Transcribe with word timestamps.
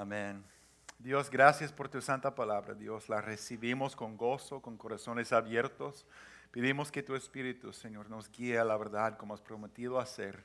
Amén. 0.00 0.42
Dios, 0.98 1.28
gracias 1.28 1.70
por 1.70 1.90
tu 1.90 2.00
santa 2.00 2.34
palabra. 2.34 2.72
Dios, 2.72 3.10
la 3.10 3.20
recibimos 3.20 3.94
con 3.94 4.16
gozo, 4.16 4.62
con 4.62 4.78
corazones 4.78 5.30
abiertos. 5.30 6.06
Pedimos 6.50 6.90
que 6.90 7.02
tu 7.02 7.14
Espíritu, 7.14 7.70
Señor, 7.70 8.08
nos 8.08 8.30
guíe 8.30 8.58
a 8.58 8.64
la 8.64 8.78
verdad 8.78 9.18
como 9.18 9.34
has 9.34 9.42
prometido 9.42 10.00
hacer. 10.00 10.42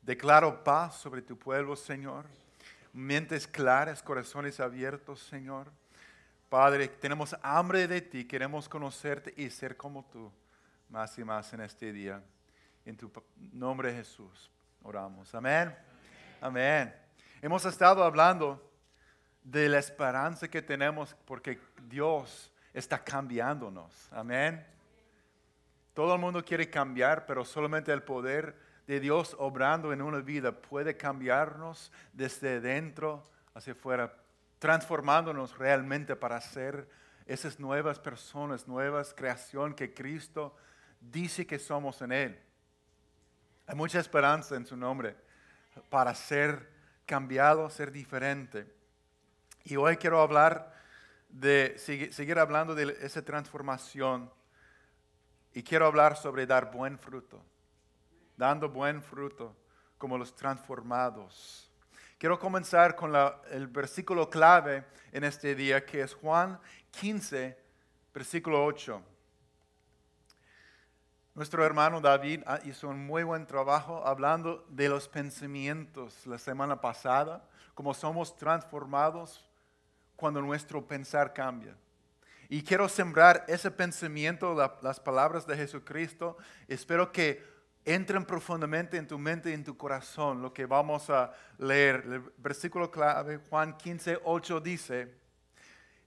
Declaro 0.00 0.64
paz 0.64 0.96
sobre 0.96 1.20
tu 1.20 1.38
pueblo, 1.38 1.76
Señor. 1.76 2.24
Mentes 2.94 3.46
claras, 3.46 4.02
corazones 4.02 4.60
abiertos, 4.60 5.20
Señor. 5.24 5.70
Padre, 6.48 6.88
tenemos 6.88 7.36
hambre 7.42 7.86
de 7.86 8.00
ti, 8.00 8.24
queremos 8.24 8.66
conocerte 8.66 9.34
y 9.36 9.50
ser 9.50 9.76
como 9.76 10.06
tú 10.06 10.32
más 10.88 11.18
y 11.18 11.22
más 11.22 11.52
en 11.52 11.60
este 11.60 11.92
día. 11.92 12.22
En 12.86 12.96
tu 12.96 13.12
nombre 13.52 13.92
Jesús 13.92 14.50
oramos. 14.82 15.34
Amén. 15.34 15.76
Amén. 16.40 16.94
Hemos 17.42 17.66
estado 17.66 18.02
hablando 18.02 18.69
de 19.42 19.68
la 19.68 19.78
esperanza 19.78 20.48
que 20.48 20.62
tenemos 20.62 21.16
porque 21.24 21.58
Dios 21.88 22.52
está 22.72 23.02
cambiándonos. 23.02 24.08
Amén. 24.12 24.66
Todo 25.94 26.14
el 26.14 26.20
mundo 26.20 26.44
quiere 26.44 26.70
cambiar, 26.70 27.26
pero 27.26 27.44
solamente 27.44 27.92
el 27.92 28.02
poder 28.02 28.56
de 28.86 29.00
Dios 29.00 29.36
obrando 29.38 29.92
en 29.92 30.02
una 30.02 30.18
vida 30.18 30.52
puede 30.52 30.96
cambiarnos 30.96 31.92
desde 32.12 32.60
dentro 32.60 33.22
hacia 33.54 33.72
afuera 33.72 34.14
transformándonos 34.58 35.56
realmente 35.58 36.14
para 36.14 36.40
ser 36.40 36.88
esas 37.26 37.58
nuevas 37.58 37.98
personas, 37.98 38.68
nuevas 38.68 39.14
creación 39.14 39.74
que 39.74 39.92
Cristo 39.94 40.54
dice 41.00 41.46
que 41.46 41.58
somos 41.58 42.00
en 42.02 42.12
Él. 42.12 42.40
Hay 43.66 43.74
mucha 43.74 43.98
esperanza 43.98 44.56
en 44.56 44.66
su 44.66 44.76
nombre 44.76 45.16
para 45.88 46.14
ser 46.14 46.68
cambiado, 47.06 47.70
ser 47.70 47.90
diferente. 47.90 48.66
Y 49.64 49.76
hoy 49.76 49.96
quiero 49.96 50.20
hablar 50.20 50.72
de, 51.28 51.76
seguir 51.78 52.38
hablando 52.38 52.74
de 52.74 52.96
esa 53.02 53.22
transformación 53.22 54.30
y 55.52 55.62
quiero 55.62 55.86
hablar 55.86 56.16
sobre 56.16 56.46
dar 56.46 56.70
buen 56.72 56.98
fruto, 56.98 57.42
dando 58.36 58.68
buen 58.68 59.02
fruto 59.02 59.54
como 59.98 60.16
los 60.16 60.34
transformados. 60.34 61.70
Quiero 62.18 62.38
comenzar 62.38 62.96
con 62.96 63.14
el 63.50 63.66
versículo 63.66 64.28
clave 64.28 64.84
en 65.12 65.24
este 65.24 65.54
día, 65.54 65.84
que 65.84 66.02
es 66.02 66.14
Juan 66.14 66.58
15, 66.90 67.58
versículo 68.14 68.64
8. 68.64 69.02
Nuestro 71.34 71.64
hermano 71.64 72.00
David 72.00 72.42
hizo 72.64 72.88
un 72.88 73.06
muy 73.06 73.22
buen 73.22 73.46
trabajo 73.46 74.06
hablando 74.06 74.66
de 74.68 74.88
los 74.88 75.08
pensamientos 75.08 76.26
la 76.26 76.38
semana 76.38 76.80
pasada, 76.80 77.48
cómo 77.74 77.94
somos 77.94 78.36
transformados 78.36 79.49
cuando 80.20 80.42
nuestro 80.42 80.86
pensar 80.86 81.32
cambia. 81.32 81.74
Y 82.50 82.62
quiero 82.62 82.88
sembrar 82.88 83.44
ese 83.48 83.70
pensamiento, 83.70 84.54
las 84.82 85.00
palabras 85.00 85.46
de 85.46 85.56
Jesucristo. 85.56 86.36
Espero 86.68 87.10
que 87.10 87.42
entren 87.84 88.24
profundamente 88.24 88.98
en 88.98 89.06
tu 89.06 89.18
mente 89.18 89.50
y 89.50 89.54
en 89.54 89.64
tu 89.64 89.76
corazón 89.76 90.42
lo 90.42 90.52
que 90.52 90.66
vamos 90.66 91.08
a 91.08 91.32
leer. 91.58 92.04
El 92.06 92.20
versículo 92.36 92.90
clave, 92.90 93.40
Juan 93.48 93.76
15, 93.76 94.20
8 94.24 94.60
dice, 94.60 95.14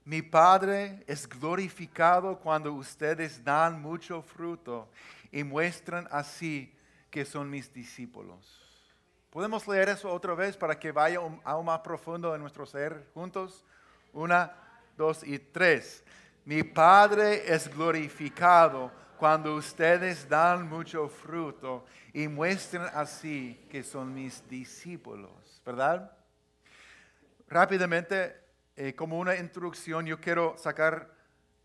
mi 0.04 0.22
Padre 0.22 1.02
es 1.06 1.26
glorificado 1.26 2.38
cuando 2.38 2.72
ustedes 2.72 3.42
dan 3.42 3.80
mucho 3.80 4.22
fruto 4.22 4.90
y 5.32 5.42
muestran 5.42 6.06
así 6.10 6.76
que 7.10 7.24
son 7.24 7.48
mis 7.48 7.72
discípulos. 7.72 8.60
¿Podemos 9.30 9.66
leer 9.66 9.88
eso 9.88 10.12
otra 10.12 10.34
vez 10.34 10.56
para 10.56 10.78
que 10.78 10.92
vaya 10.92 11.18
aún 11.42 11.66
más 11.66 11.80
profundo 11.80 12.34
en 12.34 12.40
nuestro 12.40 12.66
ser 12.66 13.08
juntos? 13.14 13.64
Una, 14.14 14.52
dos 14.96 15.24
y 15.24 15.38
tres. 15.38 16.04
Mi 16.44 16.62
Padre 16.62 17.52
es 17.52 17.68
glorificado 17.74 18.92
cuando 19.18 19.56
ustedes 19.56 20.28
dan 20.28 20.68
mucho 20.68 21.08
fruto 21.08 21.84
y 22.12 22.28
muestran 22.28 22.90
así 22.94 23.66
que 23.68 23.82
son 23.82 24.14
mis 24.14 24.48
discípulos, 24.48 25.60
¿verdad? 25.66 26.16
Rápidamente, 27.48 28.36
eh, 28.76 28.94
como 28.94 29.18
una 29.18 29.34
introducción, 29.36 30.06
yo 30.06 30.20
quiero 30.20 30.56
sacar, 30.58 31.12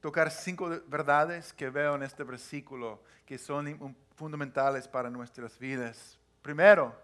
tocar 0.01 0.31
cinco 0.31 0.69
verdades 0.87 1.53
que 1.53 1.69
veo 1.69 1.95
en 1.95 2.03
este 2.03 2.23
versículo 2.23 3.03
que 3.27 3.37
son 3.37 3.95
fundamentales 4.15 4.87
para 4.87 5.09
nuestras 5.11 5.59
vidas. 5.59 6.17
Primero, 6.41 6.95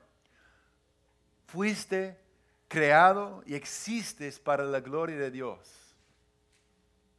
fuiste 1.45 2.24
creado 2.67 3.43
y 3.45 3.55
existes 3.55 4.39
para 4.39 4.63
la 4.63 4.79
gloria 4.79 5.17
de 5.17 5.31
Dios. 5.31 5.59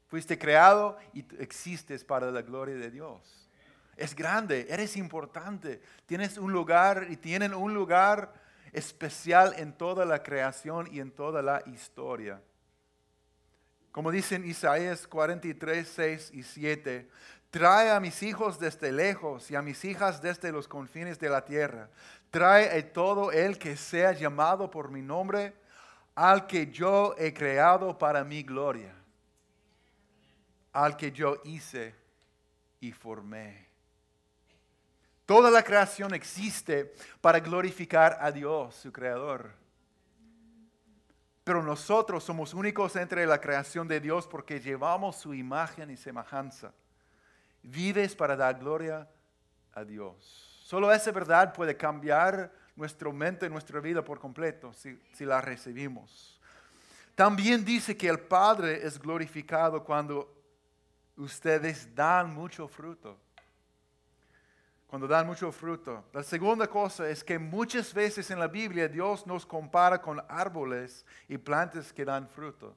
Fuiste 0.09 0.39
creado 0.39 0.99
y 1.13 1.25
existes 1.41 2.05
para 2.05 2.31
la 2.31 2.43
gloria 2.43 2.77
de 2.77 2.91
Dios. 2.91 3.49
Es 3.97 4.15
grande, 4.15 4.67
eres 4.69 4.97
importante, 4.97 5.81
tienes 6.05 6.37
un 6.39 6.53
lugar 6.53 7.07
y 7.09 7.17
tienen 7.17 7.55
un 7.55 7.75
lugar 7.75 8.35
especial 8.73 9.55
en 9.57 9.73
toda 9.73 10.05
la 10.05 10.23
creación 10.23 10.89
y 10.93 11.01
en 11.01 11.11
toda 11.11 11.43
la 11.43 11.63
historia. 11.67 12.43
Como 13.91 14.11
dicen 14.11 14.45
Isaías 14.45 15.07
43, 15.07 15.89
6 15.89 16.31
y 16.35 16.43
7, 16.43 17.09
trae 17.59 17.91
a 17.91 18.01
mis 18.01 18.23
hijos 18.23 18.59
desde 18.59 18.93
lejos 18.93 19.51
y 19.51 19.57
a 19.57 19.63
mis 19.63 19.85
hijas 19.85 20.21
desde 20.21 20.53
los 20.53 20.69
confines 20.69 21.19
de 21.19 21.29
la 21.29 21.45
tierra. 21.45 21.89
Trae 22.31 22.79
a 22.79 22.93
todo 22.93 23.33
el 23.33 23.59
que 23.59 23.77
sea 23.77 24.13
llamado 24.13 24.71
por 24.71 24.91
mi 24.91 25.03
nombre, 25.03 25.55
al 26.15 26.47
que 26.47 26.71
yo 26.71 27.15
he 27.19 27.33
creado 27.33 27.97
para 27.97 28.25
mi 28.25 28.43
gloria 28.43 28.95
al 30.77 30.95
que 30.97 31.11
yo 31.11 31.41
hice 31.45 31.95
y 32.81 32.93
formé. 32.93 33.67
Toda 35.25 35.51
la 35.51 35.63
creación 35.63 36.13
existe 36.13 36.93
para 37.23 37.41
glorificar 37.41 38.19
a 38.21 38.31
Dios, 38.31 38.75
su 38.75 38.93
creador. 38.93 39.53
Pero 41.45 41.63
nosotros 41.63 42.23
somos 42.23 42.53
únicos 42.53 42.95
entre 42.97 43.25
la 43.27 43.41
creación 43.41 43.89
de 43.89 44.01
Dios 44.01 44.27
porque 44.27 44.61
llevamos 44.61 45.17
su 45.17 45.33
imagen 45.33 45.91
y 45.91 45.97
semejanza. 45.97 46.75
Vives 47.67 48.15
para 48.15 48.37
dar 48.37 48.59
gloria 48.59 49.09
a 49.73 49.85
Dios. 49.85 50.61
Solo 50.65 50.93
esa 50.93 51.11
verdad 51.11 51.53
puede 51.53 51.77
cambiar 51.77 52.53
nuestra 52.75 53.13
mente 53.13 53.47
y 53.47 53.51
nuestra 53.51 53.81
vida 53.81 54.03
por 54.05 54.19
completo 54.19 54.73
si, 54.73 54.99
si 55.13 55.25
la 55.25 55.41
recibimos. 55.41 56.41
También 57.15 57.65
dice 57.65 57.97
que 57.97 58.09
el 58.09 58.21
Padre 58.21 58.87
es 58.87 58.99
glorificado 58.99 59.83
cuando 59.83 60.33
ustedes 61.17 61.95
dan 61.95 62.33
mucho 62.33 62.69
fruto. 62.69 63.19
Cuando 64.87 65.09
dan 65.09 65.27
mucho 65.27 65.51
fruto. 65.51 66.05
La 66.13 66.23
segunda 66.23 66.69
cosa 66.69 67.09
es 67.09 67.25
que 67.25 67.39
muchas 67.39 67.93
veces 67.93 68.31
en 68.31 68.39
la 68.39 68.47
Biblia 68.47 68.87
Dios 68.87 69.27
nos 69.27 69.45
compara 69.45 70.01
con 70.01 70.23
árboles 70.29 71.05
y 71.29 71.39
plantas 71.39 71.93
que 71.93 72.05
dan 72.05 72.29
fruto. 72.29 72.77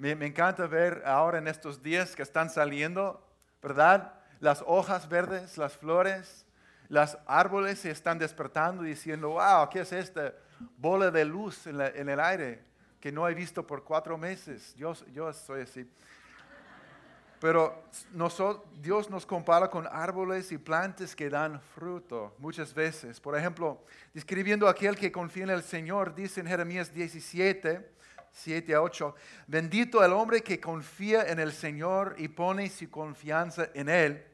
Me, 0.00 0.12
encanta 0.12 0.66
ver 0.66 1.02
ahora 1.04 1.36
en 1.36 1.46
estos 1.46 1.82
días 1.82 2.16
que 2.16 2.22
están 2.22 2.48
saliendo, 2.48 3.22
¿verdad? 3.62 4.14
Las 4.40 4.62
hojas 4.66 5.08
verdes, 5.08 5.58
las 5.58 5.76
flores, 5.76 6.46
los 6.88 7.16
árboles 7.26 7.78
se 7.78 7.90
están 7.90 8.18
despertando 8.18 8.82
diciendo, 8.82 9.30
wow, 9.30 9.68
¿qué 9.70 9.80
es 9.80 9.92
esta 9.92 10.34
bola 10.76 11.10
de 11.10 11.24
luz 11.24 11.66
en, 11.66 12.08
el 12.08 12.20
aire 12.20 12.64
que 13.00 13.12
no 13.12 13.28
he 13.28 13.34
visto 13.34 13.66
por 13.66 13.84
cuatro 13.84 14.18
meses? 14.18 14.74
Yo, 14.76 14.94
yo 15.12 15.32
soy 15.32 15.62
así. 15.62 15.88
Pero 17.40 17.84
Dios 18.82 19.08
nos 19.08 19.24
compara 19.24 19.70
con 19.70 19.86
árboles 19.90 20.52
y 20.52 20.58
plantas 20.58 21.16
que 21.16 21.30
dan 21.30 21.58
fruto 21.74 22.34
muchas 22.38 22.74
veces. 22.74 23.18
Por 23.18 23.36
ejemplo, 23.36 23.82
describiendo 24.12 24.68
a 24.68 24.72
aquel 24.72 24.94
que 24.96 25.10
confía 25.10 25.44
en 25.44 25.50
el 25.50 25.62
Señor, 25.62 26.14
dice 26.14 26.40
en 26.40 26.46
Jeremías 26.48 26.92
17, 26.92 27.88
7 28.32 28.74
a 28.74 28.82
8, 28.82 29.14
bendito 29.46 30.04
el 30.04 30.12
hombre 30.12 30.42
que 30.42 30.60
confía 30.60 31.24
en 31.24 31.40
el 31.40 31.52
Señor 31.52 32.14
y 32.18 32.28
pone 32.28 32.68
su 32.68 32.88
confianza 32.90 33.68
en 33.74 33.88
Él. 33.88 34.26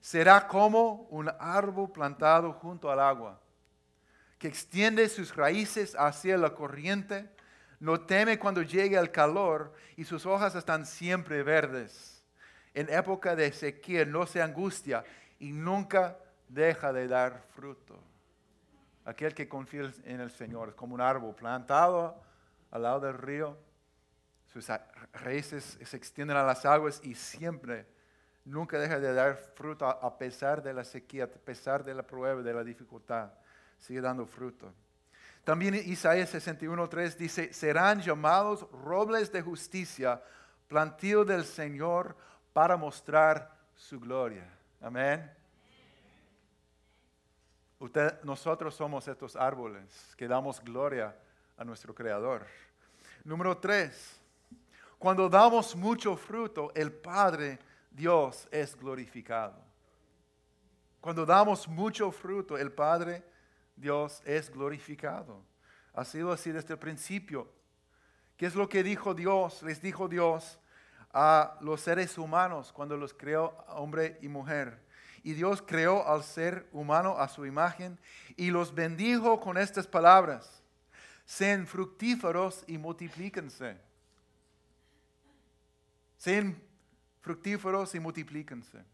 Será 0.00 0.48
como 0.48 1.06
un 1.10 1.30
árbol 1.38 1.92
plantado 1.92 2.52
junto 2.52 2.90
al 2.90 3.00
agua, 3.00 3.40
que 4.38 4.48
extiende 4.48 5.08
sus 5.08 5.34
raíces 5.36 5.94
hacia 5.96 6.36
la 6.36 6.54
corriente, 6.54 7.30
no 7.78 8.00
teme 8.00 8.38
cuando 8.38 8.62
llegue 8.62 8.96
el 8.96 9.10
calor 9.10 9.72
y 9.96 10.04
sus 10.04 10.26
hojas 10.26 10.54
están 10.54 10.86
siempre 10.86 11.42
verdes 11.42 12.12
en 12.74 12.92
época 12.92 13.36
de 13.36 13.52
sequía 13.52 14.04
no 14.04 14.26
se 14.26 14.40
angustia 14.40 15.04
y 15.38 15.52
nunca 15.52 16.18
deja 16.48 16.92
de 16.92 17.08
dar 17.08 17.44
fruto. 17.54 17.98
Aquel 19.04 19.34
que 19.34 19.48
confía 19.48 19.92
en 20.04 20.20
el 20.20 20.30
Señor 20.30 20.70
es 20.70 20.74
como 20.74 20.94
un 20.94 21.00
árbol 21.00 21.34
plantado 21.34 22.22
al 22.72 22.82
lado 22.82 23.00
del 23.00 23.16
río. 23.16 23.56
Sus 24.52 24.66
raíces 25.12 25.78
se 25.80 25.96
extienden 25.96 26.36
a 26.36 26.42
las 26.42 26.66
aguas 26.66 27.00
y 27.04 27.14
siempre, 27.14 27.86
nunca 28.44 28.78
deja 28.78 28.98
de 28.98 29.14
dar 29.14 29.36
fruto 29.36 29.86
a 29.86 30.18
pesar 30.18 30.62
de 30.62 30.74
la 30.74 30.84
sequía, 30.84 31.24
a 31.24 31.28
pesar 31.28 31.84
de 31.84 31.94
la 31.94 32.02
prueba, 32.02 32.42
de 32.42 32.52
la 32.52 32.64
dificultad. 32.64 33.30
Sigue 33.78 34.00
dando 34.00 34.26
fruto. 34.26 34.74
También 35.44 35.74
Isaías 35.74 36.34
61.3 36.34 37.16
dice, 37.16 37.52
serán 37.52 38.00
llamados 38.00 38.66
robles 38.70 39.32
de 39.32 39.42
justicia, 39.42 40.22
plantío 40.68 41.24
del 41.24 41.44
Señor 41.44 42.16
para 42.52 42.76
mostrar 42.76 43.56
su 43.74 43.98
gloria. 43.98 44.48
Amén. 44.80 45.30
Usted, 47.78 48.22
nosotros 48.22 48.74
somos 48.74 49.08
estos 49.08 49.34
árboles 49.34 50.14
que 50.16 50.28
damos 50.28 50.60
gloria 50.60 51.16
nuestro 51.64 51.94
Creador. 51.94 52.46
Número 53.24 53.56
tres, 53.56 54.20
cuando 54.98 55.28
damos 55.28 55.74
mucho 55.74 56.16
fruto, 56.16 56.72
el 56.74 56.92
Padre 56.92 57.58
Dios 57.90 58.48
es 58.50 58.76
glorificado. 58.76 59.62
Cuando 61.00 61.26
damos 61.26 61.66
mucho 61.66 62.12
fruto, 62.12 62.56
el 62.56 62.70
Padre 62.70 63.24
Dios 63.76 64.22
es 64.24 64.50
glorificado. 64.50 65.42
Ha 65.94 66.04
sido 66.04 66.30
así 66.32 66.52
desde 66.52 66.74
el 66.74 66.78
principio. 66.78 67.50
¿Qué 68.36 68.46
es 68.46 68.54
lo 68.54 68.68
que 68.68 68.82
dijo 68.82 69.12
Dios? 69.12 69.62
Les 69.62 69.82
dijo 69.82 70.08
Dios 70.08 70.58
a 71.12 71.58
los 71.60 71.80
seres 71.80 72.16
humanos 72.16 72.72
cuando 72.72 72.96
los 72.96 73.12
creó 73.12 73.64
hombre 73.68 74.18
y 74.22 74.28
mujer. 74.28 74.80
Y 75.24 75.34
Dios 75.34 75.62
creó 75.62 76.06
al 76.08 76.22
ser 76.24 76.68
humano 76.72 77.16
a 77.18 77.28
su 77.28 77.46
imagen 77.46 77.98
y 78.36 78.50
los 78.50 78.74
bendijo 78.74 79.40
con 79.40 79.58
estas 79.58 79.86
palabras. 79.86 80.61
Sean 81.24 81.66
fructíferos 81.66 82.64
y 82.66 82.78
multiplíquense. 82.78 83.76
Sean 86.18 86.60
fructíferos 87.20 87.94
y 87.94 88.00
multiplíquense. 88.00 88.84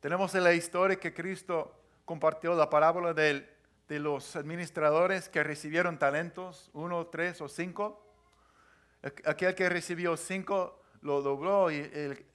Tenemos 0.00 0.34
en 0.34 0.44
la 0.44 0.52
historia 0.52 1.00
que 1.00 1.14
Cristo 1.14 1.80
compartió 2.04 2.54
la 2.54 2.68
parábola 2.68 3.14
de, 3.14 3.48
los 3.88 4.36
administradores 4.36 5.28
que 5.28 5.42
recibieron 5.42 5.98
talentos, 5.98 6.68
uno, 6.74 7.06
tres 7.06 7.40
o 7.40 7.48
cinco. 7.48 8.04
Aquel 9.24 9.54
que 9.54 9.68
recibió 9.68 10.16
cinco 10.16 10.82
lo 11.00 11.22
dobló 11.22 11.70
y 11.70 11.90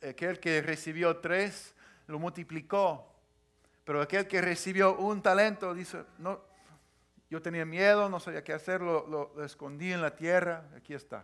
aquel 0.08 0.40
que 0.40 0.62
recibió 0.62 1.18
tres 1.18 1.76
lo 2.08 2.18
multiplicó. 2.18 3.14
Pero 3.84 4.02
aquel 4.02 4.28
que 4.28 4.42
recibió 4.42 4.96
un 4.98 5.22
talento 5.22 5.74
dice, 5.74 6.04
no, 6.18 6.42
yo 7.30 7.42
tenía 7.42 7.66
miedo, 7.66 8.10
no 8.10 8.20
sabía 8.20 8.44
qué 8.44 8.54
hacer, 8.54 8.82
lo, 8.82 9.44
escondí 9.44 9.94
en 9.94 10.02
la 10.02 10.16
tierra, 10.16 10.66
aquí 10.76 10.94
está. 10.94 11.24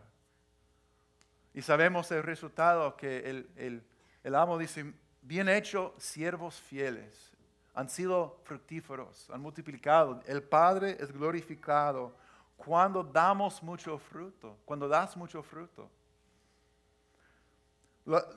Y 1.54 1.62
sabemos 1.62 2.12
el 2.12 2.22
resultado 2.22 2.96
que 2.96 3.46
el, 3.56 4.36
amo 4.36 4.58
dice, 4.58 4.94
bien 5.22 5.50
hecho, 5.50 5.96
siervos 5.98 6.62
fieles, 6.62 7.32
han 7.74 7.90
sido 7.90 8.40
fructíferos, 8.44 9.30
han 9.32 9.42
multiplicado. 9.42 10.22
El 10.28 10.44
Padre 10.44 10.98
es 11.00 11.12
glorificado 11.12 12.16
cuando 12.56 13.04
damos 13.04 13.64
mucho 13.64 13.98
fruto, 13.98 14.60
cuando 14.64 14.88
das 14.88 15.18
mucho 15.18 15.42
fruto. 15.42 15.90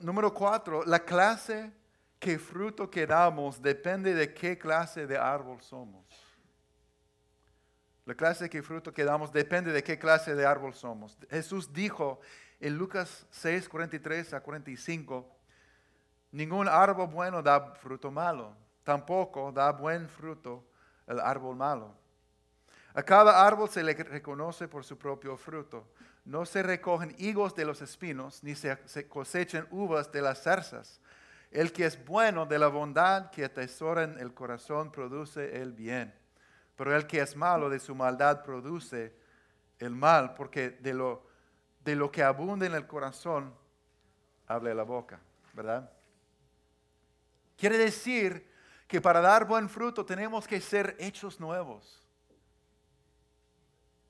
número 0.01 0.33
cuatro, 0.33 0.83
la 0.85 0.99
clase 0.99 1.71
que 2.19 2.39
fruto 2.39 2.89
que 2.89 3.05
damos 3.05 3.61
depende 3.61 4.13
de 4.13 4.33
qué 4.33 4.57
clase 4.57 5.05
de 5.05 5.17
árbol 5.17 5.61
somos. 5.61 6.28
La 8.09 8.15
clase 8.15 8.49
que 8.49 8.63
fruto 8.63 8.91
que 8.91 9.03
damos 9.03 9.31
depende 9.31 9.71
de 9.71 9.83
qué 9.83 9.99
clase 9.99 10.33
de 10.33 10.43
árbol 10.43 10.73
somos. 10.73 11.15
Jesús 11.29 11.71
dijo 11.71 12.19
en 12.59 12.75
Lucas 12.75 13.27
6, 13.29 13.69
43 13.69 14.33
a 14.33 14.41
45, 14.41 15.29
ningún 16.31 16.67
árbol 16.67 17.05
bueno 17.05 17.43
da 17.43 17.75
fruto 17.75 18.09
malo, 18.09 18.55
tampoco 18.83 19.51
da 19.51 19.71
buen 19.71 20.09
fruto 20.09 20.65
el 21.05 21.19
árbol 21.19 21.55
malo. 21.55 21.93
A 22.95 23.03
cada 23.03 23.45
árbol 23.45 23.69
se 23.69 23.83
le 23.83 23.93
reconoce 23.93 24.67
por 24.67 24.83
su 24.83 24.97
propio 24.97 25.37
fruto. 25.37 25.87
No 26.25 26.47
se 26.47 26.63
recogen 26.63 27.13
higos 27.19 27.53
de 27.53 27.65
los 27.65 27.79
espinos, 27.79 28.43
ni 28.43 28.55
se 28.55 29.07
cosechan 29.07 29.67
uvas 29.69 30.11
de 30.11 30.23
las 30.23 30.41
zarzas. 30.41 30.99
El 31.51 31.71
que 31.71 31.85
es 31.85 32.03
bueno 32.03 32.47
de 32.47 32.57
la 32.57 32.69
bondad 32.69 33.29
que 33.29 33.45
atesora 33.45 34.01
en 34.01 34.17
el 34.17 34.33
corazón 34.33 34.91
produce 34.91 35.61
el 35.61 35.73
bien. 35.73 36.18
Pero 36.79 36.95
el 36.95 37.05
que 37.07 37.19
es 37.19 37.35
malo 37.35 37.69
de 37.69 37.77
su 37.77 37.93
maldad 37.93 38.41
produce 38.41 39.13
el 39.79 39.93
mal, 39.93 40.33
porque 40.33 40.69
de 40.69 40.93
lo, 40.93 41.27
de 41.83 41.93
lo 41.93 42.09
que 42.09 42.23
abunda 42.23 42.65
en 42.65 42.73
el 42.73 42.87
corazón 42.87 43.53
habla 44.47 44.73
la 44.73 44.83
boca, 44.83 45.19
¿verdad? 45.51 45.91
Quiere 47.57 47.77
decir 47.77 48.49
que 48.87 49.01
para 49.01 49.19
dar 49.19 49.45
buen 49.45 49.67
fruto 49.67 50.05
tenemos 50.05 50.47
que 50.47 50.61
ser 50.61 50.95
hechos 50.99 51.37
nuevos. 51.41 52.01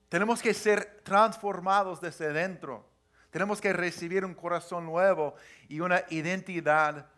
Tenemos 0.08 0.40
que 0.40 0.54
ser 0.54 1.00
transformados 1.02 2.00
desde 2.00 2.32
dentro. 2.32 2.88
Tenemos 3.30 3.60
que 3.60 3.72
recibir 3.72 4.24
un 4.24 4.34
corazón 4.34 4.86
nuevo 4.86 5.34
y 5.68 5.80
una 5.80 6.04
identidad 6.08 7.08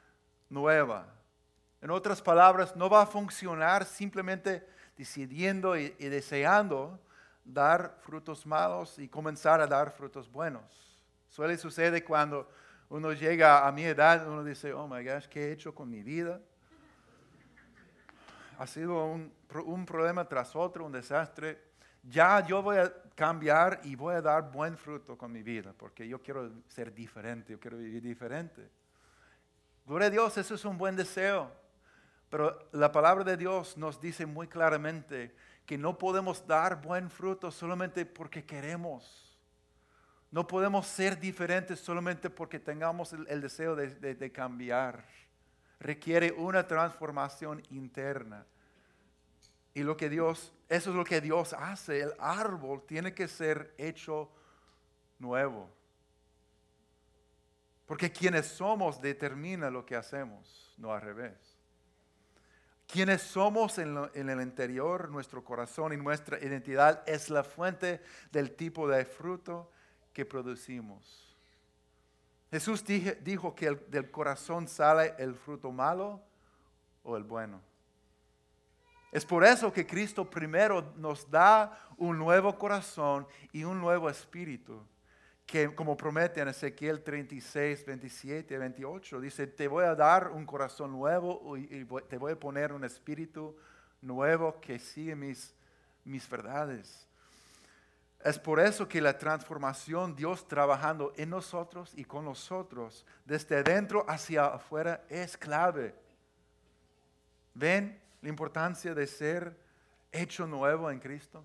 nueva. 0.48 1.12
En 1.82 1.90
otras 1.90 2.22
palabras, 2.22 2.74
no 2.74 2.88
va 2.88 3.02
a 3.02 3.06
funcionar 3.06 3.84
simplemente 3.84 4.66
decidiendo 5.02 5.76
y, 5.76 5.88
deseando 5.98 7.00
dar 7.44 7.98
frutos 8.02 8.46
malos 8.46 9.00
y 9.00 9.08
comenzar 9.08 9.60
a 9.60 9.66
dar 9.66 9.90
frutos 9.90 10.30
buenos. 10.30 10.62
Suele 11.28 11.58
suceder 11.58 12.04
cuando 12.04 12.48
uno 12.88 13.12
llega 13.12 13.66
a 13.66 13.72
mi 13.72 13.82
edad, 13.82 14.28
uno 14.28 14.44
dice, 14.44 14.72
oh 14.72 14.86
my 14.86 15.04
gosh, 15.04 15.26
¿qué 15.26 15.48
he 15.48 15.52
hecho 15.52 15.74
con 15.74 15.90
mi 15.90 16.04
vida? 16.04 16.40
Ha 18.60 18.66
sido 18.68 19.06
un, 19.06 19.32
un 19.64 19.84
problema 19.84 20.24
tras 20.28 20.54
otro, 20.54 20.86
un 20.86 20.92
desastre. 20.92 21.60
Ya 22.04 22.46
yo 22.46 22.62
voy 22.62 22.76
a 22.76 22.92
cambiar 23.16 23.80
y 23.82 23.96
voy 23.96 24.14
a 24.14 24.22
dar 24.22 24.52
buen 24.52 24.76
fruto 24.76 25.18
con 25.18 25.32
mi 25.32 25.42
vida, 25.42 25.74
porque 25.76 26.06
yo 26.06 26.22
quiero 26.22 26.48
ser 26.68 26.94
diferente, 26.94 27.52
yo 27.52 27.58
quiero 27.58 27.76
vivir 27.76 28.02
diferente. 28.02 28.70
Gloria 29.84 30.06
a 30.06 30.10
Dios, 30.10 30.38
eso 30.38 30.54
es 30.54 30.64
un 30.64 30.78
buen 30.78 30.94
deseo. 30.94 31.50
Pero 32.32 32.66
la 32.72 32.90
palabra 32.90 33.24
de 33.24 33.36
Dios 33.36 33.76
nos 33.76 34.00
dice 34.00 34.24
muy 34.24 34.48
claramente 34.48 35.34
que 35.66 35.76
no 35.76 35.98
podemos 35.98 36.46
dar 36.46 36.80
buen 36.80 37.10
fruto 37.10 37.50
solamente 37.50 38.06
porque 38.06 38.46
queremos. 38.46 39.38
No 40.30 40.46
podemos 40.46 40.86
ser 40.86 41.20
diferentes 41.20 41.78
solamente 41.78 42.30
porque 42.30 42.58
tengamos 42.58 43.12
el, 43.12 43.42
deseo 43.42 43.76
de, 43.76 44.14
de 44.14 44.32
cambiar. 44.32 45.04
Requiere 45.78 46.32
una 46.32 46.66
transformación 46.66 47.62
interna. 47.68 48.46
Y 49.74 49.82
lo 49.82 49.94
que 49.94 50.08
Dios, 50.08 50.54
eso 50.70 50.88
es 50.88 50.96
lo 50.96 51.04
que 51.04 51.20
Dios 51.20 51.52
hace. 51.52 52.00
El 52.00 52.14
árbol 52.18 52.82
tiene 52.86 53.12
que 53.12 53.28
ser 53.28 53.74
hecho 53.76 54.30
nuevo. 55.18 55.68
Porque 57.84 58.10
quienes 58.10 58.46
somos 58.46 59.02
determina 59.02 59.68
lo 59.68 59.84
que 59.84 59.96
hacemos, 59.96 60.74
no 60.78 60.94
al 60.94 61.02
revés. 61.02 61.51
Quienes 62.92 63.22
somos 63.22 63.78
en, 63.78 63.96
el 64.12 64.42
interior, 64.42 65.08
nuestro 65.08 65.42
corazón 65.42 65.94
y 65.94 65.96
nuestra 65.96 66.38
identidad 66.38 67.02
es 67.08 67.30
la 67.30 67.42
fuente 67.42 68.02
del 68.30 68.54
tipo 68.54 68.86
de 68.86 69.06
fruto 69.06 69.70
que 70.12 70.26
producimos. 70.26 71.34
Jesús 72.50 72.84
dijo 72.84 73.54
que 73.54 73.70
del 73.88 74.10
corazón 74.10 74.68
sale 74.68 75.14
el 75.16 75.34
fruto 75.34 75.72
malo 75.72 76.20
o 77.02 77.16
el 77.16 77.24
bueno. 77.24 77.62
Es 79.10 79.24
por 79.24 79.42
eso 79.42 79.72
que 79.72 79.86
Cristo 79.86 80.28
primero 80.28 80.92
nos 80.98 81.30
da 81.30 81.72
un 81.96 82.18
nuevo 82.18 82.58
corazón 82.58 83.26
y 83.52 83.64
un 83.64 83.80
nuevo 83.80 84.10
espíritu 84.10 84.78
que 85.52 85.74
como 85.74 85.98
promete 85.98 86.40
en 86.40 86.48
Ezequiel 86.48 87.02
36, 87.02 87.84
27, 87.84 88.56
28, 88.56 89.20
dice, 89.20 89.46
te 89.46 89.68
voy 89.68 89.84
a 89.84 89.94
dar 89.94 90.30
un 90.30 90.46
corazón 90.46 90.92
nuevo 90.92 91.58
y 91.58 91.84
te 92.08 92.16
voy 92.16 92.32
a 92.32 92.40
poner 92.40 92.72
un 92.72 92.84
espíritu 92.84 93.54
nuevo 94.00 94.58
que 94.62 94.78
sigue 94.78 95.14
mis, 95.14 95.54
mis 96.06 96.26
verdades. 96.26 97.06
Es 98.24 98.38
por 98.38 98.60
eso 98.60 98.88
que 98.88 99.02
la 99.02 99.18
transformación, 99.18 100.16
Dios 100.16 100.48
trabajando 100.48 101.12
en 101.18 101.28
nosotros 101.28 101.92
y 101.96 102.06
con 102.06 102.24
nosotros, 102.24 103.04
desde 103.26 103.62
dentro 103.62 104.06
hacia 104.08 104.46
afuera, 104.46 105.04
es 105.10 105.36
clave. 105.36 105.94
¿Ven 107.52 108.00
la 108.22 108.28
importancia 108.30 108.94
de 108.94 109.06
ser 109.06 109.54
hecho 110.12 110.46
nuevo 110.46 110.90
en 110.90 110.98
Cristo? 110.98 111.44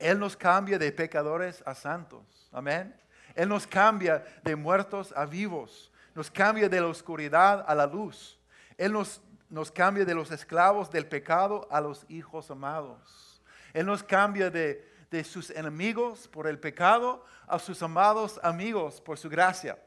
Él 0.00 0.18
nos 0.18 0.34
cambia 0.34 0.78
de 0.78 0.90
pecadores 0.90 1.62
a 1.66 1.74
santos. 1.74 2.48
Amén. 2.50 2.98
Él 3.34 3.48
nos 3.48 3.66
cambia 3.66 4.24
de 4.42 4.56
muertos 4.56 5.12
a 5.14 5.26
vivos. 5.26 5.92
Nos 6.14 6.30
cambia 6.30 6.68
de 6.68 6.80
la 6.80 6.86
oscuridad 6.86 7.64
a 7.68 7.74
la 7.74 7.86
luz. 7.86 8.40
Él 8.78 8.92
nos, 8.92 9.20
nos 9.50 9.70
cambia 9.70 10.06
de 10.06 10.14
los 10.14 10.30
esclavos 10.30 10.90
del 10.90 11.06
pecado 11.06 11.68
a 11.70 11.82
los 11.82 12.06
hijos 12.08 12.50
amados. 12.50 13.42
Él 13.74 13.84
nos 13.84 14.02
cambia 14.02 14.50
de, 14.50 14.88
de 15.10 15.22
sus 15.22 15.50
enemigos 15.50 16.26
por 16.28 16.46
el 16.46 16.58
pecado 16.58 17.24
a 17.46 17.58
sus 17.58 17.82
amados 17.82 18.40
amigos 18.42 19.02
por 19.02 19.18
su 19.18 19.28
gracia. 19.28 19.78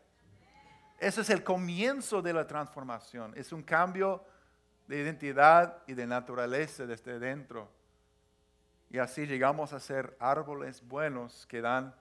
Ese 0.99 1.21
es 1.21 1.29
el 1.31 1.43
comienzo 1.43 2.21
de 2.21 2.33
la 2.33 2.45
transformación. 2.45 3.33
Es 3.35 3.51
un 3.51 3.63
cambio 3.63 4.23
de 4.87 4.99
identidad 4.99 5.81
y 5.87 5.95
de 5.95 6.05
naturaleza 6.05 6.85
desde 6.85 7.17
dentro 7.17 7.82
Y 8.93 8.99
así 8.99 9.25
llegamos 9.25 9.73
a 9.73 9.79
ser 9.79 10.15
árboles 10.19 10.87
buenos 10.87 11.47
que 11.47 11.61
dan, 11.61 11.95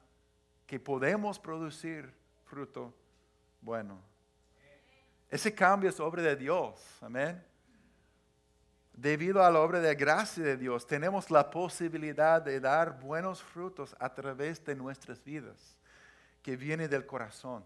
que 0.66 0.78
podemos 0.78 1.38
producir 1.38 2.12
fruto 2.44 2.94
bueno. 3.62 3.99
Ese 5.30 5.54
cambio 5.54 5.88
es 5.88 5.99
obra 5.99 6.20
de 6.20 6.37
Dios, 6.37 6.78
amén. 7.00 7.42
Debido 8.92 9.42
a 9.42 9.50
la 9.50 9.61
obra 9.61 9.80
de 9.80 9.94
gracia 9.94 10.44
de 10.44 10.58
Dios, 10.58 10.87
tenemos 10.87 11.30
la 11.30 11.49
posibilidad 11.49 12.42
de 12.42 12.61
dar 12.61 13.00
buenos 13.00 13.42
frutos 13.42 13.96
a 13.99 14.12
través 14.12 14.62
de 14.62 14.75
nuestras 14.75 15.25
vidas, 15.25 15.78
que 16.42 16.58
viene 16.58 16.88
del 16.88 17.06
corazón. 17.06 17.64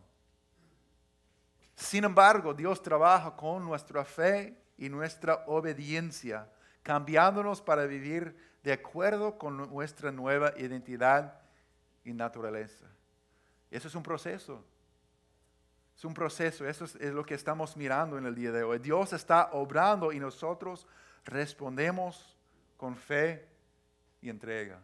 Sin 1.75 2.05
embargo, 2.05 2.55
Dios 2.55 2.81
trabaja 2.81 3.35
con 3.35 3.65
nuestra 3.65 4.05
fe 4.05 4.57
y 4.79 4.89
nuestra 4.89 5.43
obediencia, 5.49 6.49
cambiándonos 6.87 7.61
para 7.61 7.85
vivir 7.85 8.37
de 8.63 8.73
acuerdo 8.73 9.37
con 9.39 9.57
nuestra 9.57 10.13
nueva 10.13 10.53
identidad 10.57 11.41
y 12.05 12.13
naturaleza. 12.13 12.87
Eso 13.73 13.89
es 13.89 13.95
un 13.97 14.05
proceso. 14.05 14.65
Es 15.97 16.05
un 16.05 16.15
proceso, 16.15 16.65
eso 16.65 16.85
es, 16.85 17.13
lo 17.13 17.27
que 17.27 17.35
estamos 17.35 17.77
mirando 17.77 18.19
en 18.19 18.25
el 18.25 18.37
día 18.37 18.53
de 18.53 18.63
hoy. 18.63 18.79
Dios 18.79 19.13
está 19.13 19.51
obrando 19.51 20.13
y 20.13 20.21
nosotros 20.21 20.87
respondemos 21.25 22.39
con 22.77 22.95
fe 22.95 23.49
y 24.21 24.31
entrega. 24.31 24.81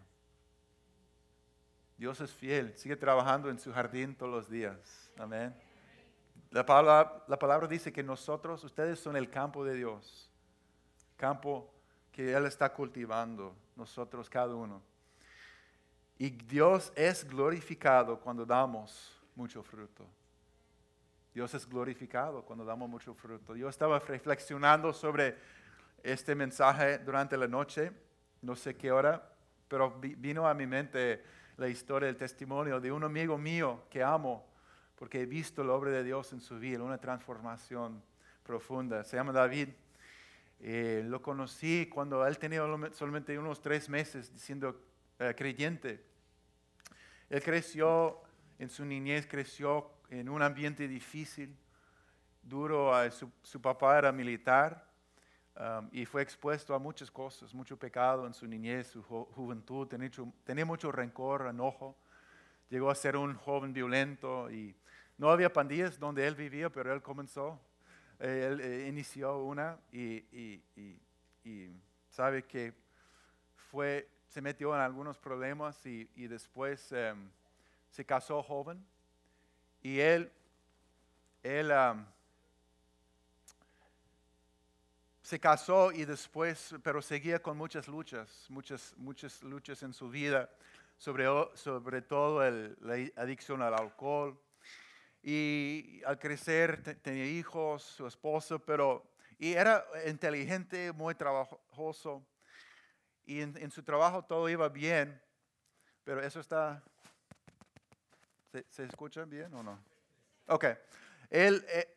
Dios 1.97 2.21
es 2.21 2.32
fiel, 2.32 2.76
sigue 2.76 2.97
trabajando 2.97 3.49
en 3.49 3.61
su 3.61 3.73
jardín 3.73 4.16
todos 4.16 4.32
los 4.32 4.50
días. 4.50 5.12
Amén. 5.16 5.54
La 6.50 6.66
palabra, 6.66 7.23
la 7.28 7.38
palabra 7.38 7.68
dice 7.68 7.92
que 7.92 8.02
nosotros, 8.02 8.64
ustedes 8.64 8.99
son 8.99 9.14
el 9.14 9.30
campo 9.30 9.64
de 9.64 9.76
Dios, 9.76 10.28
campo 11.16 11.73
que 12.12 12.33
Él 12.33 12.47
está 12.47 12.73
cultivando, 12.73 13.57
nosotros 13.75 14.28
cada 14.28 14.54
uno. 14.54 14.83
Y 16.19 16.31
Dios 16.31 16.92
es 16.95 17.28
glorificado 17.28 18.21
cuando 18.21 18.45
damos 18.45 19.19
mucho 19.35 19.62
fruto. 19.62 20.07
Dios 21.35 21.54
es 21.54 21.66
glorificado 21.66 22.45
cuando 22.45 22.64
damos 22.64 22.88
mucho 22.88 23.14
fruto. 23.14 23.57
Yo 23.57 23.69
estaba 23.69 23.99
reflexionando 23.99 24.92
sobre 24.92 25.37
este 26.02 26.35
mensaje 26.35 26.99
durante 26.99 27.37
la 27.37 27.49
noche, 27.49 27.90
no 28.42 28.54
sé 28.54 28.76
qué 28.76 28.92
hora, 28.92 29.31
pero 29.66 29.99
vino 29.99 30.47
a 30.47 30.52
mi 30.52 30.66
mente 30.66 31.25
la 31.57 31.69
historia, 31.69 32.09
el 32.09 32.16
testimonio 32.16 32.81
de 32.81 32.92
un 32.92 33.04
amigo 33.04 33.38
mío 33.38 33.85
que 33.88 34.02
amo, 34.02 34.47
porque 34.97 35.23
he 35.23 35.26
visto 35.26 35.64
la 35.64 35.73
obra 35.73 35.90
de 35.90 36.04
Dios 36.04 36.33
en 36.35 36.40
su 36.40 36.59
vida, 36.59 36.83
una 36.83 36.99
transformación 36.99 38.02
profunda. 38.42 39.02
Se 39.04 39.16
llama 39.16 39.33
David. 39.33 39.69
Eh, 40.64 41.02
lo 41.04 41.21
conocí 41.21 41.88
cuando 41.92 42.25
él 42.25 42.38
tenía 42.38 42.62
solamente 42.92 43.37
unos 43.37 43.61
tres 43.61 43.88
meses 43.88 44.33
siendo 44.37 44.81
eh, 45.19 45.35
creyente. 45.37 46.04
Él 47.28 47.42
creció, 47.42 48.23
en 48.61 48.71
su 48.71 48.85
niñez 48.85 49.26
creció 49.26 49.90
en 50.09 50.28
un 50.28 50.40
ambiente 50.40 50.87
difícil, 50.87 51.57
duro. 52.42 52.92
Su, 53.11 53.61
papá 53.61 53.99
era 53.99 54.12
militar 54.12 54.88
um, 55.57 55.88
y 55.90 56.07
fue 56.07 56.23
expuesto 56.23 56.76
a 56.76 56.78
muchas 56.78 57.11
cosas, 57.11 57.52
mucho 57.52 57.76
pecado 57.76 58.25
en 58.28 58.35
su 58.35 58.47
niñez, 58.47 58.87
su 58.87 59.02
juventud, 59.02 59.88
tenía, 59.88 60.11
tenía 60.45 60.64
mucho 60.64 60.92
rencor, 60.92 61.49
enojo. 61.49 61.99
Llegó 62.69 62.88
a 62.88 62.95
ser 62.95 63.16
un 63.16 63.35
joven 63.35 63.73
violento 63.73 64.49
y 64.49 64.76
no 65.19 65.28
había 65.28 65.52
pandillas 65.52 65.99
donde 65.99 66.25
él 66.25 66.37
vivía, 66.37 66.71
pero 66.71 66.92
él 66.92 67.02
comenzó. 67.02 67.61
Él 68.22 68.60
eh, 68.60 68.86
inició 68.88 69.36
una 69.38 69.76
y, 69.90 70.60
sabe 72.08 72.44
que 72.44 72.72
fue, 73.68 74.08
se 74.28 74.40
metió 74.40 74.72
en 74.76 74.80
algunos 74.80 75.18
problemas 75.18 75.84
y, 75.84 76.04
después 76.28 76.92
em, 76.92 77.28
se 77.90 78.04
casó 78.04 78.40
joven 78.44 78.86
y 79.82 79.98
él, 79.98 80.30
él 81.42 81.72
se 85.22 85.40
casó 85.40 85.90
y 85.90 86.04
después, 86.04 86.76
pero 86.84 87.02
seguía 87.02 87.42
con 87.42 87.56
muchas 87.56 87.88
luchas, 87.88 88.46
muchas, 88.48 88.94
muchas 88.98 89.42
luchas 89.42 89.82
en 89.82 89.92
su 89.92 90.08
vida, 90.08 90.48
sobre, 90.96 91.24
sobre 91.54 92.02
todo 92.02 92.48
la 92.48 92.94
adicción 93.16 93.62
al 93.62 93.74
alcohol. 93.74 94.38
Y 95.22 96.02
al 96.04 96.18
crecer 96.18 96.82
tenía 97.00 97.26
hijos, 97.26 97.82
su 97.82 98.06
esposo, 98.06 98.58
pero 98.58 99.06
y 99.38 99.52
era 99.52 99.84
inteligente, 100.06 100.92
muy 100.92 101.14
trabajoso. 101.14 102.24
Y 103.24 103.40
en, 103.40 103.56
en 103.56 103.70
su 103.70 103.82
trabajo 103.82 104.24
todo 104.24 104.48
iba 104.48 104.68
bien, 104.68 105.20
pero 106.04 106.20
eso 106.20 106.40
está 106.40 106.82
¿Se, 108.68 108.84
escuchan 108.84 109.30
bien 109.30 109.52
o 109.54 109.62
no? 109.62 109.82
Ok. 110.48 110.66
Él, 111.30 111.64
eh, 111.70 111.96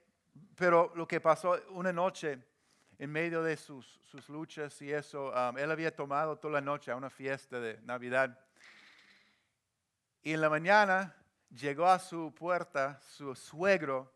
pero 0.55 0.94
lo 0.96 1.05
que 1.05 1.20
pasó 1.20 1.62
una 1.72 1.91
noche, 1.91 2.39
en 2.98 3.12
medio 3.12 3.44
de 3.44 3.58
sus, 3.58 4.00
sus 4.10 4.29
luchas 4.29 4.82
y 4.82 4.94
eso, 4.94 5.34
um, 5.34 5.58
él 5.58 5.70
había 5.70 5.94
tomado 5.94 6.38
toda 6.38 6.53
la 6.53 6.62
noche 6.62 6.91
a 6.91 6.96
una 6.96 7.10
fiesta 7.10 7.60
de 7.60 7.82
Navidad. 7.82 8.39
Y 10.24 10.32
en 10.32 10.39
la 10.39 10.50
mañana 10.50 11.13
llegó 11.56 11.88
a 11.88 12.00
su 12.00 12.34
puerta 12.34 13.00
su 13.02 13.36
suegro 13.36 14.14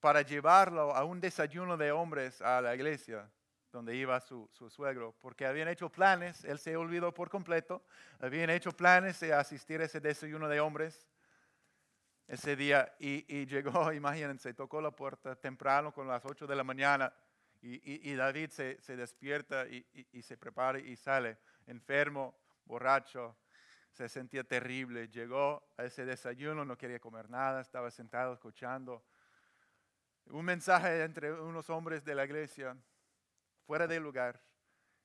para 0.00 0.22
llevarlo 0.22 0.94
a 0.94 1.04
un 1.04 1.20
desayuno 1.20 1.76
de 1.76 1.92
hombres 1.92 2.40
a 2.40 2.60
la 2.60 2.74
iglesia 2.74 3.30
donde 3.70 3.96
iba 3.96 4.20
su, 4.20 4.48
su, 4.52 4.68
suegro, 4.68 5.14
porque 5.18 5.46
habían 5.46 5.68
hecho 5.68 5.88
planes, 5.88 6.44
él 6.44 6.58
se 6.58 6.76
olvidó 6.76 7.14
por 7.14 7.30
completo, 7.30 7.82
habían 8.20 8.50
hecho 8.50 8.72
planes 8.72 9.18
de 9.20 9.32
asistir 9.32 9.80
a 9.80 9.84
ese 9.84 9.98
desayuno 9.98 10.46
de 10.46 10.60
hombres 10.60 11.08
ese 12.28 12.56
día 12.56 12.94
y, 12.98 13.46
llegó, 13.46 13.92
imagínense, 13.92 14.54
tocó 14.54 14.80
la 14.80 14.90
puerta 14.90 15.36
temprano 15.36 15.92
con 15.92 16.08
las 16.08 16.24
8 16.24 16.46
de 16.46 16.56
la 16.56 16.64
mañana 16.64 17.12
y, 17.60 18.14
David 18.14 18.50
se, 18.50 18.96
despierta 18.96 19.66
y, 19.68 20.22
se 20.22 20.36
prepara 20.36 20.80
y 20.80 20.96
sale 20.96 21.38
enfermo, 21.66 22.34
borracho, 22.64 23.36
se 23.92 24.08
sentía 24.08 24.44
terrible. 24.44 25.08
Llegó 25.08 25.62
a 25.76 25.84
ese 25.84 26.04
desayuno, 26.04 26.64
no 26.64 26.76
quería 26.76 26.98
comer 26.98 27.30
nada, 27.30 27.60
estaba 27.60 27.90
sentado 27.90 28.34
escuchando 28.34 29.04
un 30.26 30.44
mensaje 30.44 31.02
entre 31.02 31.32
unos 31.32 31.68
hombres 31.70 32.04
de 32.04 32.14
la 32.14 32.24
iglesia 32.24 32.76
fuera 33.66 33.86
del 33.86 34.02
lugar. 34.02 34.40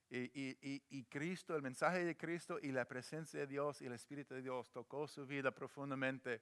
Y, 0.09 0.31
y, 0.89 1.03
Cristo, 1.05 1.53
el 1.53 1.61
mensaje 1.61 2.05
de 2.05 2.15
Cristo 2.15 2.59
y 2.61 2.71
la 2.71 2.85
presencia 2.85 3.41
de 3.41 3.47
Dios 3.47 3.81
y 3.81 3.87
el 3.87 3.91
Espíritu 3.91 4.35
de 4.35 4.41
Dios 4.41 4.71
tocó 4.71 5.05
su 5.05 5.25
vida 5.27 5.51
profundamente 5.51 6.41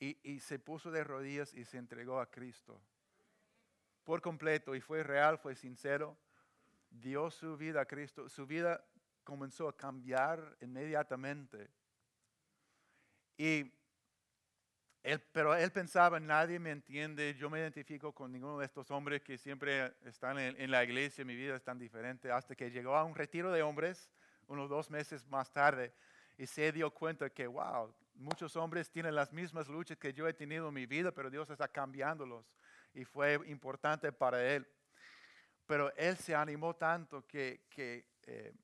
y, 0.00 0.40
se 0.40 0.58
puso 0.58 0.90
de 0.90 1.04
rodillas 1.04 1.54
y 1.54 1.64
se 1.64 1.78
entregó 1.78 2.20
a 2.20 2.28
Cristo 2.28 2.80
por 4.02 4.20
completo 4.20 4.74
y 4.74 4.80
fue 4.80 5.04
real, 5.04 5.38
fue 5.38 5.54
sincero, 5.54 6.18
dio 6.90 7.30
su 7.30 7.56
vida 7.56 7.82
a 7.82 7.86
Cristo, 7.86 8.28
su 8.28 8.44
vida 8.44 8.84
comenzó 9.24 9.68
a 9.68 9.76
cambiar 9.76 10.56
inmediatamente. 10.60 11.68
Y 13.36 13.72
él, 15.02 15.20
pero 15.32 15.54
él 15.54 15.72
pensaba, 15.72 16.20
nadie 16.20 16.58
me 16.58 16.70
entiende, 16.70 17.34
yo 17.34 17.50
me 17.50 17.58
identifico 17.58 18.12
con 18.12 18.30
ninguno 18.30 18.58
de 18.58 18.66
estos 18.66 18.90
hombres 18.90 19.22
que 19.22 19.36
siempre 19.36 19.92
están 20.04 20.38
en, 20.38 20.60
en, 20.60 20.70
la 20.70 20.84
iglesia, 20.84 21.24
mi 21.24 21.34
vida 21.34 21.56
es 21.56 21.62
tan 21.62 21.78
diferente, 21.78 22.30
hasta 22.30 22.54
que 22.54 22.70
llegó 22.70 22.96
a 22.96 23.04
un 23.04 23.14
retiro 23.14 23.50
de 23.50 23.62
hombres 23.62 24.10
unos 24.46 24.68
dos 24.68 24.90
meses 24.90 25.26
más 25.26 25.52
tarde 25.52 25.92
y 26.38 26.46
se 26.46 26.70
dio 26.70 26.90
cuenta 26.90 27.28
que, 27.30 27.46
wow, 27.46 27.92
Muchos 28.16 28.54
hombres 28.54 28.90
tienen 28.90 29.14
las 29.14 29.32
mismas 29.32 29.66
luchas 29.68 29.98
que 29.98 30.12
yo 30.12 30.28
he 30.28 30.32
tenido 30.32 30.68
en 30.68 30.74
mi 30.74 30.86
vida, 30.86 31.10
pero 31.10 31.30
Dios 31.30 31.50
está 31.50 31.66
cambiándolos 31.66 32.46
y 32.94 33.04
fue 33.04 33.40
importante 33.46 34.12
para 34.12 34.42
él. 34.54 34.66
Pero 35.66 35.92
él 35.96 36.16
se 36.16 36.34
animó 36.34 36.76
tanto 36.76 37.26
que, 37.26 37.64
eh, 37.76 38.54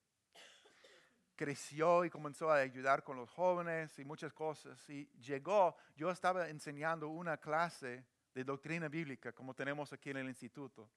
creció 1.41 2.05
y 2.05 2.11
comenzó 2.11 2.51
a 2.51 2.57
ayudar 2.57 3.03
con 3.03 3.17
los 3.17 3.27
jóvenes 3.31 3.97
y 3.97 4.05
muchas 4.05 4.31
cosas. 4.31 4.87
Y 4.91 5.09
llegó, 5.19 5.75
yo 5.95 6.11
estaba 6.11 6.47
enseñando 6.47 7.07
una 7.07 7.37
clase 7.37 8.05
de 8.31 8.43
doctrina 8.43 8.87
bíblica, 8.87 9.33
como 9.33 9.55
tenemos 9.55 9.91
aquí 9.91 10.11
en 10.11 10.17
el 10.17 10.27
instituto. 10.27 10.87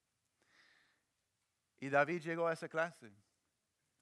Y 1.81 1.89
David 1.89 2.21
llegó 2.21 2.47
a 2.47 2.53
esa 2.53 2.69
clase. 2.69 3.11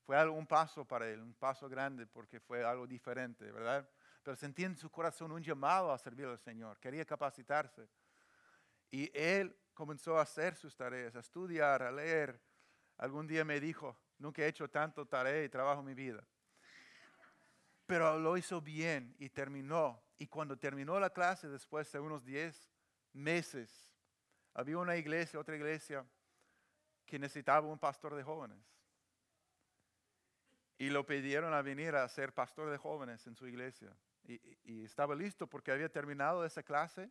Fue 0.04 0.28
un 0.28 0.44
paso 0.44 0.84
para 0.84 1.08
él, 1.08 1.20
un 1.20 1.34
paso 1.34 1.68
grande, 1.68 2.08
porque 2.08 2.40
fue 2.40 2.64
algo 2.64 2.88
diferente, 2.88 3.52
¿verdad? 3.52 3.88
pero 4.24 4.36
sentía 4.36 4.66
en 4.66 4.76
su 4.76 4.90
corazón 4.90 5.30
un 5.30 5.42
llamado 5.44 5.92
a 5.92 5.98
servir 5.98 6.26
al 6.26 6.38
Señor, 6.38 6.80
quería 6.80 7.04
capacitarse. 7.04 7.88
Y 8.90 9.16
él 9.16 9.56
comenzó 9.74 10.18
a 10.18 10.22
hacer 10.22 10.56
sus 10.56 10.74
tareas, 10.74 11.14
a 11.14 11.20
estudiar, 11.20 11.84
a 11.84 11.92
leer. 11.92 12.40
Algún 12.98 13.28
día 13.28 13.44
me 13.44 13.60
dijo, 13.60 13.96
nunca 14.22 14.42
he 14.42 14.46
hecho 14.46 14.70
tanto 14.70 15.04
tarea 15.06 15.44
y 15.44 15.48
trabajo 15.48 15.80
en 15.80 15.86
mi 15.86 15.94
vida. 15.94 16.24
Pero 17.86 18.18
lo 18.18 18.36
hizo 18.36 18.60
bien 18.60 19.14
y 19.18 19.28
terminó. 19.28 20.00
Y 20.16 20.28
cuando 20.28 20.56
terminó 20.56 20.98
la 21.00 21.10
clase, 21.10 21.48
después 21.48 21.90
de 21.92 21.98
unos 21.98 22.24
10 22.24 22.70
meses, 23.12 23.92
había 24.54 24.78
una 24.78 24.96
iglesia, 24.96 25.40
otra 25.40 25.56
iglesia, 25.56 26.06
que 27.04 27.18
necesitaba 27.18 27.66
un 27.66 27.78
pastor 27.78 28.14
de 28.14 28.22
jóvenes. 28.22 28.58
y 30.78 30.90
lo 30.90 31.06
pidieron 31.06 31.54
a 31.54 31.62
venir 31.62 31.94
a 31.94 32.08
ser 32.08 32.32
pastor 32.34 32.68
de 32.68 32.76
jóvenes 32.76 33.24
en 33.28 33.36
su 33.36 33.46
iglesia. 33.46 33.96
Y, 34.24 34.84
estaba 34.84 35.14
listo 35.14 35.46
porque 35.46 35.70
había 35.70 35.88
terminado 35.88 36.44
esa 36.44 36.62
clase 36.62 37.10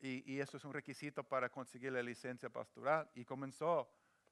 y, 0.00 0.32
y, 0.32 0.40
eso 0.40 0.56
es 0.56 0.64
un 0.64 0.72
requisito 0.72 1.22
para 1.22 1.50
conseguir 1.50 1.92
la 1.92 2.02
licencia 2.02 2.48
pastoral. 2.48 3.10
Y 3.14 3.24
comenzó 3.24 3.90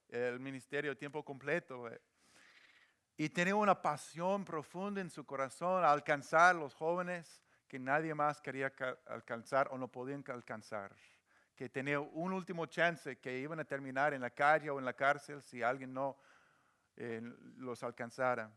el 0.09 0.39
ministerio 0.39 0.97
tiempo 0.97 1.23
completo. 1.23 1.89
Y 3.17 3.29
tenía 3.29 3.55
una 3.55 3.81
pasión 3.81 4.43
profunda 4.43 5.01
en 5.01 5.09
su 5.09 5.25
corazón 5.25 5.83
a 5.83 5.91
alcanzar 5.91 6.55
los 6.55 6.73
jóvenes 6.73 7.41
que 7.67 7.79
nadie 7.79 8.13
más 8.13 8.41
quería 8.41 8.73
alcanzar 9.07 9.69
o 9.71 9.77
no 9.77 9.87
podían 9.87 10.23
alcanzar. 10.27 10.95
Que 11.55 11.69
tenía 11.69 11.99
un 11.99 12.33
último 12.33 12.65
chance 12.65 13.17
que 13.17 13.39
iban 13.39 13.59
a 13.59 13.65
terminar 13.65 14.13
en 14.13 14.21
la 14.21 14.29
calle 14.29 14.69
o 14.69 14.79
en 14.79 14.85
la 14.85 14.93
cárcel 14.93 15.41
si 15.41 15.63
alguien 15.63 15.93
no 15.93 16.17
eh, 16.97 17.21
los 17.57 17.83
alcanzara. 17.83 18.51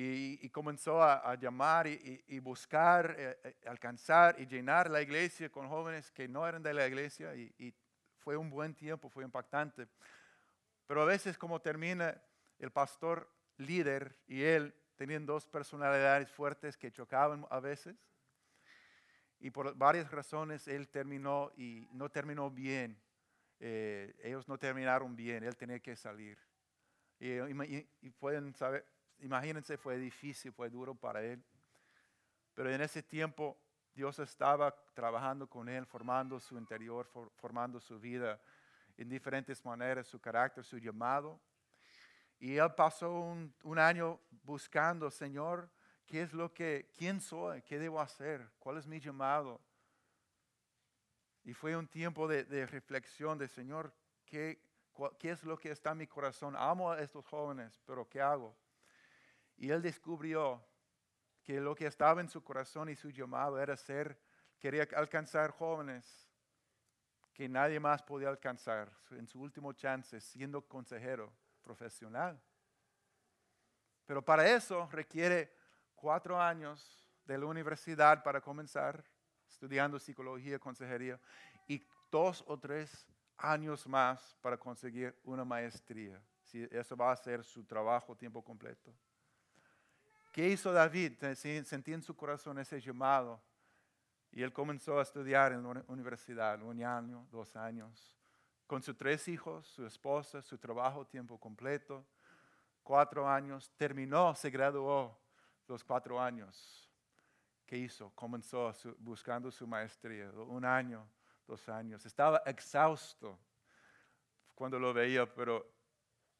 Y, 0.00 0.48
comenzó 0.50 1.02
a, 1.02 1.34
llamar 1.34 1.88
y, 1.88 2.38
buscar, 2.38 3.16
eh, 3.18 3.40
eh, 3.42 3.56
alcanzar 3.66 4.36
y 4.38 4.46
llenar 4.46 4.88
la 4.88 5.02
iglesia 5.02 5.50
con 5.50 5.68
jóvenes 5.68 6.12
que 6.12 6.28
no 6.28 6.46
eran 6.46 6.62
de 6.62 6.72
la 6.72 6.86
iglesia. 6.86 7.34
Y, 7.34 7.74
fue 8.18 8.36
un 8.36 8.48
buen 8.48 8.74
tiempo, 8.74 9.08
fue 9.08 9.24
impactante. 9.24 9.88
Pero 10.88 11.02
a 11.02 11.04
veces 11.04 11.36
como 11.36 11.60
termina 11.60 12.18
el 12.58 12.72
pastor 12.72 13.30
líder 13.58 14.16
y 14.26 14.42
él 14.42 14.74
tenían 14.96 15.26
dos 15.26 15.46
personalidades 15.46 16.30
fuertes 16.30 16.78
que 16.78 16.90
chocaban 16.90 17.46
a 17.50 17.60
veces. 17.60 17.94
Y 19.38 19.50
por 19.50 19.76
varias 19.76 20.10
razones 20.10 20.66
él 20.66 20.88
terminó 20.88 21.52
y 21.58 21.86
no 21.92 22.08
terminó 22.08 22.50
bien. 22.50 22.98
Eh, 23.60 24.16
ellos 24.22 24.48
no 24.48 24.56
terminaron 24.56 25.14
bien, 25.14 25.44
él 25.44 25.56
tenía 25.56 25.78
que 25.78 25.94
salir. 25.94 26.38
Y, 27.20 28.10
pueden 28.12 28.54
saber, 28.54 28.86
imagínense, 29.18 29.76
fue 29.76 29.98
difícil, 29.98 30.52
fue 30.52 30.70
duro 30.70 30.94
para 30.94 31.22
él. 31.22 31.44
Pero 32.54 32.70
en 32.70 32.80
ese 32.80 33.02
tiempo 33.02 33.58
Dios 33.94 34.18
estaba 34.20 34.74
trabajando 34.94 35.50
con 35.50 35.68
él, 35.68 35.84
formando 35.84 36.40
su 36.40 36.56
interior, 36.56 37.06
formando 37.36 37.78
su 37.78 38.00
vida 38.00 38.40
en 38.98 39.08
diferentes 39.08 39.64
maneras, 39.64 40.08
su 40.08 40.20
carácter, 40.20 40.64
su 40.64 40.76
llamado. 40.76 41.40
Y 42.40 42.56
él 42.56 42.74
pasó 42.76 43.10
un, 43.12 43.78
año 43.78 44.20
buscando, 44.42 45.10
Señor, 45.10 45.70
¿qué 46.04 46.22
es 46.22 46.32
lo 46.32 46.52
que, 46.52 46.90
quién 46.96 47.20
soy? 47.20 47.62
¿Qué 47.62 47.78
debo 47.78 48.00
hacer? 48.00 48.50
¿Cuál 48.58 48.78
es 48.78 48.86
mi 48.86 49.00
llamado? 49.00 49.60
Y 51.44 51.54
fue 51.54 51.76
un 51.76 51.86
tiempo 51.86 52.28
de, 52.28 52.66
reflexión 52.66 53.38
de, 53.38 53.48
Señor, 53.48 53.94
¿qué, 54.26 54.60
¿qué 55.18 55.30
es 55.30 55.44
lo 55.44 55.56
que 55.56 55.70
está 55.70 55.92
en 55.92 55.98
mi 55.98 56.06
corazón? 56.06 56.54
Amo 56.56 56.90
a 56.90 57.00
estos 57.00 57.24
jóvenes, 57.24 57.80
pero 57.86 58.08
¿qué 58.08 58.20
hago? 58.20 58.56
Y 59.56 59.70
él 59.70 59.80
descubrió 59.80 60.64
que 61.42 61.60
lo 61.60 61.74
que 61.74 61.86
estaba 61.86 62.20
en 62.20 62.28
su 62.28 62.42
corazón 62.42 62.88
y 62.88 62.96
su 62.96 63.10
llamado 63.10 63.60
era 63.60 63.76
ser, 63.76 64.20
quería 64.58 64.86
alcanzar 64.94 65.52
jóvenes 65.52 66.27
que 67.38 67.48
nadie 67.48 67.78
más 67.78 68.02
podía 68.02 68.30
alcanzar 68.30 68.90
en 69.12 69.28
su 69.28 69.40
último 69.40 69.72
chance 69.72 70.20
siendo 70.20 70.60
consejero 70.60 71.32
profesional. 71.62 72.36
Pero 74.04 74.24
para 74.24 74.44
eso 74.44 74.88
requiere 74.90 75.54
cuatro 75.94 76.42
años 76.42 77.08
de 77.24 77.38
la 77.38 77.46
universidad 77.46 78.24
para 78.24 78.40
comenzar 78.40 79.04
estudiando 79.48 80.00
psicología, 80.00 80.58
consejería, 80.58 81.20
y 81.68 81.80
dos 82.10 82.42
o 82.48 82.58
tres 82.58 83.06
años 83.36 83.86
más 83.86 84.36
para 84.42 84.56
conseguir 84.56 85.16
una 85.22 85.44
maestría. 85.44 86.20
Si 86.42 86.66
eso 86.72 86.96
va 86.96 87.12
a 87.12 87.16
ser 87.16 87.44
su 87.44 87.62
trabajo 87.62 88.16
tiempo 88.16 88.42
completo. 88.42 88.92
¿Qué 90.32 90.48
hizo 90.48 90.72
David? 90.72 91.12
Sentí 91.36 91.92
en 91.92 92.02
su 92.02 92.16
corazón 92.16 92.58
ese 92.58 92.80
llamado 92.80 93.40
y 94.32 94.42
él 94.42 94.52
comenzó 94.52 94.98
a 94.98 95.02
estudiar 95.02 95.52
en 95.52 95.62
la 95.62 95.84
universidad, 95.88 96.62
un 96.62 96.82
año, 96.82 97.26
dos 97.30 97.56
años 97.56 98.14
con 98.68 98.82
sus 98.82 98.96
tres 98.96 99.26
hijos, 99.28 99.66
su 99.66 99.86
esposa, 99.86 100.42
su 100.42 100.58
trabajo 100.58 101.06
tiempo 101.06 101.40
completo, 101.40 102.06
cuatro 102.82 103.26
años, 103.26 103.72
terminó, 103.78 104.34
se 104.34 104.50
graduó 104.50 105.18
los 105.66 105.82
cuatro 105.82 106.20
años. 106.20 106.86
¿Qué 107.64 107.78
hizo? 107.78 108.10
Comenzó 108.14 108.70
buscando 108.98 109.50
su 109.50 109.66
maestría, 109.66 110.30
un 110.32 110.66
año, 110.66 111.08
dos 111.46 111.66
años. 111.70 112.04
Estaba 112.04 112.42
exhausto 112.44 113.38
cuando 114.54 114.78
lo 114.78 114.92
veía, 114.92 115.26
pero 115.26 115.66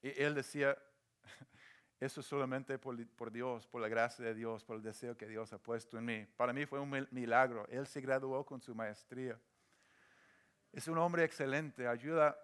él 0.03 0.35
decía, 0.35 0.77
eso 2.01 2.23
solamente 2.23 2.79
por, 2.79 3.33
Dios, 3.33 3.67
por 3.67 3.81
la 3.81 3.89
gracia 3.89 4.25
de 4.25 4.35
Dios, 4.35 4.63
por 4.65 4.77
el 4.77 4.83
deseo 4.83 5.17
que 5.17 5.27
Dios 5.27 5.53
ha 5.53 5.59
puesto 5.59 5.99
en 5.99 6.05
mí. 6.05 6.27
Para 6.37 6.53
mí 6.53 6.65
fue 6.65 6.79
un 6.79 7.09
milagro. 7.11 7.67
Él 7.71 7.87
se 7.89 8.01
graduó 8.01 8.47
con 8.47 8.61
su 8.61 8.73
maestría. 8.73 9.39
Es 10.73 10.87
un 10.87 10.99
hombre 10.99 11.25
excelente, 11.25 11.89
ayuda, 11.89 12.39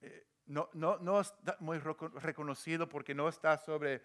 eh, 0.00 0.26
no, 0.46 0.68
no, 0.72 0.98
no 0.98 1.20
está 1.20 1.56
muy 1.60 1.78
reconocido 1.78 2.88
porque 2.88 3.14
no 3.14 3.28
está 3.28 3.56
sobre 3.58 4.02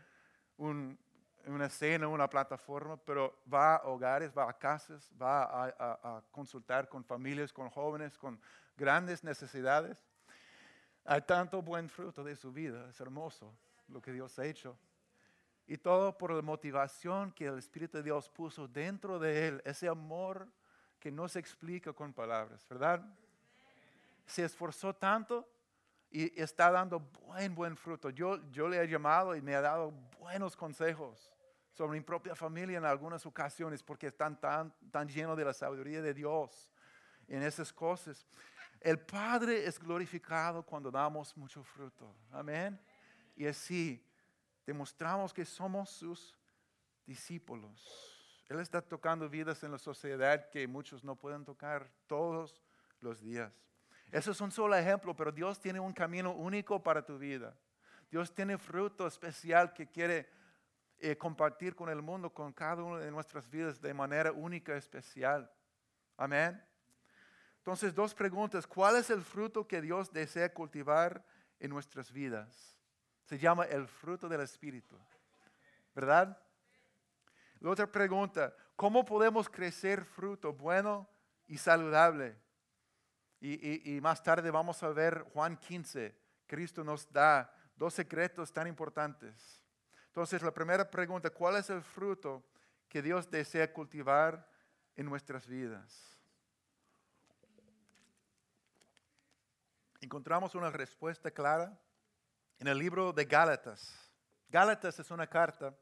una 0.57 1.65
escena, 1.65 2.07
una 2.07 2.29
plataforma, 2.29 2.97
pero 2.97 3.41
va 3.51 3.77
a 3.77 3.87
hogares, 3.87 4.31
va 4.37 4.47
a 4.47 4.53
casas, 4.53 5.11
va 5.19 5.69
a, 5.69 6.21
consultar 6.29 6.87
con 6.87 7.03
familias, 7.03 7.51
con 7.51 7.69
jóvenes, 7.69 8.17
con 8.17 8.39
grandes 8.77 9.23
necesidades. 9.23 9.97
Hay 11.05 11.21
tanto 11.21 11.61
buen 11.61 11.89
fruto 11.89 12.23
de 12.23 12.35
su 12.35 12.51
vida, 12.51 12.89
es 12.89 12.99
hermoso 12.99 13.55
lo 13.87 14.01
que 14.01 14.11
Dios 14.11 14.37
ha 14.39 14.45
hecho. 14.45 14.77
Y 15.65 15.77
todo 15.77 16.17
por 16.17 16.31
la 16.31 16.41
motivación 16.41 17.31
que 17.31 17.45
el 17.45 17.57
Espíritu 17.57 17.97
de 17.97 18.03
Dios 18.03 18.29
puso 18.29 18.67
dentro 18.67 19.19
de 19.19 19.47
él, 19.47 19.61
ese 19.65 19.87
amor 19.87 20.47
que 20.99 21.11
no 21.11 21.27
se 21.27 21.39
explica 21.39 21.93
con 21.93 22.13
palabras, 22.13 22.65
¿verdad? 22.69 23.03
se 24.25 24.43
esforzó 24.43 24.93
tanto 24.93 25.47
y 26.09 26.39
está 26.39 26.71
dando 26.71 26.99
buen, 26.99 27.55
buen 27.55 27.75
fruto. 27.75 28.09
Yo, 28.09 28.39
yo 28.51 28.67
le 28.67 28.81
he 28.81 28.87
llamado 28.87 29.35
y 29.35 29.41
me 29.41 29.55
ha 29.55 29.61
dado 29.61 29.91
buenos 30.19 30.55
consejos 30.55 31.31
sobre 31.71 31.99
mi 31.99 32.05
propia 32.05 32.35
familia 32.35 32.77
en 32.77 32.85
algunas 32.85 33.25
ocasiones 33.25 33.81
porque 33.81 34.07
están 34.07 34.39
tan, 34.39 34.71
tan 34.91 35.07
llenos 35.07 35.35
de 35.35 35.45
la 35.45 35.53
sabiduría 35.53 36.01
de 36.01 36.13
Dios 36.13 36.71
en 37.27 37.41
esas 37.41 37.73
cosas. 37.73 38.25
El 38.79 38.99
Padre 38.99 39.65
es 39.65 39.79
glorificado 39.79 40.63
cuando 40.63 40.91
damos 40.91 41.35
mucho 41.35 41.63
fruto. 41.63 42.13
Amén. 42.31 42.79
Y 43.35 43.45
así 43.47 44.05
demostramos 44.65 45.33
que 45.33 45.45
somos 45.45 45.89
sus 45.89 46.37
discípulos. 47.05 48.13
Él 48.49 48.59
está 48.59 48.81
tocando 48.81 49.29
vidas 49.29 49.63
en 49.63 49.71
la 49.71 49.77
sociedad 49.77 50.49
que 50.49 50.67
muchos 50.67 51.03
no 51.03 51.15
pueden 51.15 51.43
tocar 51.43 51.89
todos 52.07 52.61
los 52.99 53.21
días. 53.21 53.51
Eso 54.11 54.31
es 54.31 54.41
un 54.41 54.51
solo 54.51 54.75
ejemplo, 54.75 55.15
pero 55.15 55.31
Dios 55.31 55.59
tiene 55.59 55.79
un 55.79 55.93
camino 55.93 56.31
único 56.33 56.81
para 56.81 57.03
tu 57.03 57.17
vida. 57.17 57.57
Dios 58.11 58.33
tiene 58.33 58.57
fruto 58.59 59.07
especial 59.07 59.73
que 59.73 59.87
quiere 59.87 60.29
eh, 60.99 61.17
compartir 61.17 61.75
con 61.75 61.89
el 61.89 62.01
mundo, 62.01 62.29
con 62.31 62.53
cada 62.53 62.83
una 62.83 62.99
de 62.99 63.09
nuestras 63.09 63.49
vidas 63.49 63.81
de 63.81 63.93
manera 63.93 64.31
única, 64.31 64.75
especial. 64.75 65.51
Amén. 66.15 66.63
Entonces, 67.57 67.95
dos 67.95 68.13
preguntas. 68.13 68.67
¿Cuál 68.67 68.97
es 68.97 69.09
el 69.09 69.23
fruto 69.23 69.67
que 69.67 69.81
Dios 69.81 70.13
desea 70.13 70.53
cultivar 70.53 71.25
en 71.59 71.71
nuestras 71.71 72.11
vidas? 72.11 72.72
Se 73.25 73.37
llama 73.37 73.65
el 73.65 73.87
fruto 73.87 74.27
del 74.27 74.41
Espíritu. 74.41 74.97
¿Verdad? 75.95 76.37
La 77.59 77.69
otra 77.69 77.89
pregunta, 77.89 78.53
¿cómo 78.75 79.05
podemos 79.05 79.49
crecer 79.49 80.03
fruto 80.03 80.51
bueno 80.51 81.09
y 81.47 81.57
saludable? 81.57 82.35
Y, 83.39 83.99
más 84.01 84.23
tarde 84.23 84.49
vamos 84.51 84.81
a 84.83 84.89
ver 84.89 85.21
Juan 85.33 85.57
15. 85.57 86.15
Cristo 86.47 86.83
nos 86.83 87.11
da 87.11 87.53
dos 87.75 87.93
secretos 87.93 88.53
tan 88.53 88.67
importantes. 88.67 89.61
Entonces, 90.07 90.41
la 90.41 90.53
primera 90.53 90.89
pregunta, 90.89 91.29
¿cuál 91.29 91.57
es 91.57 91.69
el 91.69 91.81
fruto 91.81 92.43
que 92.87 93.01
Dios 93.01 93.29
desea 93.29 93.71
cultivar 93.71 94.47
en 94.95 95.05
nuestras 95.07 95.45
vidas? 95.47 96.17
Encontramos 99.99 100.55
una 100.55 100.69
respuesta 100.69 101.31
clara 101.31 101.77
en 102.59 102.67
el 102.67 102.77
libro 102.77 103.13
de 103.13 103.25
Gálatas. 103.25 104.11
Gálatas 104.49 104.99
es 104.99 105.11
una 105.11 105.27
carta 105.27 105.75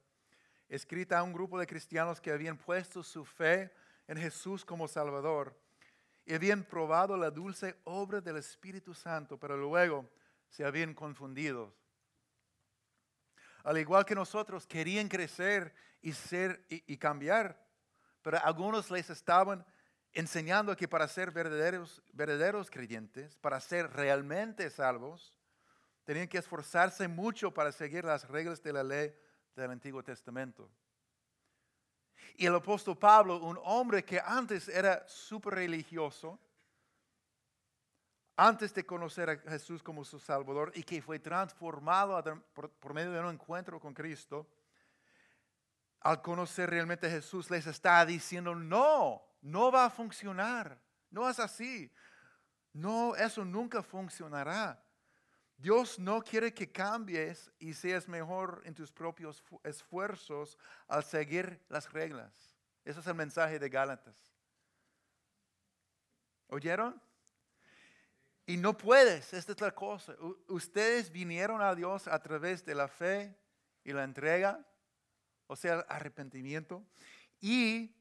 escrita 0.70 1.20
a 1.20 1.24
un 1.24 1.34
grupo 1.34 1.60
de 1.60 1.68
cristianos 1.68 2.22
que 2.22 2.32
habían 2.32 2.58
puesto 2.58 3.04
su 3.04 3.26
fe 3.26 3.72
en 4.08 4.18
Jesús 4.18 4.64
como 4.64 4.88
Salvador 4.88 5.56
y 6.26 6.34
habían 6.34 6.64
probado 6.64 7.18
la 7.18 7.30
dulce 7.30 7.78
obra 7.84 8.22
del 8.22 8.38
Espíritu 8.38 8.94
Santo, 8.94 9.38
pero 9.38 9.58
luego 9.58 10.10
se 10.50 10.64
habían 10.64 10.94
confundido. 10.94 11.74
Al 13.64 13.78
igual 13.78 14.06
que 14.06 14.16
nosotros, 14.16 14.66
querían 14.66 15.08
crecer 15.08 15.74
y 16.02 16.14
ser 16.14 16.66
y, 16.70 16.98
cambiar, 16.98 17.62
pero 18.22 18.40
algunos 18.44 18.90
les 18.90 19.10
estaban 19.10 19.66
enseñando 20.14 20.76
que 20.76 20.88
para 20.88 21.08
ser 21.08 21.32
verdaderos, 21.32 22.02
verdaderos 22.14 22.72
creyentes, 22.72 23.36
para 23.38 23.60
ser 23.60 23.92
realmente 23.92 24.70
salvos, 24.70 25.34
tenían 26.12 26.28
que 26.28 26.40
esforzarse 26.40 27.08
mucho 27.08 27.54
para 27.54 27.72
seguir 27.72 28.04
las 28.04 28.28
reglas 28.28 28.62
de 28.62 28.74
la 28.74 28.84
ley 28.84 29.16
del 29.56 29.72
Antiguo 29.72 30.04
Testamento. 30.04 30.70
Y 32.36 32.46
el 32.46 32.54
apóstol 32.54 32.98
Pablo, 32.98 33.42
un 33.42 33.58
hombre 33.64 34.04
que 34.04 34.20
antes 34.20 34.68
era 34.68 35.08
súper 35.08 35.54
religioso, 35.54 36.38
antes 38.36 38.74
de 38.74 38.86
conocer 38.86 39.30
a 39.30 39.38
Jesús 39.52 39.82
como 39.82 40.04
su 40.04 40.20
Salvador 40.20 40.74
y 40.76 40.84
que 40.84 41.02
fue 41.02 41.18
transformado 41.18 42.22
por, 42.54 42.94
medio 42.94 43.14
de 43.14 43.22
un 43.22 43.30
encuentro 43.30 43.80
con 43.80 43.94
Cristo, 43.94 44.46
al 46.02 46.22
conocer 46.22 46.72
realmente 46.72 47.08
a 47.08 47.12
Jesús 47.12 47.50
les 47.50 47.66
está 47.68 48.06
diciendo, 48.06 48.54
no, 48.54 49.24
no 49.44 49.72
va 49.72 49.86
a 49.86 49.90
funcionar, 49.90 50.78
no 51.10 51.30
es 51.30 51.40
así, 51.40 51.90
no, 52.74 53.16
eso 53.16 53.46
nunca 53.46 53.82
funcionará. 53.82 54.91
Dios 55.62 56.00
no 56.00 56.24
quiere 56.24 56.52
que 56.56 56.72
cambies 56.72 57.52
y 57.60 57.76
seas 57.76 58.08
mejor 58.08 58.64
en 58.66 58.74
tus 58.74 58.92
propios 58.92 59.44
esfuerzos 59.64 60.58
al 60.88 61.04
seguir 61.04 61.64
las 61.70 61.92
reglas. 61.94 62.34
Ese 62.84 63.00
es 63.00 63.06
el 63.06 63.14
mensaje 63.14 63.60
de 63.60 63.70
Gálatas. 63.70 64.18
¿Oyeron? 66.48 67.00
Y 68.48 68.58
no 68.58 68.76
puedes, 68.76 69.34
esta 69.34 69.52
es 69.52 69.62
la 69.62 69.72
cosa. 69.72 70.16
ustedes 70.48 71.12
vinieron 71.12 71.62
a 71.62 71.76
Dios 71.76 72.08
a 72.08 72.20
través 72.20 72.66
de 72.66 72.74
la 72.74 72.88
fe 72.88 73.38
y 73.84 73.94
la 73.94 74.04
entrega, 74.04 74.66
o 75.46 75.56
sea, 75.56 75.76
el 75.76 75.86
arrepentimiento, 75.88 76.84
y 77.40 77.96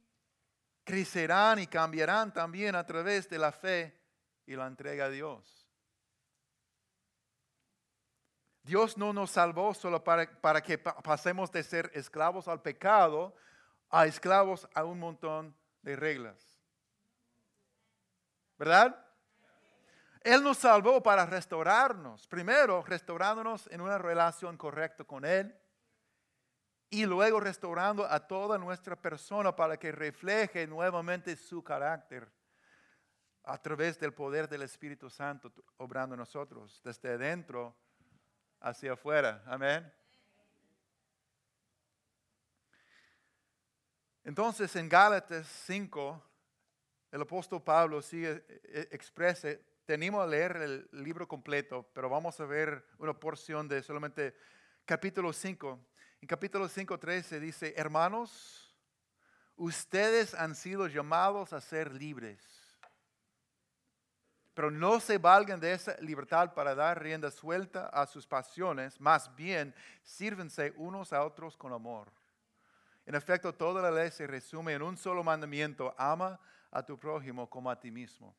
crecerán 0.82 1.58
y 1.58 1.66
cambiarán 1.66 2.32
también 2.32 2.74
a 2.74 2.86
través 2.86 3.28
de 3.28 3.38
la 3.38 3.52
fe 3.52 4.00
y 4.46 4.56
la 4.56 4.66
entrega 4.66 5.04
a 5.04 5.10
Dios. 5.10 5.59
Dios 8.62 8.96
no 8.96 9.12
nos 9.12 9.30
salvó 9.30 9.74
solo 9.74 10.04
para, 10.04 10.30
para 10.40 10.62
que 10.62 10.78
pasemos 10.78 11.50
de 11.50 11.62
ser 11.62 11.90
esclavos 11.94 12.48
al 12.48 12.62
pecado 12.62 13.34
a 13.90 14.06
esclavos 14.06 14.68
a 14.74 14.84
un 14.84 14.98
montón 14.98 15.56
de 15.82 15.96
reglas. 15.96 16.60
¿Verdad? 18.56 19.06
Él 20.22 20.42
nos 20.42 20.58
salvó 20.58 21.02
para 21.02 21.26
restaurarnos. 21.26 22.26
Primero, 22.28 22.82
restaurándonos 22.82 23.66
en 23.68 23.80
una 23.80 23.98
relación 23.98 24.56
correcta 24.56 25.04
con 25.04 25.24
Él. 25.24 25.56
Y 26.90 27.06
luego 27.06 27.40
restaurando 27.40 28.04
a 28.04 28.26
toda 28.26 28.58
nuestra 28.58 28.96
persona 28.96 29.54
para 29.54 29.78
que 29.78 29.92
refleje 29.92 30.66
nuevamente 30.66 31.36
su 31.36 31.62
carácter 31.62 32.30
a 33.44 33.58
través 33.58 33.98
del 33.98 34.12
poder 34.12 34.48
del 34.48 34.62
Espíritu 34.62 35.08
Santo 35.08 35.52
obrando 35.78 36.16
nosotros, 36.16 36.80
desde 36.84 37.14
adentro 37.14 37.76
hacia 38.60 38.92
afuera. 38.92 39.42
Amén. 39.46 39.90
Entonces 44.22 44.74
en 44.76 44.88
Gálatas 44.88 45.46
5, 45.66 46.22
el 47.10 47.22
apóstol 47.22 47.62
Pablo 47.62 48.02
sigue, 48.02 48.44
eh, 48.48 48.88
expresa, 48.92 49.48
tenemos 49.84 50.22
a 50.22 50.26
leer 50.26 50.56
el 50.56 50.88
libro 50.92 51.26
completo, 51.26 51.88
pero 51.92 52.08
vamos 52.08 52.38
a 52.38 52.44
ver 52.44 52.86
una 52.98 53.18
porción 53.18 53.66
de 53.66 53.82
solamente 53.82 54.36
capítulo 54.84 55.32
5. 55.32 55.80
En 56.20 56.28
capítulo 56.28 56.68
5, 56.68 56.98
13 56.98 57.40
dice, 57.40 57.74
hermanos, 57.76 58.76
ustedes 59.56 60.34
han 60.34 60.54
sido 60.54 60.86
llamados 60.86 61.52
a 61.52 61.60
ser 61.60 61.92
libres 61.92 62.59
pero 64.54 64.70
no 64.70 65.00
se 65.00 65.18
valgan 65.18 65.60
de 65.60 65.72
esa 65.72 65.96
libertad 66.00 66.52
para 66.54 66.74
dar 66.74 67.02
rienda 67.02 67.30
suelta 67.30 67.86
a 67.88 68.06
sus 68.06 68.26
pasiones, 68.26 69.00
más 69.00 69.34
bien 69.34 69.74
sírvense 70.02 70.72
unos 70.76 71.12
a 71.12 71.24
otros 71.24 71.56
con 71.56 71.72
amor. 71.72 72.10
En 73.06 73.14
efecto, 73.14 73.54
toda 73.54 73.82
la 73.82 73.90
ley 73.90 74.10
se 74.10 74.26
resume 74.26 74.74
en 74.74 74.82
un 74.82 74.96
solo 74.96 75.24
mandamiento, 75.24 75.94
ama 75.96 76.38
a 76.70 76.82
tu 76.84 76.98
prójimo 76.98 77.48
como 77.48 77.70
a 77.70 77.78
ti 77.78 77.90
mismo. 77.90 78.34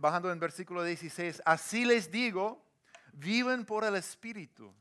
Bajando 0.00 0.30
en 0.30 0.38
versículo 0.38 0.82
16, 0.82 1.42
así 1.44 1.84
les 1.84 2.10
digo, 2.10 2.64
viven 3.12 3.64
por 3.64 3.84
el 3.84 3.96
Espíritu 3.96 4.74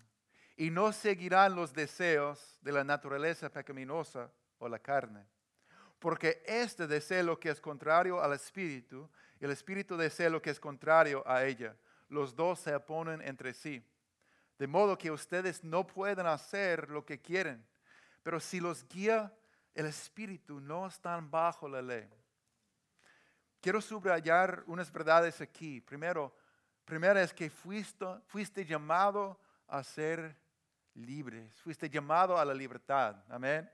y 0.57 0.69
no 0.69 0.91
seguirán 0.93 1.55
los 1.55 1.73
deseos 1.73 2.59
de 2.61 2.71
la 2.71 2.83
naturaleza 2.83 3.49
pecaminosa 3.49 4.31
o 4.59 4.69
la 4.69 4.79
carne. 4.79 5.25
Porque 5.99 6.43
este 6.45 6.87
desea 6.87 7.23
lo 7.23 7.39
que 7.39 7.49
es 7.49 7.59
contrario 7.59 8.21
al 8.21 8.33
Espíritu 8.33 9.09
el 9.39 9.51
espíritu 9.51 9.97
desea 9.97 10.29
lo 10.29 10.41
que 10.41 10.49
es 10.49 10.59
contrario 10.59 11.23
a 11.25 11.43
ella. 11.43 11.75
Los 12.09 12.35
dos 12.35 12.59
se 12.59 12.73
oponen 12.73 13.21
entre 13.21 13.53
sí. 13.53 13.83
De 14.57 14.67
modo 14.67 14.97
que 14.97 15.11
ustedes 15.11 15.63
no 15.63 15.85
pueden 15.85 16.25
hacer 16.27 16.89
lo 16.89 17.05
que 17.05 17.19
quieren. 17.19 17.65
Pero 18.23 18.39
si 18.39 18.59
los 18.59 18.87
guía 18.87 19.33
el 19.73 19.85
espíritu, 19.87 20.61
no 20.61 20.87
están 20.87 21.29
bajo 21.29 21.67
la 21.67 21.81
ley. 21.81 22.07
Quiero 23.59 23.81
subrayar 23.81 24.63
unas 24.67 24.91
verdades 24.91 25.41
aquí. 25.41 25.81
Primero, 25.81 26.33
primera 26.85 27.21
es 27.21 27.33
que 27.33 27.49
fuiste, 27.49 28.05
fuiste 28.27 28.63
llamado 28.63 29.37
a 29.67 29.83
ser 29.83 30.35
libres. 30.93 31.53
Fuiste 31.61 31.89
llamado 31.89 32.37
a 32.37 32.45
la 32.45 32.53
libertad. 32.53 33.17
Amén. 33.29 33.69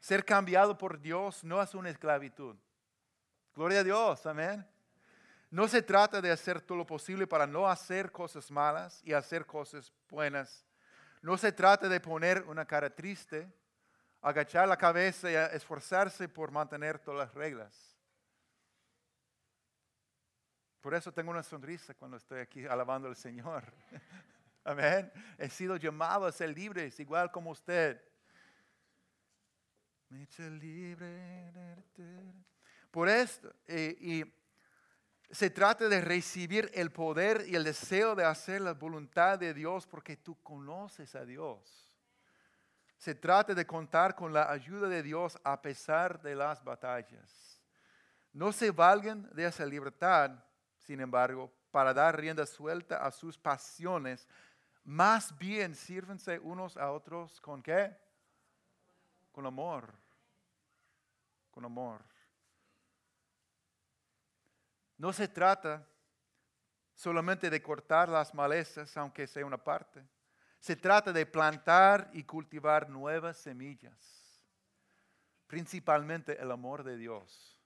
Ser 0.00 0.24
cambiado 0.24 0.76
por 0.76 1.00
Dios 1.00 1.44
no 1.44 1.62
es 1.62 1.74
una 1.74 1.90
esclavitud. 1.90 2.56
Gloria 3.54 3.80
a 3.80 3.84
Dios. 3.84 4.26
Amén. 4.26 4.66
No 5.54 5.68
se 5.68 5.82
trata 5.82 6.20
de 6.20 6.32
hacer 6.32 6.60
todo 6.60 6.78
lo 6.78 6.84
posible 6.84 7.28
para 7.28 7.46
no 7.46 7.68
hacer 7.68 8.10
cosas 8.10 8.50
malas 8.50 9.00
y 9.04 9.12
hacer 9.12 9.46
cosas 9.46 9.92
buenas. 10.08 10.66
No 11.22 11.38
se 11.38 11.52
trata 11.52 11.88
de 11.88 12.00
poner 12.00 12.42
una 12.48 12.64
cara 12.64 12.90
triste, 12.90 13.48
agachar 14.20 14.66
la 14.66 14.76
cabeza 14.76 15.30
y 15.30 15.34
esforzarse 15.54 16.28
por 16.28 16.50
mantener 16.50 16.98
todas 16.98 17.28
las 17.28 17.34
reglas. 17.36 17.96
Por 20.80 20.92
eso 20.92 21.12
tengo 21.12 21.30
una 21.30 21.44
sonrisa 21.44 21.94
cuando 21.94 22.16
estoy 22.16 22.40
aquí 22.40 22.66
alabando 22.66 23.06
al 23.06 23.14
Señor. 23.14 23.62
Amén. 24.64 25.12
He 25.38 25.48
sido 25.48 25.76
llamado 25.76 26.26
a 26.26 26.32
ser 26.32 26.48
libre, 26.48 26.92
igual 26.98 27.30
como 27.30 27.52
usted. 27.52 28.02
Me 30.08 30.26
libre. 30.50 31.52
Por 32.90 33.08
esto, 33.08 33.54
eh, 33.68 33.96
y 34.00 34.43
se 35.34 35.50
trata 35.50 35.88
de 35.88 36.00
recibir 36.00 36.70
el 36.74 36.92
poder 36.92 37.44
y 37.48 37.56
el 37.56 37.64
deseo 37.64 38.14
de 38.14 38.24
hacer 38.24 38.60
la 38.60 38.72
voluntad 38.72 39.36
de 39.36 39.52
Dios 39.52 39.84
porque 39.84 40.16
tú 40.16 40.40
conoces 40.42 41.14
a 41.16 41.24
Dios. 41.24 41.92
Se 42.96 43.16
trata 43.16 43.52
de 43.52 43.66
contar 43.66 44.14
con 44.14 44.32
la 44.32 44.50
ayuda 44.50 44.88
de 44.88 45.02
Dios 45.02 45.36
a 45.42 45.60
pesar 45.60 46.22
de 46.22 46.36
las 46.36 46.62
batallas. 46.62 47.60
No 48.32 48.52
se 48.52 48.70
valgan 48.70 49.28
de 49.34 49.46
esa 49.46 49.66
libertad, 49.66 50.30
sin 50.78 51.00
embargo, 51.00 51.52
para 51.72 51.92
dar 51.92 52.16
rienda 52.18 52.46
suelta 52.46 53.04
a 53.04 53.10
sus 53.10 53.36
pasiones. 53.36 54.28
Más 54.84 55.36
bien 55.36 55.74
sírvense 55.74 56.38
unos 56.38 56.76
a 56.76 56.92
otros 56.92 57.40
con 57.40 57.60
qué? 57.60 57.92
Con 59.32 59.46
amor. 59.46 59.92
Con 61.50 61.64
amor. 61.64 62.13
No 65.04 65.12
se 65.12 65.28
trata 65.28 65.86
solamente 66.94 67.50
de 67.50 67.60
cortar 67.60 68.08
las 68.08 68.32
malezas, 68.32 68.96
aunque 68.96 69.26
sea 69.26 69.44
una 69.44 69.62
parte. 69.62 70.02
Se 70.58 70.76
trata 70.76 71.12
de 71.12 71.26
plantar 71.26 72.08
y 72.14 72.24
cultivar 72.24 72.88
nuevas 72.88 73.36
semillas, 73.36 74.42
principalmente 75.46 76.40
el 76.40 76.50
amor 76.50 76.82
de 76.82 76.96
Dios. 76.96 77.60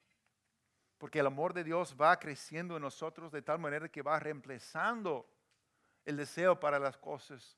Porque 0.99 1.21
el 1.21 1.29
amor 1.29 1.55
de 1.55 1.63
Dios 1.63 1.95
va 1.95 2.19
creciendo 2.19 2.75
en 2.75 2.83
nosotros 2.83 3.31
de 3.31 3.41
tal 3.41 3.61
manera 3.61 3.89
que 3.89 4.03
va 4.03 4.19
reemplazando 4.19 5.33
el 6.05 6.17
deseo 6.17 6.59
para 6.59 6.81
las 6.81 6.97
cosas 6.97 7.57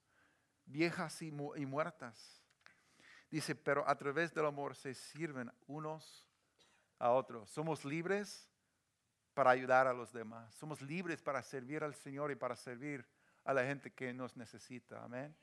viejas 0.66 1.22
y, 1.22 1.32
muertas. 1.32 2.44
Dice, 3.30 3.54
pero 3.54 3.88
a 3.88 3.96
través 3.96 4.34
del 4.34 4.44
amor 4.44 4.76
se 4.76 4.92
sirven 4.92 5.50
unos 5.68 6.28
a 6.98 7.12
otros. 7.12 7.48
Somos 7.48 7.86
libres 7.86 8.49
para 9.40 9.52
ayudar 9.52 9.86
a 9.86 9.94
los 9.94 10.12
demás. 10.12 10.54
Somos 10.56 10.82
libres 10.82 11.22
para 11.22 11.42
servir 11.42 11.82
al 11.82 11.94
Señor 11.94 12.30
y 12.30 12.34
para 12.34 12.54
servir 12.54 13.06
a 13.42 13.54
la 13.54 13.64
gente 13.64 13.90
que 13.90 14.12
nos 14.12 14.36
necesita. 14.36 15.02
Amén. 15.02 15.34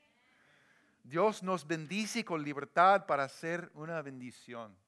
Dios 1.02 1.42
nos 1.42 1.66
bendice 1.66 2.24
con 2.24 2.44
libertad 2.44 3.06
para 3.06 3.24
hacer 3.24 3.68
una 3.74 4.00
bendición. 4.00 4.78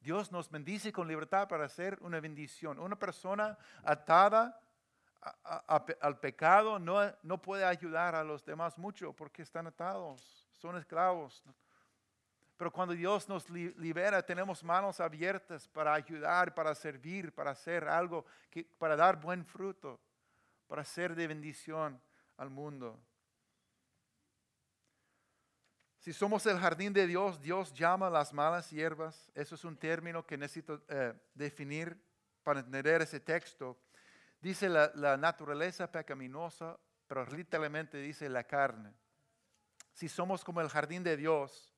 Dios 0.00 0.32
nos 0.32 0.50
bendice 0.50 0.92
con 0.92 1.06
libertad 1.06 1.46
para 1.46 1.66
hacer 1.66 1.96
una 2.00 2.18
bendición. 2.18 2.80
Una 2.80 2.98
persona 2.98 3.56
atada 3.84 4.60
al 6.00 6.18
pecado 6.18 6.80
no, 6.80 6.98
no 7.22 7.40
puede 7.40 7.64
ayudar 7.64 8.16
a 8.16 8.24
los 8.24 8.44
demás 8.44 8.76
mucho 8.78 9.12
porque 9.12 9.42
están 9.42 9.68
atados, 9.68 10.44
son 10.56 10.76
esclavos, 10.76 11.44
pero 12.60 12.70
cuando 12.70 12.92
Dios 12.92 13.26
nos 13.26 13.48
libera, 13.48 14.20
tenemos 14.20 14.62
manos 14.62 15.00
abiertas 15.00 15.66
para 15.66 15.94
ayudar, 15.94 16.54
para 16.54 16.74
servir, 16.74 17.32
para 17.32 17.52
hacer 17.52 17.88
algo, 17.88 18.26
para 18.76 18.96
dar 18.96 19.18
buen 19.18 19.46
fruto, 19.46 19.98
para 20.66 20.84
ser 20.84 21.14
de 21.14 21.26
bendición 21.26 21.98
al 22.36 22.50
mundo. 22.50 23.00
Si 26.00 26.12
somos 26.12 26.44
el 26.44 26.58
jardín 26.58 26.92
de 26.92 27.06
Dios, 27.06 27.40
Dios 27.40 27.72
llama 27.72 28.10
las 28.10 28.30
malas 28.34 28.68
hierbas. 28.68 29.30
Eso 29.34 29.54
es 29.54 29.64
un 29.64 29.78
término 29.78 30.26
que 30.26 30.36
necesito 30.36 30.82
eh, 30.90 31.14
definir 31.32 31.98
para 32.44 32.60
entender 32.60 33.00
ese 33.00 33.20
texto. 33.20 33.78
Dice 34.38 34.68
la 34.68 35.16
naturaleza 35.16 35.90
pecaminosa, 35.90 36.78
pero 37.06 37.24
literalmente 37.24 37.96
dice 37.96 38.28
la 38.28 38.44
carne. 38.44 38.92
Si 39.94 40.10
somos 40.10 40.44
como 40.44 40.60
el 40.60 40.68
jardín 40.68 41.02
de 41.02 41.16
Dios, 41.16 41.69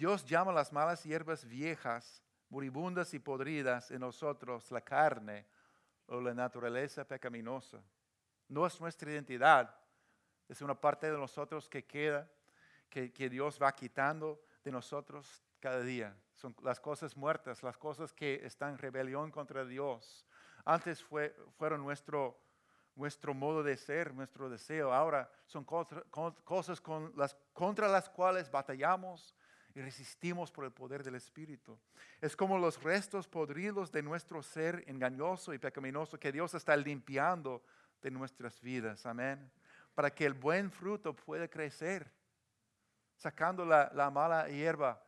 Dios 0.00 0.24
llama 0.24 0.50
las 0.50 0.72
malas 0.72 1.04
hierbas 1.04 1.44
viejas, 1.44 2.22
moribundas 2.48 3.12
y 3.12 3.18
podridas 3.18 3.90
en 3.90 4.00
nosotros 4.00 4.70
la 4.70 4.80
carne 4.80 5.46
o 6.06 6.18
la 6.22 6.32
naturaleza 6.32 7.06
pecaminosa. 7.06 7.82
No 8.48 8.64
es 8.64 8.80
nuestra 8.80 9.10
identidad, 9.10 9.76
es 10.48 10.62
una 10.62 10.74
parte 10.74 11.12
de 11.12 11.18
nosotros 11.18 11.68
que 11.68 11.84
queda 11.84 12.26
que, 12.88 13.28
Dios 13.28 13.58
va 13.62 13.70
quitando 13.74 14.42
de 14.64 14.72
nosotros 14.72 15.44
cada 15.60 15.82
día. 15.82 16.16
Son 16.32 16.56
las 16.62 16.80
cosas 16.80 17.14
muertas, 17.14 17.62
las 17.62 17.76
cosas 17.76 18.14
que 18.14 18.40
están 18.42 18.70
en 18.70 18.78
rebelión 18.78 19.30
contra 19.30 19.66
Dios. 19.66 20.24
Antes 20.64 21.04
fue, 21.04 21.36
fueron 21.58 21.82
nuestro, 21.82 22.40
nuestro 22.94 23.34
modo 23.34 23.62
de 23.62 23.76
ser, 23.76 24.14
nuestro 24.14 24.48
deseo. 24.48 24.94
Ahora 24.94 25.30
son 25.44 25.62
cosas 25.62 26.80
con 26.80 27.12
las, 27.16 27.36
contra 27.52 27.86
las 27.86 28.08
cuales 28.08 28.50
batallamos 28.50 29.34
y 29.74 29.80
resistimos 29.80 30.50
por 30.50 30.64
el 30.64 30.72
poder 30.72 31.02
del 31.02 31.14
Espíritu. 31.14 31.78
Es 32.20 32.36
como 32.36 32.58
los 32.58 32.82
restos 32.82 33.28
podridos 33.28 33.92
de 33.92 34.02
nuestro 34.02 34.42
ser 34.42 34.84
engañoso 34.86 35.54
y 35.54 35.58
pecaminoso 35.58 36.18
que 36.18 36.32
Dios 36.32 36.54
está 36.54 36.76
limpiando 36.76 37.62
de 38.02 38.10
nuestras 38.10 38.60
vidas. 38.60 39.06
Amén. 39.06 39.50
Para 39.94 40.10
que 40.10 40.26
el 40.26 40.34
buen 40.34 40.70
fruto 40.70 41.14
pueda 41.14 41.48
crecer 41.48 42.10
sacando 43.20 43.64
la, 43.64 44.10
mala 44.10 44.48
hierba. 44.48 45.02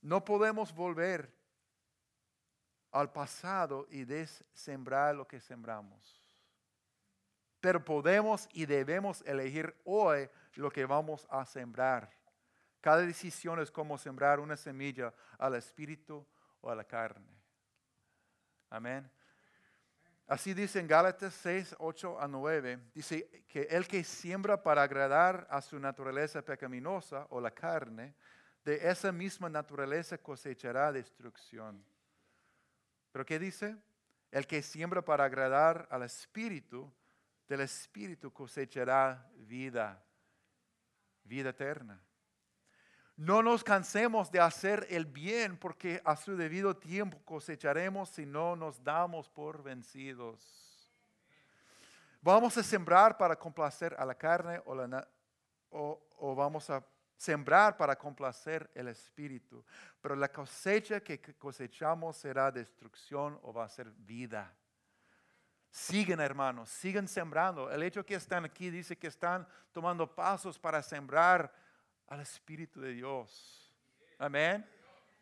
No 0.00 0.24
podemos 0.24 0.74
volver 0.74 1.30
al 2.90 3.12
pasado 3.12 3.86
y 3.90 4.04
desembrar 4.04 5.14
lo 5.14 5.28
que 5.28 5.38
sembramos. 5.38 6.22
Pero 7.60 7.84
podemos 7.84 8.48
y 8.52 8.66
debemos 8.66 9.22
elegir 9.26 9.74
hoy 9.84 10.28
lo 10.54 10.70
que 10.70 10.84
vamos 10.84 11.26
a 11.30 11.44
sembrar. 11.44 12.10
Cada 12.82 13.02
decisión 13.02 13.60
es 13.60 13.70
como 13.70 13.96
sembrar 13.96 14.40
una 14.40 14.56
semilla 14.56 15.14
al 15.38 15.54
espíritu 15.54 16.26
o 16.60 16.68
a 16.68 16.74
la 16.74 16.82
carne. 16.82 17.30
Amén. 18.68 19.08
Así 20.26 20.52
dice 20.52 20.80
en 20.80 20.88
Gálatas 20.88 21.32
6, 21.34 21.76
8 21.78 22.20
a 22.20 22.26
9, 22.26 22.90
dice 22.92 23.44
que 23.46 23.62
el 23.70 23.86
que 23.86 24.02
siembra 24.02 24.60
para 24.60 24.82
agradar 24.82 25.46
a 25.48 25.62
su 25.62 25.78
naturaleza 25.78 26.42
pecaminosa 26.42 27.28
o 27.30 27.40
la 27.40 27.52
carne, 27.52 28.16
de 28.64 28.88
esa 28.88 29.12
misma 29.12 29.48
naturaleza 29.48 30.18
cosechará 30.18 30.90
destrucción. 30.90 31.84
¿Pero 33.12 33.24
qué 33.24 33.38
dice? 33.38 33.76
El 34.32 34.46
que 34.48 34.60
siembra 34.60 35.04
para 35.04 35.24
agradar 35.24 35.86
al 35.88 36.02
Espíritu, 36.02 36.92
del 37.46 37.60
Espíritu 37.60 38.32
cosechará 38.32 39.30
vida, 39.36 40.04
vida 41.22 41.50
eterna. 41.50 42.02
No 43.16 43.42
nos 43.42 43.62
cansemos 43.62 44.30
de 44.30 44.40
hacer 44.40 44.86
el 44.90 45.04
bien 45.04 45.56
porque 45.58 46.00
a 46.04 46.16
su 46.16 46.36
debido 46.36 46.76
tiempo 46.76 47.20
cosecharemos 47.24 48.08
si 48.08 48.24
no 48.24 48.56
nos 48.56 48.82
damos 48.82 49.28
por 49.28 49.62
vencidos. 49.62 50.40
Vamos 52.22 52.56
a 52.56 52.62
sembrar 52.62 53.16
para 53.16 53.36
complacer 53.36 53.94
a 53.98 54.04
la 54.04 54.14
carne 54.14 54.62
o, 54.64 56.02
o 56.18 56.34
vamos 56.34 56.70
a 56.70 56.84
sembrar 57.16 57.76
para 57.76 57.96
complacer 57.96 58.70
el 58.74 58.88
espíritu. 58.88 59.64
Pero 60.00 60.16
la 60.16 60.30
cosecha 60.30 61.00
que 61.00 61.20
cosechamos 61.36 62.16
será 62.16 62.50
destrucción 62.50 63.38
o 63.42 63.52
va 63.52 63.64
a 63.64 63.68
ser 63.68 63.90
vida. 63.90 64.52
Siguen 65.70 66.20
hermanos, 66.20 66.68
siguen 66.68 67.08
sembrando. 67.08 67.70
El 67.70 67.82
hecho 67.82 68.04
que 68.04 68.14
están 68.14 68.44
aquí 68.44 68.70
dice 68.70 68.98
que 68.98 69.06
están 69.06 69.46
tomando 69.72 70.12
pasos 70.12 70.58
para 70.58 70.82
sembrar 70.82 71.52
al 72.12 72.20
Espíritu 72.20 72.78
de 72.78 72.92
Dios. 72.92 73.72
Amén. 74.18 74.68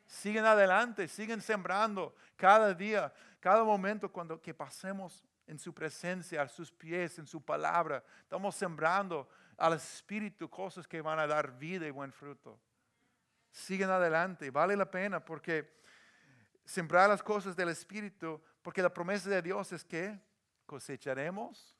Siguen 0.06 0.44
adelante, 0.44 1.06
siguen 1.06 1.40
sembrando 1.40 2.16
cada 2.34 2.74
día, 2.74 3.12
cada 3.38 3.62
momento 3.62 4.10
cuando 4.10 4.42
que 4.42 4.52
pasemos 4.52 5.22
en 5.46 5.56
su 5.56 5.72
presencia, 5.72 6.42
a 6.42 6.48
sus 6.48 6.72
pies, 6.72 7.16
en 7.20 7.28
su 7.28 7.40
palabra. 7.40 8.02
Estamos 8.22 8.56
sembrando 8.56 9.28
al 9.56 9.74
Espíritu 9.74 10.50
cosas 10.50 10.88
que 10.88 11.00
van 11.00 11.20
a 11.20 11.28
dar 11.28 11.56
vida 11.56 11.86
y 11.86 11.92
buen 11.92 12.12
fruto. 12.12 12.58
Siguen 13.52 13.90
adelante, 13.90 14.50
vale 14.50 14.76
la 14.76 14.90
pena 14.90 15.24
porque 15.24 15.72
sembrar 16.64 17.08
las 17.08 17.22
cosas 17.22 17.54
del 17.54 17.68
Espíritu, 17.68 18.42
porque 18.62 18.82
la 18.82 18.92
promesa 18.92 19.30
de 19.30 19.40
Dios 19.40 19.70
es 19.70 19.84
que 19.84 20.18
cosecharemos 20.66 21.76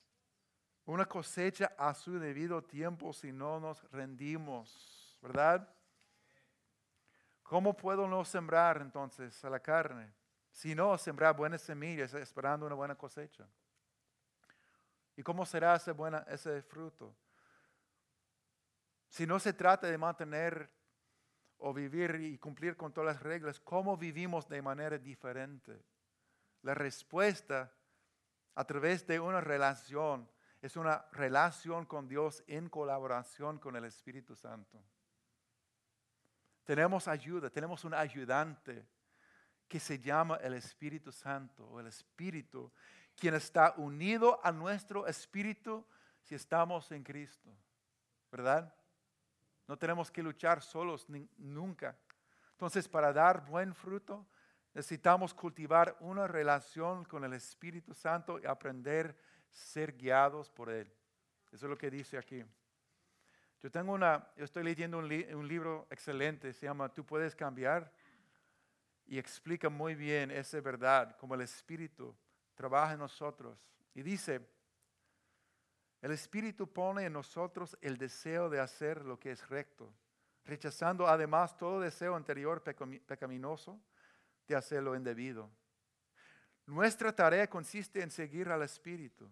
una 0.84 1.04
cosecha 1.04 1.72
a 1.78 1.94
su 1.94 2.18
debido 2.18 2.62
tiempo 2.62 3.12
si 3.12 3.32
no 3.32 3.60
nos 3.60 3.82
rendimos. 3.90 4.99
¿Verdad? 5.20 5.68
¿Cómo 7.42 7.76
puedo 7.76 8.06
no 8.06 8.24
sembrar 8.24 8.80
entonces 8.80 9.44
a 9.44 9.50
la 9.50 9.60
carne? 9.60 10.12
Si 10.52 10.74
no, 10.74 10.96
sembrar 10.98 11.36
buenas 11.36 11.62
semillas 11.62 12.14
esperando 12.14 12.66
una 12.66 12.74
buena 12.74 12.94
cosecha. 12.94 13.46
¿Y 15.16 15.22
cómo 15.22 15.44
será 15.44 15.76
ese, 15.76 15.92
buena, 15.92 16.24
ese 16.28 16.62
fruto? 16.62 17.14
Si 19.08 19.26
no 19.26 19.38
se 19.38 19.52
trata 19.52 19.86
de 19.86 19.98
mantener 19.98 20.70
o 21.58 21.74
vivir 21.74 22.14
y 22.20 22.38
cumplir 22.38 22.76
con 22.76 22.92
todas 22.92 23.14
las 23.14 23.22
reglas, 23.22 23.60
¿cómo 23.60 23.96
vivimos 23.96 24.48
de 24.48 24.62
manera 24.62 24.96
diferente? 24.98 25.84
La 26.62 26.74
respuesta 26.74 27.72
a 28.54 28.64
través 28.64 29.06
de 29.06 29.20
una 29.20 29.40
relación 29.40 30.28
es 30.62 30.76
una 30.76 31.04
relación 31.12 31.86
con 31.86 32.06
Dios 32.06 32.44
en 32.46 32.68
colaboración 32.68 33.58
con 33.58 33.76
el 33.76 33.84
Espíritu 33.84 34.36
Santo. 34.36 34.82
Tenemos 36.70 37.08
ayuda, 37.08 37.50
tenemos 37.50 37.84
un 37.84 37.94
ayudante 37.94 38.86
que 39.66 39.80
se 39.80 39.98
llama 39.98 40.36
el 40.36 40.54
Espíritu 40.54 41.10
Santo 41.10 41.66
o 41.66 41.80
el 41.80 41.88
Espíritu, 41.88 42.70
quien 43.16 43.34
está 43.34 43.74
unido 43.76 44.38
a 44.40 44.52
nuestro 44.52 45.04
espíritu 45.08 45.84
si 46.22 46.36
estamos 46.36 46.92
en 46.92 47.02
Cristo. 47.02 47.50
¿Verdad? 48.30 48.72
No 49.66 49.76
tenemos 49.76 50.12
que 50.12 50.22
luchar 50.22 50.62
solos 50.62 51.08
nunca. 51.38 51.98
Entonces, 52.52 52.86
para 52.86 53.12
dar 53.12 53.44
buen 53.44 53.74
fruto, 53.74 54.24
necesitamos 54.72 55.34
cultivar 55.34 55.96
una 55.98 56.28
relación 56.28 57.04
con 57.04 57.24
el 57.24 57.32
Espíritu 57.32 57.94
Santo 57.94 58.38
y 58.38 58.46
aprender 58.46 59.08
a 59.08 59.56
ser 59.56 59.96
guiados 59.96 60.48
por 60.48 60.70
Él. 60.70 60.86
Eso 61.50 61.66
es 61.66 61.70
lo 61.70 61.76
que 61.76 61.90
dice 61.90 62.16
aquí. 62.16 62.44
Yo 63.62 63.70
tengo 63.70 63.92
una, 63.92 64.26
yo 64.36 64.44
estoy 64.44 64.64
leyendo 64.64 64.98
un, 64.98 65.08
libro 65.08 65.86
excelente, 65.90 66.52
se 66.54 66.64
llama 66.64 66.88
Tú 66.88 67.04
puedes 67.04 67.36
cambiar 67.36 67.92
y 69.06 69.18
explica 69.18 69.68
muy 69.68 69.94
bien 69.94 70.30
esa 70.30 70.60
verdad, 70.60 71.14
como 71.18 71.34
el 71.34 71.42
Espíritu 71.42 72.16
trabaja 72.54 72.94
en 72.94 73.00
nosotros. 73.00 73.58
Y 73.94 74.02
dice, 74.02 74.40
el 76.00 76.12
Espíritu 76.12 76.72
pone 76.72 77.04
en 77.04 77.12
nosotros 77.12 77.76
el 77.82 77.98
deseo 77.98 78.48
de 78.48 78.60
hacer 78.60 79.04
lo 79.04 79.18
que 79.18 79.32
es 79.32 79.46
recto, 79.50 79.92
rechazando 80.46 81.06
además 81.06 81.58
todo 81.58 81.80
deseo 81.80 82.16
anterior 82.16 82.62
pecaminoso 82.62 83.78
de 84.48 84.56
hacer 84.56 84.82
lo 84.82 84.96
indebido. 84.96 85.50
Nuestra 86.64 87.14
tarea 87.14 87.50
consiste 87.50 88.00
en 88.02 88.10
seguir 88.10 88.48
al 88.48 88.62
Espíritu 88.62 89.30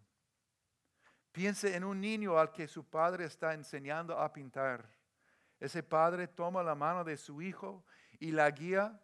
Piense 1.38 1.77
en 1.77 1.85
un 1.85 2.01
niño 2.01 2.37
al 2.37 2.51
que 2.51 2.66
su 2.66 2.83
padre 2.83 3.24
está 3.24 3.55
enseñando 3.55 4.18
a 4.18 4.33
pintar. 4.33 4.85
Ese 5.61 5.85
padre 5.85 6.27
toma 6.27 6.64
la 6.64 6.74
mano 6.74 7.05
de 7.05 7.16
su 7.16 7.40
hijo 7.40 7.85
y 8.18 8.33
la 8.33 8.51
guía 8.51 9.01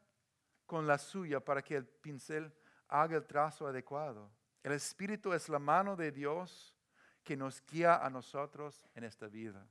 con 0.66 0.85
la 0.85 0.99
suya 0.99 1.38
para 1.38 1.62
que 1.62 1.77
el 1.77 1.87
pincel 1.87 2.53
haga 2.88 3.18
el 3.18 3.25
trazo 3.25 3.68
adecuado. 3.68 4.33
El 4.64 4.73
Espíritu 4.73 5.33
es 5.33 5.49
la 5.49 5.61
mano 5.61 5.94
de 5.94 6.11
Dios 6.11 6.75
que 7.23 7.37
nos 7.37 7.64
guía 7.66 8.05
a 8.05 8.11
nosotros 8.11 8.85
en 8.97 9.05
esta 9.05 9.29
vida. 9.29 9.64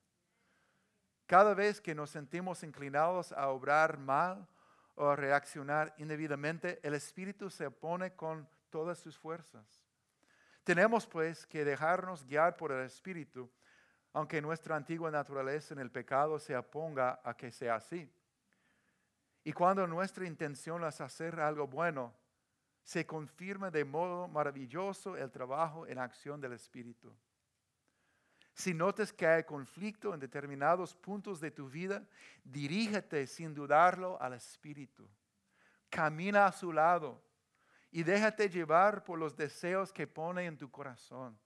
Cada 1.25 1.53
vez 1.53 1.81
que 1.81 1.93
nos 1.93 2.11
sentimos 2.11 2.63
inclinados 2.63 3.33
a 3.33 3.49
obrar 3.49 3.97
mal 3.97 4.47
o 4.95 5.09
a 5.09 5.17
reaccionar 5.17 5.93
indebidamente, 5.97 6.79
el 6.81 6.93
Espíritu 6.93 7.49
se 7.49 7.67
opone 7.67 8.13
con 8.13 8.47
todas 8.69 8.99
sus 8.99 9.17
fuerzas. 9.17 9.82
Tenemos 10.63 11.05
pues 11.05 11.45
que 11.45 11.65
dejarnos 11.65 12.25
guiar 12.25 12.55
por 12.55 12.71
el 12.71 12.85
Espíritu, 12.85 13.49
aunque 14.13 14.41
nuestra 14.41 14.75
antigua 14.75 15.11
naturaleza 15.11 15.73
en 15.73 15.79
el 15.79 15.91
pecado 15.91 16.39
se 16.39 16.55
oponga 16.55 17.19
a 17.23 17.35
que 17.35 17.51
sea 17.51 17.75
así. 17.75 18.09
Y 19.43 19.51
cuando 19.51 19.85
nuestra 19.87 20.25
intención 20.25 20.83
es 20.85 21.01
hacer 21.01 21.39
algo 21.39 21.67
bueno, 21.67 22.13
se 22.83 23.05
confirma 23.05 23.71
de 23.71 23.83
modo 23.83 24.27
maravilloso 24.27 25.17
el 25.17 25.31
trabajo 25.31 25.85
en 25.87 25.99
acción 25.99 26.39
del 26.39 26.53
Espíritu. 26.53 27.13
Si 28.53 28.73
notas 28.73 29.11
que 29.11 29.25
hay 29.25 29.43
conflicto 29.43 30.13
en 30.13 30.19
determinados 30.19 30.95
puntos 30.95 31.39
de 31.39 31.51
tu 31.51 31.67
vida, 31.67 32.05
dirígete 32.43 33.25
sin 33.25 33.53
dudarlo 33.53 34.21
al 34.21 34.33
Espíritu. 34.33 35.09
Camina 35.89 36.45
a 36.45 36.51
su 36.51 36.71
lado 36.71 37.21
y 37.95 38.01
déjate 38.01 38.49
llevar 38.49 39.03
por 39.03 39.19
los 39.19 39.37
deseos 39.37 39.93
que 39.93 40.07
pone 40.07 40.47
en 40.47 40.57
tu 40.57 40.71
corazón. 40.71 41.37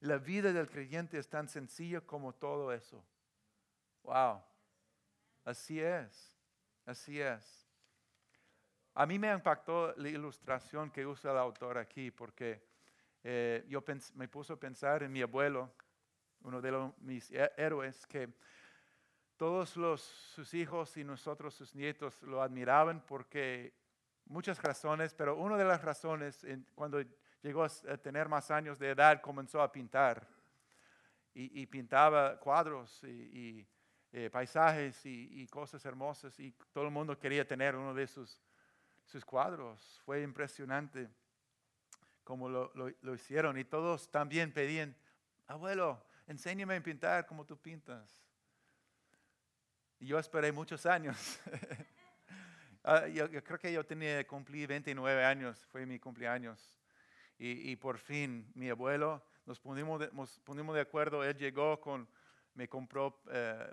La 0.00 0.18
vida 0.18 0.52
del 0.52 0.68
creyente 0.68 1.16
es 1.18 1.28
tan 1.28 1.48
sencilla 1.48 2.00
como 2.00 2.34
todo 2.34 2.72
eso. 2.72 3.04
Wow. 4.02 4.42
Así 5.44 5.80
es. 5.80 6.36
Así 6.84 7.20
es. 7.20 7.64
A 8.94 9.06
mí 9.06 9.20
me 9.20 9.32
impactó 9.32 9.94
la 9.96 10.08
ilustración 10.08 10.90
que 10.90 11.06
usa 11.06 11.30
el 11.30 11.38
autor 11.38 11.78
aquí 11.78 12.10
porque 12.10 12.60
eh, 13.22 13.64
yo 13.68 13.84
me 14.14 14.26
puso 14.26 14.54
a 14.54 14.58
pensar 14.58 15.04
en 15.04 15.12
mi 15.12 15.22
abuelo 15.22 15.72
uno 16.40 16.60
de 16.60 16.92
mis 16.98 17.30
héroes, 17.56 18.04
que 18.06 18.34
todos 19.36 19.76
los, 19.76 20.00
sus 20.00 20.52
hijos 20.54 20.96
y 20.96 21.04
nosotros, 21.04 21.54
sus 21.54 21.72
nietos, 21.76 22.20
lo 22.24 22.42
admiraban 22.42 23.00
porque 23.06 23.83
muchas 24.26 24.60
razones, 24.62 25.14
pero 25.14 25.36
una 25.36 25.56
de 25.56 25.64
las 25.64 25.82
razones, 25.82 26.46
cuando 26.74 27.02
llegó 27.42 27.64
a 27.64 27.96
tener 27.98 28.28
más 28.28 28.50
años 28.50 28.78
de 28.78 28.90
edad, 28.90 29.20
comenzó 29.20 29.62
a 29.62 29.70
pintar. 29.70 30.26
Y, 31.36 31.66
pintaba 31.66 32.38
cuadros 32.38 33.02
y, 33.02 33.66
eh, 34.12 34.30
paisajes 34.30 35.04
y, 35.04 35.46
cosas 35.48 35.84
hermosas 35.84 36.38
y 36.38 36.52
todo 36.72 36.84
el 36.84 36.90
mundo 36.92 37.18
quería 37.18 37.44
tener 37.44 37.74
uno 37.74 37.92
de 37.92 38.06
sus, 38.06 38.40
sus 39.04 39.24
cuadros. 39.24 40.00
Fue 40.04 40.22
impresionante 40.22 41.08
como 42.22 42.48
lo, 42.48 42.70
lo 42.74 43.14
hicieron 43.14 43.58
y 43.58 43.64
todos 43.64 44.08
también 44.10 44.52
pedían, 44.52 44.94
abuelo, 45.48 46.06
enséñame 46.28 46.76
a 46.76 46.82
pintar 46.82 47.26
como 47.26 47.44
tú 47.44 47.56
pintas. 47.58 48.22
Y 49.98 50.06
yo 50.06 50.18
esperé 50.18 50.52
muchos 50.52 50.86
años. 50.86 51.40
Ah, 52.86 53.08
yo, 53.08 53.30
creo 53.42 53.58
que 53.58 53.72
yo 53.72 53.82
tenía, 53.82 54.26
cumplí 54.26 54.66
29 54.66 55.24
años, 55.24 55.64
fue 55.72 55.86
mi 55.86 55.98
cumpleaños. 55.98 56.78
Y, 57.38 57.74
por 57.76 57.98
fin 57.98 58.52
mi 58.54 58.68
abuelo, 58.68 59.24
nos 59.46 59.58
pusimos 59.58 60.00
de, 60.00 60.10
nos 60.12 60.74
de 60.74 60.80
acuerdo, 60.80 61.24
él 61.24 61.36
llegó 61.36 61.80
con, 61.80 62.06
me 62.52 62.68
compró 62.68 63.22
eh, 63.30 63.66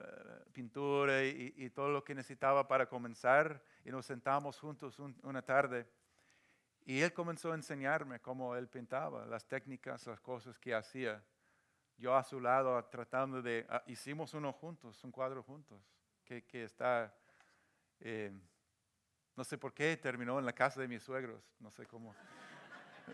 pintura 0.54 1.24
y, 1.26 1.69
todo 1.71 1.89
lo 1.89 2.04
que 2.06 2.15
necesitaba 2.15 2.65
para 2.67 2.88
comenzar 2.88 3.62
y 3.84 3.91
nos 3.91 4.06
sentamos 4.06 4.58
juntos 4.58 4.97
una 5.00 5.41
tarde. 5.41 5.86
Y 6.86 7.02
él 7.02 7.12
comenzó 7.12 7.52
a 7.52 7.56
enseñarme 7.56 8.21
cómo 8.21 8.56
él 8.56 8.69
pintaba, 8.69 9.26
las 9.26 9.45
técnicas, 9.45 10.08
las 10.08 10.21
cosas 10.21 10.58
que 10.58 10.74
hacía 10.74 11.21
yo 11.97 12.15
a 12.15 12.24
su 12.24 12.39
lado 12.39 12.82
tratando 12.86 13.41
de, 13.41 13.65
ah, 13.69 13.84
hicimos 13.88 14.34
uno 14.34 14.54
juntos, 14.54 15.04
un 15.04 15.12
cuadro 15.12 15.43
juntos, 15.43 15.84
que, 16.24 16.63
está, 16.63 17.13
eh, 18.00 18.32
no 19.41 19.45
sé 19.45 19.58
por 19.58 19.73
qué, 19.73 19.97
terminó 19.97 20.38
en 20.38 20.45
la 20.45 20.54
casa 20.54 20.80
de 20.82 20.88
mis 20.88 21.01
suegros, 21.01 21.41
no 21.60 21.71
sé 21.71 21.88
cómo, 21.88 22.13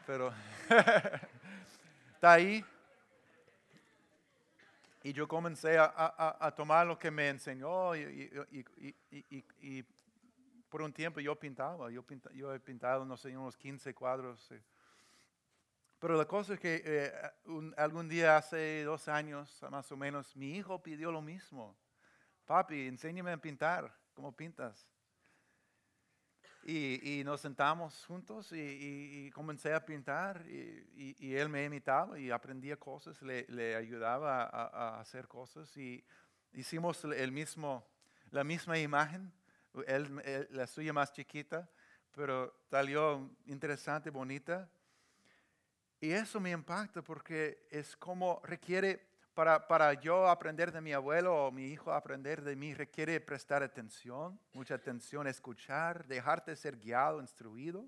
pero 0.05 0.33
está 2.15 2.33
ahí. 2.33 2.65
Y 5.03 5.13
yo 5.13 5.25
comencé 5.25 5.77
a, 5.79 6.53
tomar 6.53 6.85
lo 6.85 6.99
que 6.99 7.09
me 7.09 7.29
enseñó 7.29 7.95
y, 7.95 9.85
por 10.67 10.81
un 10.81 10.91
tiempo 10.91 11.21
yo 11.21 11.33
pintaba, 11.39 11.89
yo, 11.89 12.03
he 12.53 12.59
pintado, 12.59 13.05
no 13.05 13.15
sé, 13.15 13.37
unos 13.37 13.55
15 13.55 13.93
cuadros. 13.93 14.53
Pero 15.97 16.17
la 16.17 16.25
cosa 16.25 16.55
es 16.55 16.59
que 16.59 16.81
eh, 16.83 17.13
algún 17.77 18.09
día 18.09 18.35
hace 18.35 18.83
dos 18.83 19.07
años, 19.07 19.65
más 19.71 19.89
o 19.93 19.95
menos, 19.95 20.35
mi 20.35 20.57
hijo 20.57 20.83
pidió 20.83 21.09
lo 21.09 21.21
mismo. 21.21 21.73
Papi, 22.45 22.85
enséñame 22.85 23.31
a 23.31 23.37
pintar, 23.37 23.95
¿cómo 24.13 24.35
pintas? 24.35 24.89
Y, 26.69 27.23
nos 27.23 27.39
sentamos 27.39 28.03
juntos 28.05 28.51
y, 28.51 29.31
comencé 29.31 29.73
a 29.73 29.85
pintar 29.85 30.45
y, 30.49 31.33
él 31.33 31.47
me 31.47 31.63
imitaba 31.63 32.19
y 32.19 32.29
aprendía 32.29 32.75
cosas, 32.75 33.21
le, 33.21 33.73
ayudaba 33.73 34.43
a, 34.43 34.99
hacer 34.99 35.29
cosas 35.29 35.77
y 35.77 36.03
hicimos 36.51 37.05
el 37.05 37.31
mismo, 37.31 37.87
la 38.31 38.43
misma 38.43 38.77
imagen, 38.77 39.31
él, 39.87 40.47
la 40.49 40.67
suya 40.67 40.91
más 40.91 41.13
chiquita, 41.13 41.69
pero 42.11 42.53
salió 42.69 43.31
interesante, 43.45 44.09
bonita. 44.09 44.69
Y 46.01 46.11
eso 46.11 46.41
me 46.41 46.51
impacta 46.51 47.01
porque 47.01 47.65
es 47.71 47.95
como 47.95 48.41
requiere, 48.43 49.06
para, 49.37 49.67
para 49.67 49.93
yo 49.93 50.27
aprender 50.27 50.71
de 50.71 50.81
mi 50.81 50.93
abuelo 50.93 51.45
o 51.45 51.51
mi 51.51 51.67
hijo 51.67 51.93
aprender 51.93 52.41
de 52.41 52.55
mí, 52.55 52.73
requiere 52.73 53.21
prestar 53.21 53.61
atención, 53.61 54.39
mucha 54.51 54.73
atención, 54.73 55.27
escuchar, 55.27 56.07
dejarte 56.07 56.55
ser 56.55 56.75
guiado, 56.75 57.21
instruido, 57.21 57.87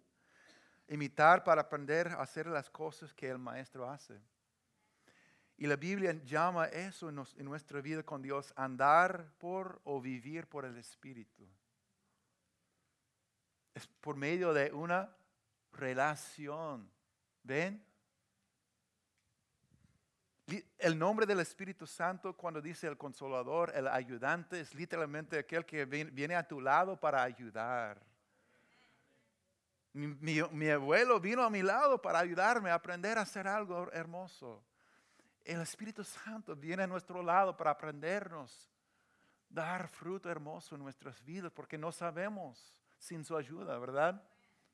imitar 0.87 1.43
para 1.43 1.61
aprender 1.61 2.09
a 2.09 2.21
hacer 2.21 2.45
las 2.45 2.69
cosas 2.69 3.15
que 3.15 3.27
el 3.27 3.39
maestro 3.39 3.89
hace. 3.89 4.21
Y 5.57 5.65
la 5.65 5.75
Biblia 5.75 6.13
llama 6.23 6.65
eso 6.67 7.09
en, 7.09 7.19
en 7.37 7.45
nuestra 7.45 7.81
vida 7.81 8.03
con 8.03 8.21
Dios, 8.21 8.53
andar 8.55 9.33
por 9.39 9.81
o 9.85 9.99
vivir 9.99 10.45
por 10.45 10.65
el 10.65 10.77
Espíritu. 10.77 11.49
Es 13.73 13.87
por 13.87 14.15
medio 14.15 14.53
de 14.53 14.71
una 14.71 15.09
relación. 15.71 16.91
¿Ven? 17.41 17.88
El 20.77 20.97
nombre 20.97 21.25
del 21.25 21.39
Espíritu 21.39 21.85
Santo, 21.85 22.35
cuando 22.35 22.61
dice 22.61 22.87
el 22.87 22.97
consolador, 22.97 23.71
el 23.75 23.87
ayudante, 23.87 24.59
es 24.59 24.73
literalmente 24.73 25.37
aquel 25.37 25.65
que 25.65 25.85
viene 25.85 26.35
a 26.35 26.47
tu 26.47 26.61
lado 26.61 26.99
para 26.99 27.21
ayudar. 27.23 28.01
Mi, 29.93 30.69
abuelo 30.69 31.19
vino 31.19 31.43
a 31.43 31.49
mi 31.49 31.61
lado 31.61 32.01
para 32.01 32.19
ayudarme 32.19 32.69
a 32.69 32.75
aprender 32.75 33.17
a 33.17 33.21
hacer 33.21 33.47
algo 33.47 33.91
hermoso. 33.91 34.63
El 35.43 35.61
Espíritu 35.61 36.03
Santo 36.03 36.55
viene 36.55 36.83
a 36.83 36.87
nuestro 36.87 37.23
lado 37.23 37.57
para 37.57 37.71
aprendernos, 37.71 38.69
dar 39.49 39.87
fruto 39.87 40.29
hermoso 40.29 40.75
en 40.75 40.83
nuestras 40.83 41.23
vidas, 41.25 41.51
porque 41.51 41.77
no 41.77 41.91
sabemos 41.91 42.81
sin 42.99 43.25
su 43.25 43.35
ayuda, 43.35 43.77
¿verdad? 43.79 44.23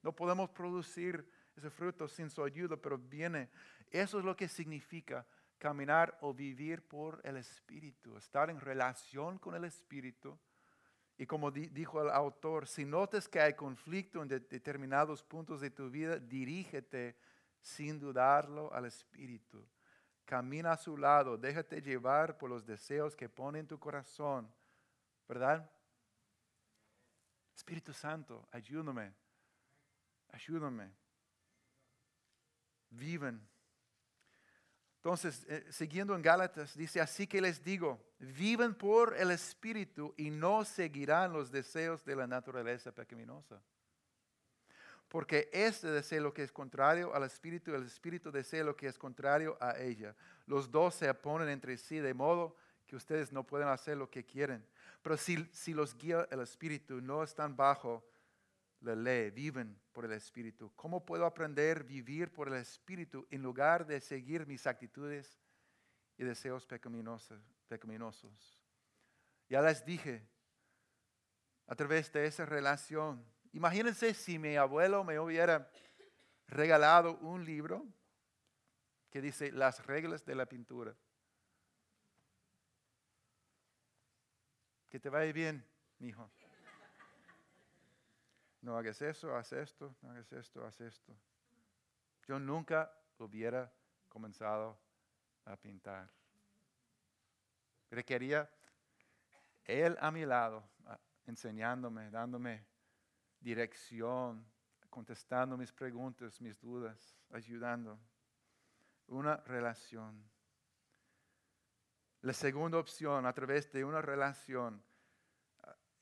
No 0.03 0.11
podemos 0.11 0.49
producir 0.49 1.27
ese 1.55 1.69
fruto 1.69 2.07
sin 2.07 2.29
su 2.29 2.43
ayuda, 2.43 2.75
pero 2.75 2.97
viene. 2.97 3.49
Eso 3.89 4.19
es 4.19 4.25
lo 4.25 4.35
que 4.35 4.49
significa 4.49 5.25
caminar 5.65 6.15
o 6.21 6.31
vivir 6.31 6.87
por 6.87 7.19
el 7.23 7.37
Espíritu, 7.37 8.15
estar 8.17 8.51
en 8.51 8.59
relación 8.59 9.39
con 9.39 9.55
el 9.55 9.63
Espíritu. 9.63 10.37
Y 11.17 11.25
como 11.25 11.49
dijo 11.49 12.03
el 12.03 12.11
autor, 12.11 12.67
si 12.67 12.85
notas 12.85 13.27
que 13.27 13.41
hay 13.41 13.55
conflicto 13.55 14.21
en 14.21 14.27
determinados 14.27 15.23
puntos 15.23 15.61
de 15.61 15.71
tu 15.71 15.89
vida, 15.89 16.19
dirígete 16.19 17.17
sin 17.59 17.97
dudarlo 17.97 18.71
al 18.75 18.85
Espíritu. 18.85 19.67
Camina 20.23 20.73
a 20.73 20.77
su 20.77 20.97
lado, 20.97 21.35
déjate 21.35 21.81
llevar 21.81 22.37
por 22.37 22.51
los 22.51 22.63
deseos 22.63 23.15
que 23.15 23.27
pone 23.27 23.57
en 23.57 23.67
tu 23.67 23.79
corazón, 23.79 24.47
¿verdad? 25.27 25.67
Espíritu 27.55 27.91
Santo, 27.91 28.47
ayúdame, 28.51 29.15
ayúdame. 30.31 30.91
Viven 32.91 33.54
entonces, 35.05 35.45
eh, 35.47 35.63
siguiendo 35.69 36.15
en 36.15 36.23
Gálatas, 36.23 36.75
dice, 36.75 36.99
así 36.99 37.27
que 37.27 37.39
les 37.39 37.63
digo, 37.63 38.03
viven 38.17 38.73
por 38.73 39.15
el 39.15 39.29
Espíritu 39.29 40.15
y 40.17 40.31
no 40.31 40.65
seguirán 40.65 41.31
los 41.31 41.51
deseos 41.51 42.03
de 42.03 42.15
la 42.15 42.25
naturaleza 42.25 42.91
pecaminosa. 42.91 43.61
Porque 45.07 45.47
este 45.53 45.91
desea 45.91 46.21
lo 46.21 46.33
que 46.33 46.41
es 46.41 46.51
contrario 46.51 47.13
al 47.13 47.21
Espíritu 47.21 47.69
y 47.69 47.75
el 47.75 47.85
Espíritu 47.85 48.31
desea 48.31 48.63
lo 48.63 48.75
que 48.75 48.87
es 48.87 48.97
contrario 48.97 49.55
a 49.61 49.77
ella. 49.77 50.15
Los 50.47 50.71
dos 50.71 50.95
se 50.95 51.07
oponen 51.07 51.49
entre 51.49 51.77
sí 51.77 51.99
de 51.99 52.15
modo 52.15 52.55
que 52.87 52.95
ustedes 52.95 53.31
no 53.31 53.43
pueden 53.43 53.67
hacer 53.67 53.97
lo 53.97 54.09
que 54.09 54.25
quieren. 54.25 54.65
Pero 55.03 55.17
si, 55.17 55.47
si 55.51 55.75
los 55.75 55.95
guía 55.95 56.27
el 56.31 56.39
Espíritu, 56.39 56.99
no 56.99 57.21
están 57.21 57.55
bajo 57.55 58.03
la 58.93 59.29
viven 59.31 59.79
por 59.91 60.05
el 60.05 60.11
Espíritu. 60.11 60.71
¿Cómo 60.75 61.05
puedo 61.05 61.25
aprender 61.25 61.79
a 61.79 61.83
vivir 61.83 62.31
por 62.31 62.49
el 62.49 62.55
Espíritu 62.55 63.25
en 63.31 63.41
lugar 63.41 63.87
de 63.87 64.01
seguir 64.01 64.45
mis 64.45 64.67
actitudes 64.67 65.39
y 66.17 66.23
deseos 66.23 66.67
pecaminosos? 66.67 68.59
Ya 69.49 69.61
les 69.61 69.83
dije, 69.85 70.27
a 71.67 71.75
través 71.75 72.11
de 72.11 72.25
esa 72.25 72.45
relación, 72.45 73.25
imagínense 73.53 74.13
si 74.13 74.37
mi 74.37 74.55
abuelo 74.55 75.03
me 75.03 75.19
hubiera 75.19 75.71
regalado 76.47 77.17
un 77.19 77.43
libro 77.43 77.87
que 79.09 79.21
dice 79.21 79.51
las 79.51 79.85
reglas 79.85 80.25
de 80.25 80.35
la 80.35 80.45
pintura. 80.45 80.95
Que 84.89 84.99
te 84.99 85.09
vaya 85.09 85.31
bien, 85.33 85.65
mi 85.99 86.09
hijo 86.09 86.29
no 88.65 88.75
hagas 88.75 88.99
eso, 89.03 89.35
haz 89.35 89.53
esto, 89.53 89.95
no 90.01 90.09
hagas 90.09 90.31
esto, 90.33 90.65
haz 90.65 90.81
esto. 90.81 91.15
Yo 92.27 92.39
nunca 92.39 92.91
hubiera 93.19 93.71
comenzado 94.09 94.75
a 95.45 95.55
pintar. 95.55 96.09
Requería 97.91 98.49
Él 99.65 99.95
a 100.01 100.09
mi 100.09 100.25
lado, 100.25 100.63
enseñándome, 101.27 102.09
dándome 102.09 102.65
dirección, 103.39 104.43
contestando 104.89 105.55
mis 105.55 105.71
preguntas, 105.71 106.41
mis 106.41 106.59
dudas, 106.59 107.15
ayudando. 107.29 107.99
Una 109.07 109.37
relación. 109.37 110.27
La 112.21 112.33
segunda 112.33 112.79
opción, 112.79 113.27
a 113.27 113.33
través 113.33 113.71
de 113.71 113.85
una 113.85 114.01
relación, 114.01 114.83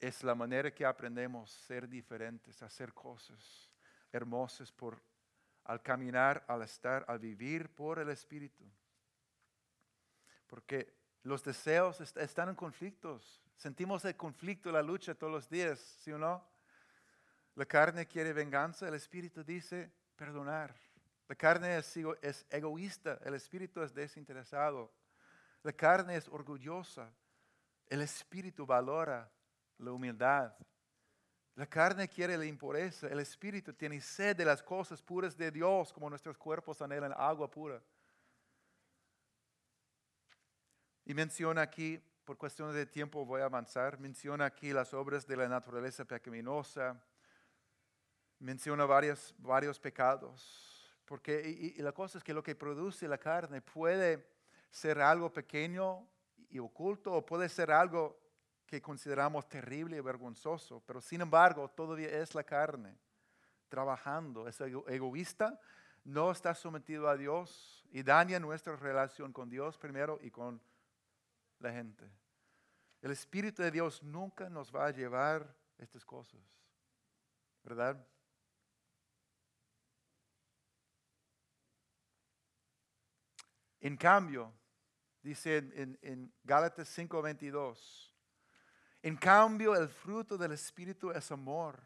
es 0.04 0.22
la 0.22 0.36
manera 0.36 0.70
que 0.70 0.86
aprendemos 0.86 1.56
a 1.56 1.66
ser 1.66 1.88
diferentes, 1.88 2.62
a 2.62 2.66
hacer 2.66 2.94
cosas 2.94 3.72
hermosas 4.12 4.70
por, 4.70 5.02
al 5.64 5.82
caminar, 5.82 6.44
al 6.50 6.62
estar, 6.62 7.06
al 7.08 7.20
vivir 7.20 7.74
por 7.74 8.00
el 8.00 8.10
Espíritu. 8.10 8.66
Porque 10.46 10.94
los 11.24 11.42
deseos 11.42 12.02
están 12.18 12.50
en 12.50 12.56
conflictos. 12.56 13.42
Sentimos 13.56 14.04
el 14.04 14.18
conflicto, 14.18 14.74
la 14.74 14.82
lucha 14.82 15.16
todos 15.16 15.32
los 15.32 15.50
días, 15.50 15.80
¿sí 15.80 16.12
o 16.12 16.18
no? 16.18 16.46
La 17.56 17.66
carne 17.66 18.06
quiere 18.06 18.34
venganza, 18.34 18.90
el 18.90 18.96
Espíritu 18.96 19.42
dice 19.42 19.90
perdonar. 20.18 20.76
La 21.30 21.36
carne 21.36 21.78
es, 21.78 21.96
es 22.22 22.46
egoísta, 22.50 23.20
el 23.24 23.36
Espíritu 23.36 23.82
es 23.82 23.94
desinteresado. 23.94 24.92
La 25.64 25.72
carne 25.72 26.18
es 26.18 26.28
orgullosa, 26.28 27.10
el 27.88 28.02
Espíritu 28.02 28.66
valora 28.66 29.32
la 29.78 29.92
humildad. 29.92 30.54
La 31.56 31.68
carne 31.68 32.08
quiere 32.08 32.36
la 32.38 32.46
impureza, 32.46 33.08
el 33.08 33.20
espíritu 33.20 33.74
tiene 33.74 34.02
sed 34.02 34.36
de 34.36 34.46
las 34.46 34.64
cosas 34.64 35.02
puras 35.02 35.38
de 35.38 35.52
Dios, 35.52 35.94
como 35.94 36.10
nuestros 36.10 36.38
cuerpos 36.38 36.82
anhelan 36.82 37.14
agua 37.16 37.50
pura. 37.50 37.82
Y 41.06 41.14
menciona 41.14 41.62
aquí, 41.62 42.02
por 42.24 42.38
cuestiones 42.38 42.76
de 42.76 42.86
tiempo 42.86 43.26
voy 43.26 43.42
a 43.42 43.46
avanzar, 43.46 44.00
menciona 44.00 44.46
aquí 44.46 44.74
las 44.74 44.94
obras 44.94 45.28
de 45.28 45.38
la 45.38 45.48
naturaleza 45.48 46.06
pecaminosa, 46.06 47.00
menciona 48.40 48.86
varios, 48.86 49.36
varios 49.38 49.80
pecados, 49.80 50.92
porque 51.06 51.74
y 51.78 51.82
la 51.82 51.92
cosa 51.92 52.18
es 52.18 52.24
que 52.24 52.34
lo 52.34 52.42
que 52.42 52.56
produce 52.56 53.08
la 53.08 53.18
carne 53.18 53.62
puede 53.62 54.28
ser 54.72 55.00
algo 55.02 55.32
pequeño 55.32 56.08
y 56.50 56.58
oculto 56.58 57.14
o 57.14 57.24
puede 57.24 57.48
ser 57.48 57.72
algo 57.72 58.23
que 58.74 58.82
consideramos 58.82 59.48
terrible 59.48 59.98
y 59.98 60.00
vergonzoso, 60.00 60.82
pero 60.88 61.00
sin 61.00 61.22
embargo 61.22 61.70
todavía 61.70 62.10
es 62.10 62.34
la 62.34 62.44
carne 62.44 62.98
trabajando, 63.70 64.48
es 64.48 64.60
egoísta, 64.62 65.60
no 66.04 66.32
está 66.32 66.56
sometido 66.56 67.08
a 67.08 67.16
Dios 67.16 67.86
y 67.92 68.02
daña 68.02 68.40
nuestra 68.40 68.76
relación 68.76 69.32
con 69.32 69.48
Dios 69.48 69.78
primero 69.78 70.18
y 70.24 70.32
con 70.32 70.60
la 71.60 71.72
gente. 71.72 72.10
El 73.00 73.12
Espíritu 73.12 73.62
de 73.62 73.70
Dios 73.70 74.02
nunca 74.02 74.50
nos 74.50 74.74
va 74.74 74.88
a 74.88 74.92
llevar 74.92 75.56
estas 75.78 76.04
cosas, 76.04 76.42
¿verdad? 77.62 78.04
En 83.82 83.96
cambio, 83.98 84.52
dice 85.22 85.58
en, 85.58 86.00
en 86.02 86.34
Gálatas 86.44 86.90
5:22, 86.98 88.13
en 89.04 89.18
cambio, 89.18 89.76
el 89.76 89.90
fruto 89.90 90.38
del 90.38 90.54
Espíritu 90.54 91.12
es 91.12 91.30
amor, 91.30 91.78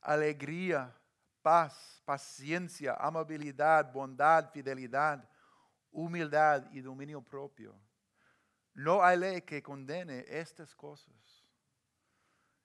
alegría, 0.00 0.92
paz, 1.40 2.02
paciencia, 2.04 2.94
amabilidad, 2.94 3.92
bondad, 3.92 4.50
fidelidad, 4.50 5.24
humildad 5.92 6.68
y 6.72 6.80
dominio 6.80 7.22
propio. 7.22 7.72
No 8.74 9.00
hay 9.00 9.16
ley 9.16 9.42
que 9.42 9.62
condene 9.62 10.24
estas 10.26 10.74
cosas. 10.74 11.14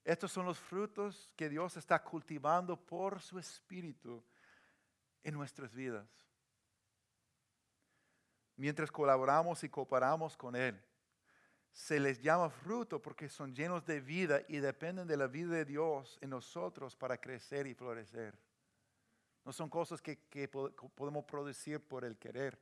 Estos 0.03 0.31
son 0.31 0.47
los 0.47 0.57
frutos 0.57 1.31
que 1.35 1.47
Dios 1.47 1.77
está 1.77 2.03
cultivando 2.03 2.75
por 2.75 3.21
su 3.21 3.37
Espíritu 3.37 4.23
en 5.21 5.35
nuestras 5.35 5.71
vidas. 5.75 6.09
Mientras 8.55 8.91
colaboramos 8.91 9.63
y 9.63 9.69
cooperamos 9.69 10.35
con 10.35 10.55
Él 10.55 10.83
se 11.73 11.99
les 11.99 12.21
llama 12.21 12.51
fruto 12.51 13.01
porque 13.01 13.27
son 13.27 13.53
llenos 13.55 13.83
de 13.85 13.99
vida 13.99 14.41
y 14.47 14.57
dependen 14.57 15.07
de 15.07 15.17
la 15.17 15.25
vida 15.25 15.55
de 15.55 15.65
Dios 15.65 16.19
en 16.21 16.29
nosotros 16.29 16.95
para 16.95 17.17
crecer 17.17 17.65
y 17.65 17.73
florecer. 17.73 18.37
No 19.43 19.51
son 19.51 19.69
cosas 19.69 19.99
que, 19.99 20.15
podemos 20.95 21.25
producir 21.25 21.81
por 21.81 22.05
el 22.05 22.17
querer. 22.17 22.57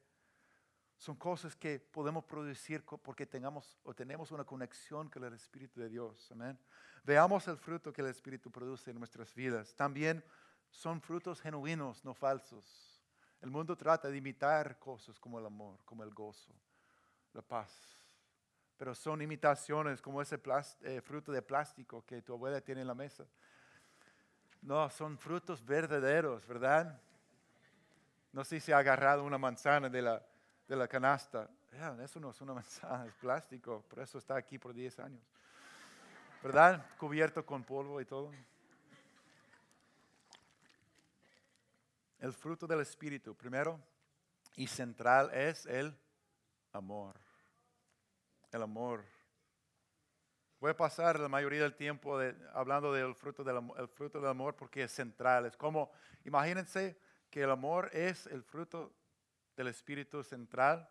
Son 0.97 1.15
cosas 1.15 1.55
que 1.55 1.79
podemos 1.79 2.23
producir 2.23 2.83
porque 2.83 3.25
tengamos 3.25 3.79
o 3.83 3.93
tenemos 3.93 4.31
una 4.31 4.45
conexión 4.45 5.09
con 5.09 5.23
el 5.25 5.33
Espíritu 5.33 5.81
de 5.81 5.89
Dios. 5.89 6.31
Amén. 6.31 6.57
Veamos 7.03 7.47
el 7.47 7.57
fruto 7.57 7.91
que 7.91 8.01
el 8.01 8.07
Espíritu 8.07 8.49
produce 8.49 8.91
en 8.91 8.99
nuestras 8.99 9.35
vidas. 9.35 9.75
También 9.75 10.23
son 10.69 11.01
frutos 11.01 11.41
genuinos, 11.41 12.05
no 12.05 12.13
falsos. 12.13 13.03
El 13.41 13.49
mundo 13.49 13.75
trata 13.75 14.07
de 14.07 14.17
imitar 14.17 14.79
cosas 14.79 15.19
como 15.19 15.37
el 15.37 15.45
amor, 15.45 15.79
como 15.83 16.03
el 16.03 16.11
gozo, 16.11 16.53
la 17.33 17.41
paz, 17.41 18.00
pero 18.81 18.95
son 18.95 19.21
imitaciones 19.21 20.01
como 20.01 20.23
ese 20.23 20.41
eh, 20.81 21.01
fruto 21.01 21.31
de 21.31 21.43
plástico 21.43 22.03
que 22.03 22.23
tu 22.23 22.33
abuela 22.33 22.61
tiene 22.61 22.81
en 22.81 22.87
la 22.87 22.95
mesa. 22.95 23.27
No, 24.63 24.89
son 24.89 25.19
frutos 25.19 25.63
verdaderos, 25.63 26.47
¿verdad? 26.47 26.99
No 28.33 28.43
sé 28.43 28.59
si 28.59 28.71
ha 28.71 28.79
agarrado 28.79 29.23
una 29.23 29.37
manzana 29.37 29.87
de 29.87 30.01
la, 30.01 30.25
de 30.67 30.75
la 30.75 30.87
canasta. 30.87 31.47
eso 32.01 32.19
no 32.19 32.31
es 32.31 32.41
una 32.41 32.53
manzana, 32.55 33.05
es 33.05 33.13
plástico, 33.13 33.85
por 33.87 33.99
eso 33.99 34.17
está 34.17 34.35
aquí 34.35 34.57
por 34.57 34.73
10 34.73 34.97
años. 34.97 35.21
¿Verdad? 36.41 36.83
Cubierto 36.97 37.45
con 37.45 37.63
polvo 37.63 38.01
y 38.01 38.05
todo. 38.05 38.31
El 42.17 42.33
fruto 42.33 42.65
del 42.65 42.79
Espíritu, 42.79 43.35
primero 43.35 43.79
y 44.55 44.65
central, 44.65 45.29
es 45.35 45.67
el 45.67 45.95
amor 46.73 47.30
el 48.51 48.63
amor. 48.63 49.03
Voy 50.59 50.71
a 50.71 50.77
pasar 50.77 51.19
la 51.19 51.27
mayoría 51.27 51.63
del 51.63 51.75
tiempo 51.75 52.19
hablando 52.53 52.93
del 52.93 53.15
fruto 53.15 53.43
del, 53.43 53.61
el 53.77 53.87
fruto 53.87 54.19
del 54.19 54.29
amor 54.29 54.55
porque 54.55 54.83
es 54.83 54.91
central. 54.91 55.45
Es 55.45 55.57
como, 55.57 55.91
imagínense 56.23 56.99
que 57.29 57.41
el 57.41 57.49
amor 57.49 57.89
es 57.93 58.27
el 58.27 58.43
fruto 58.43 58.93
del 59.55 59.67
Espíritu 59.67 60.23
central 60.23 60.87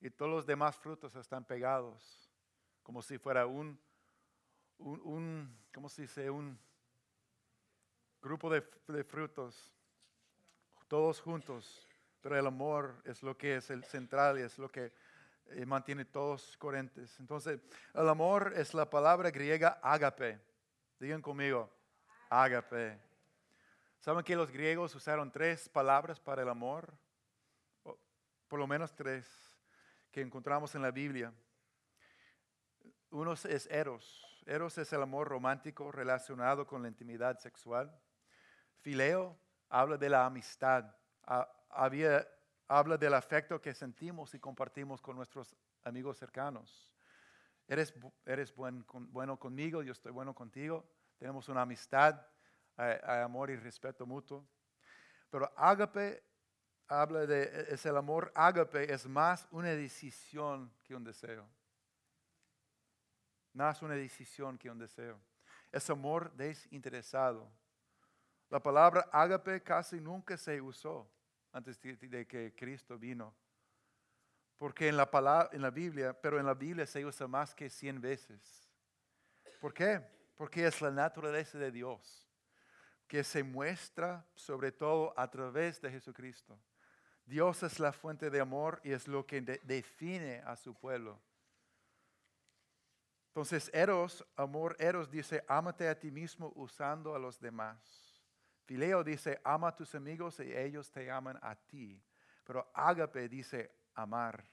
y 0.00 0.10
todos 0.10 0.30
los 0.30 0.46
demás 0.46 0.76
frutos 0.76 1.16
están 1.16 1.44
pegados, 1.44 2.30
como 2.82 3.02
si 3.02 3.18
fuera 3.18 3.46
un, 3.46 3.80
un, 4.78 5.58
¿cómo 5.74 5.88
se 5.88 6.02
dice? 6.02 6.30
Un 6.30 6.56
grupo 8.22 8.48
de, 8.50 8.62
de 8.86 9.02
frutos, 9.02 9.72
todos 10.86 11.20
juntos, 11.20 11.88
pero 12.20 12.38
el 12.38 12.46
amor 12.46 13.02
es 13.04 13.22
lo 13.22 13.36
que 13.36 13.56
es 13.56 13.70
el 13.70 13.82
central 13.82 14.38
y 14.38 14.42
es 14.42 14.58
lo 14.58 14.70
que 14.70 14.92
y 15.56 15.64
mantiene 15.66 16.04
todos 16.04 16.56
coherentes. 16.56 17.18
Entonces, 17.20 17.60
el 17.94 18.08
amor 18.08 18.52
es 18.56 18.74
la 18.74 18.88
palabra 18.88 19.30
griega 19.30 19.78
agape. 19.82 20.40
Digan 20.98 21.22
conmigo, 21.22 21.70
agape. 22.28 22.98
¿Saben 24.00 24.24
que 24.24 24.36
los 24.36 24.50
griegos 24.50 24.94
usaron 24.94 25.30
tres 25.30 25.68
palabras 25.68 26.20
para 26.20 26.42
el 26.42 26.48
amor? 26.48 26.92
Por 28.48 28.58
lo 28.58 28.66
menos 28.66 28.94
tres 28.94 29.26
que 30.10 30.20
encontramos 30.20 30.74
en 30.74 30.82
la 30.82 30.90
Biblia. 30.90 31.32
Uno 33.10 33.32
es 33.32 33.66
eros. 33.70 34.24
Eros 34.46 34.78
es 34.78 34.92
el 34.92 35.02
amor 35.02 35.28
romántico 35.28 35.92
relacionado 35.92 36.66
con 36.66 36.82
la 36.82 36.88
intimidad 36.88 37.38
sexual. 37.38 37.94
Fileo 38.80 39.38
habla 39.68 39.96
de 39.96 40.08
la 40.08 40.24
amistad. 40.24 40.94
Había 41.68 42.26
habla 42.68 42.98
del 42.98 43.14
afecto 43.14 43.60
que 43.60 43.74
sentimos 43.74 44.34
y 44.34 44.38
compartimos 44.38 45.00
con 45.00 45.16
nuestros 45.16 45.56
amigos 45.84 46.18
cercanos. 46.18 46.92
Eres, 47.66 47.94
eres 48.26 48.54
bueno 48.54 49.38
conmigo, 49.38 49.82
yo 49.82 49.92
estoy 49.92 50.12
bueno 50.12 50.34
contigo, 50.34 50.86
tenemos 51.18 51.48
una 51.48 51.62
amistad, 51.62 52.20
hay, 52.76 52.98
amor 53.22 53.50
y 53.50 53.56
respeto 53.56 54.06
mutuo. 54.06 54.46
Pero 55.30 55.50
ágape 55.56 56.22
habla 56.86 57.26
de, 57.26 57.66
es 57.68 57.84
el 57.86 57.96
amor 57.96 58.32
ágape, 58.34 58.92
es 58.92 59.06
más 59.06 59.46
una 59.50 59.70
decisión 59.70 60.70
que 60.84 60.94
un 60.94 61.04
deseo. 61.04 61.46
Más 63.54 63.82
una 63.82 63.94
decisión 63.94 64.56
que 64.56 64.70
un 64.70 64.78
deseo. 64.78 65.18
Es 65.72 65.88
amor 65.90 66.32
desinteresado. 66.32 67.50
La 68.50 68.62
palabra 68.62 69.08
ágape 69.12 69.62
casi 69.62 70.00
nunca 70.00 70.36
se 70.36 70.60
usó 70.60 71.10
antes 71.52 71.80
de 71.80 72.26
que 72.26 72.54
Cristo 72.54 72.98
vino. 72.98 73.34
Porque 74.56 74.88
en 74.88 74.96
la, 74.96 75.10
palabra, 75.10 75.50
en 75.52 75.62
la 75.62 75.70
Biblia, 75.70 76.12
pero 76.20 76.38
en 76.38 76.46
la 76.46 76.54
Biblia 76.54 76.86
se 76.86 77.04
usa 77.04 77.28
más 77.28 77.54
que 77.54 77.70
100 77.70 78.00
veces. 78.00 78.68
¿Por 79.60 79.72
qué? 79.72 80.00
Porque 80.36 80.66
es 80.66 80.80
la 80.80 80.90
naturaleza 80.90 81.58
de 81.58 81.70
Dios 81.70 82.28
que 83.08 83.24
se 83.24 83.42
muestra 83.42 84.24
sobre 84.34 84.70
todo 84.70 85.14
a 85.16 85.28
través 85.30 85.80
de 85.80 85.90
Jesucristo. 85.90 86.60
Dios 87.24 87.62
es 87.62 87.80
la 87.80 87.92
fuente 87.92 88.30
de 88.30 88.40
amor 88.40 88.80
y 88.84 88.92
es 88.92 89.08
lo 89.08 89.26
que 89.26 89.40
define 89.40 90.42
a 90.46 90.56
su 90.56 90.74
pueblo. 90.74 91.20
Entonces, 93.28 93.70
Eros, 93.72 94.26
amor, 94.36 94.76
Eros 94.78 95.10
dice, 95.10 95.44
ámate 95.46 95.88
a 95.88 95.98
ti 95.98 96.10
mismo 96.10 96.52
usando 96.56 97.14
a 97.14 97.18
los 97.18 97.38
demás. 97.40 98.07
Fileo 98.68 99.02
dice, 99.02 99.40
ama 99.44 99.68
a 99.68 99.74
tus 99.74 99.94
amigos 99.94 100.40
y 100.40 100.54
ellos 100.54 100.92
te 100.92 101.10
aman 101.10 101.38
a 101.40 101.54
ti. 101.54 102.04
Pero 102.44 102.70
ágape 102.74 103.26
dice, 103.26 103.72
amar, 103.94 104.44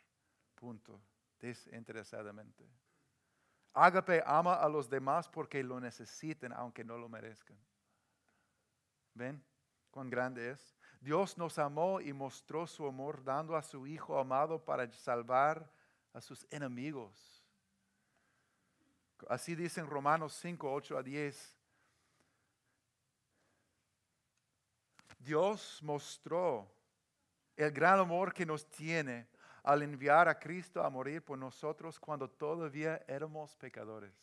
punto, 0.55 1.01
desinteresadamente. 1.37 2.65
Ágape 3.73 4.23
ama 4.25 4.53
a 4.53 4.69
los 4.69 4.89
demás 4.89 5.27
porque 5.27 5.61
lo 5.61 5.81
necesiten, 5.81 6.53
aunque 6.53 6.85
no 6.85 6.97
lo 6.97 7.09
merezcan. 7.09 7.57
¿Ven 9.13 9.43
cuán 9.91 10.09
grande 10.09 10.51
es? 10.51 10.77
Dios 11.01 11.37
nos 11.37 11.59
amó 11.59 11.99
y 11.99 12.13
mostró 12.13 12.65
su 12.67 12.87
amor 12.87 13.21
dando 13.21 13.57
a 13.57 13.61
su 13.61 13.85
Hijo 13.85 14.17
amado 14.17 14.63
para 14.63 14.89
salvar 14.93 15.69
a 16.13 16.21
sus 16.21 16.47
enemigos. 16.49 17.43
Así 19.27 19.55
dicen 19.55 19.87
Romanos 19.87 20.37
5, 20.41 20.71
8 20.71 20.97
a 20.99 21.03
10. 21.03 21.54
Dios 25.25 25.79
mostró 25.81 26.71
el 27.55 27.71
gran 27.71 27.99
amor 27.99 28.33
que 28.33 28.45
nos 28.45 28.69
tiene 28.69 29.27
al 29.63 29.81
enviar 29.81 30.29
a 30.29 30.37
Cristo 30.37 30.83
a 30.83 30.89
morir 30.89 31.23
por 31.23 31.39
nosotros 31.39 31.99
cuando 31.99 32.29
todavía 32.29 33.03
éramos 33.07 33.55
pecadores. 33.55 34.13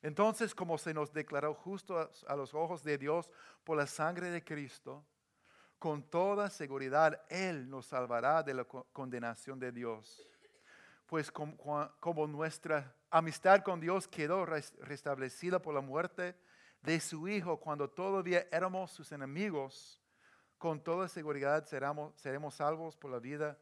Entonces, 0.00 0.54
como 0.54 0.78
se 0.78 0.94
nos 0.94 1.12
declaró 1.12 1.52
justo 1.52 2.10
a 2.26 2.36
los 2.36 2.54
ojos 2.54 2.82
de 2.82 2.96
Dios 2.96 3.30
por 3.64 3.76
la 3.76 3.86
sangre 3.86 4.30
de 4.30 4.42
Cristo, 4.42 5.04
con 5.78 6.02
toda 6.02 6.48
seguridad 6.48 7.22
Él 7.28 7.68
nos 7.68 7.86
salvará 7.86 8.42
de 8.42 8.54
la 8.54 8.64
condenación 8.64 9.58
de 9.58 9.72
Dios. 9.72 10.26
Pues 11.06 11.30
como, 11.30 12.26
nuestra 12.26 12.96
amistad 13.10 13.62
con 13.62 13.80
Dios 13.80 14.08
quedó 14.08 14.46
restablecida 14.46 15.60
por 15.60 15.74
la 15.74 15.80
muerte 15.80 16.34
de 16.80 17.00
su 17.00 17.28
Hijo 17.28 17.60
cuando 17.60 17.90
todavía 17.90 18.46
éramos 18.50 18.90
sus 18.90 19.12
enemigos, 19.12 20.00
con 20.58 20.82
toda 20.82 21.08
seguridad 21.08 21.64
seremos, 21.66 22.54
salvos 22.54 22.96
por 22.96 23.10
la 23.10 23.18
vida 23.18 23.58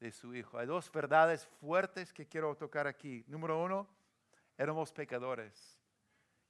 de 0.00 0.10
su 0.10 0.34
Hijo. 0.34 0.58
Hay 0.58 0.66
dos 0.66 0.90
verdades 0.90 1.46
fuertes 1.60 2.12
que 2.12 2.26
quiero 2.26 2.54
tocar 2.56 2.86
aquí. 2.86 3.24
Número 3.26 3.62
uno, 3.62 3.88
éramos 4.56 4.92
pecadores. 4.92 5.80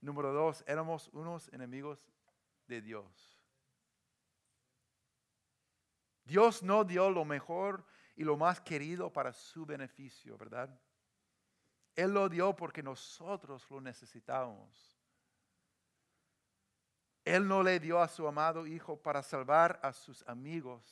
Número 0.00 0.32
dos, 0.32 0.62
éramos 0.66 1.08
unos 1.12 1.48
enemigos 1.52 1.98
de 2.66 2.80
Dios. 2.80 3.40
Dios 6.24 6.62
no 6.62 6.84
dio 6.84 7.10
lo 7.10 7.24
mejor 7.24 7.84
y 8.16 8.24
lo 8.24 8.36
más 8.36 8.60
querido 8.60 9.12
para 9.12 9.32
su 9.32 9.66
beneficio, 9.66 10.38
¿verdad? 10.38 10.70
Él 11.94 12.12
lo 12.12 12.28
dio 12.28 12.54
porque 12.56 12.82
nosotros 12.82 13.68
lo 13.70 13.80
necesitábamos. 13.80 14.93
Él 17.24 17.48
no 17.48 17.62
le 17.62 17.80
dio 17.80 18.00
a 18.00 18.08
su 18.08 18.26
amado 18.28 18.66
Hijo 18.66 18.96
para 18.96 19.22
salvar 19.22 19.80
a 19.82 19.92
sus 19.92 20.22
amigos, 20.28 20.82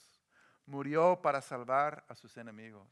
murió 0.64 1.20
para 1.20 1.42
salvar 1.42 2.04
a 2.08 2.14
sus 2.14 2.36
enemigos. 2.36 2.88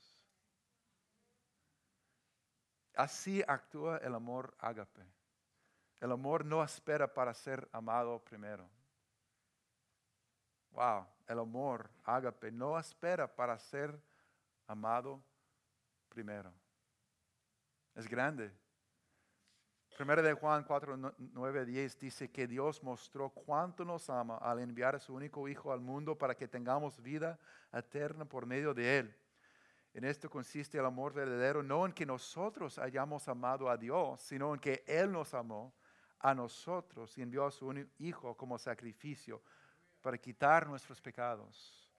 Así 2.95 3.43
actúa 3.47 3.99
el 3.99 4.15
amor 4.15 4.55
ágape. 4.59 5.07
El 6.01 6.13
amor 6.13 6.45
no 6.45 6.63
espera 6.63 7.13
para 7.13 7.33
ser 7.33 7.69
amado 7.73 8.23
primero. 8.23 8.69
Wow, 10.73 11.07
el 11.27 11.39
amor 11.39 11.91
ágape 12.05 12.51
no 12.51 12.79
espera 12.79 13.27
para 13.35 13.59
ser 13.59 13.99
amado 14.67 15.23
primero. 16.09 16.53
Es 17.95 18.07
grande. 18.09 18.53
Primero 20.01 20.23
de 20.23 20.33
Juan 20.33 20.65
4, 20.65 20.97
9, 21.19 21.67
10 21.67 21.99
dice 21.99 22.31
que 22.31 22.47
Dios 22.47 22.83
mostró 22.83 23.29
cuánto 23.29 23.85
nos 23.85 24.09
ama 24.09 24.39
al 24.39 24.61
enviar 24.61 24.95
a 24.95 24.99
su 24.99 25.13
único 25.13 25.47
Hijo 25.47 25.75
al 25.75 25.83
mundo 25.83 26.17
para 26.17 26.35
que 26.35 26.49
tengamos 26.49 27.03
vida 27.03 27.39
eterna 27.71 28.25
por 28.25 28.47
medio 28.47 28.73
de 28.73 29.01
Él. 29.01 29.15
En 29.93 30.05
esto 30.05 30.31
consiste 30.31 30.79
el 30.79 30.87
amor 30.87 31.13
verdadero, 31.13 31.63
no 31.63 31.85
en 31.85 31.93
que 31.93 32.07
nosotros 32.07 32.79
hayamos 32.79 33.29
amado 33.29 33.69
a 33.69 33.77
Dios, 33.77 34.23
sino 34.23 34.55
en 34.55 34.61
que 34.61 34.83
Él 34.87 35.13
nos 35.13 35.35
amó 35.35 35.75
a 36.19 36.35
nosotros 36.35 37.19
y 37.19 37.21
envió 37.21 37.45
a 37.45 37.51
su 37.51 37.67
único 37.67 37.91
Hijo 37.99 38.35
como 38.35 38.57
sacrificio 38.59 39.43
para 40.01 40.17
quitar 40.17 40.67
nuestros 40.67 40.99
pecados. 40.99 41.93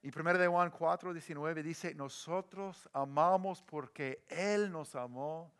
Y 0.00 0.18
1 0.18 0.38
de 0.38 0.48
Juan 0.48 0.70
4, 0.70 1.12
19 1.12 1.62
dice, 1.62 1.94
nosotros 1.94 2.88
amamos 2.94 3.62
porque 3.62 4.24
Él 4.30 4.72
nos 4.72 4.94
amó 4.96 5.52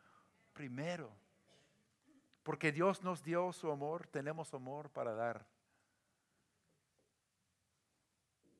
primero. 0.54 1.25
Porque 2.46 2.70
Dios 2.70 3.02
nos 3.02 3.24
dio 3.24 3.52
su 3.52 3.72
amor, 3.72 4.06
tenemos 4.06 4.54
amor 4.54 4.88
para 4.90 5.12
dar. 5.12 5.44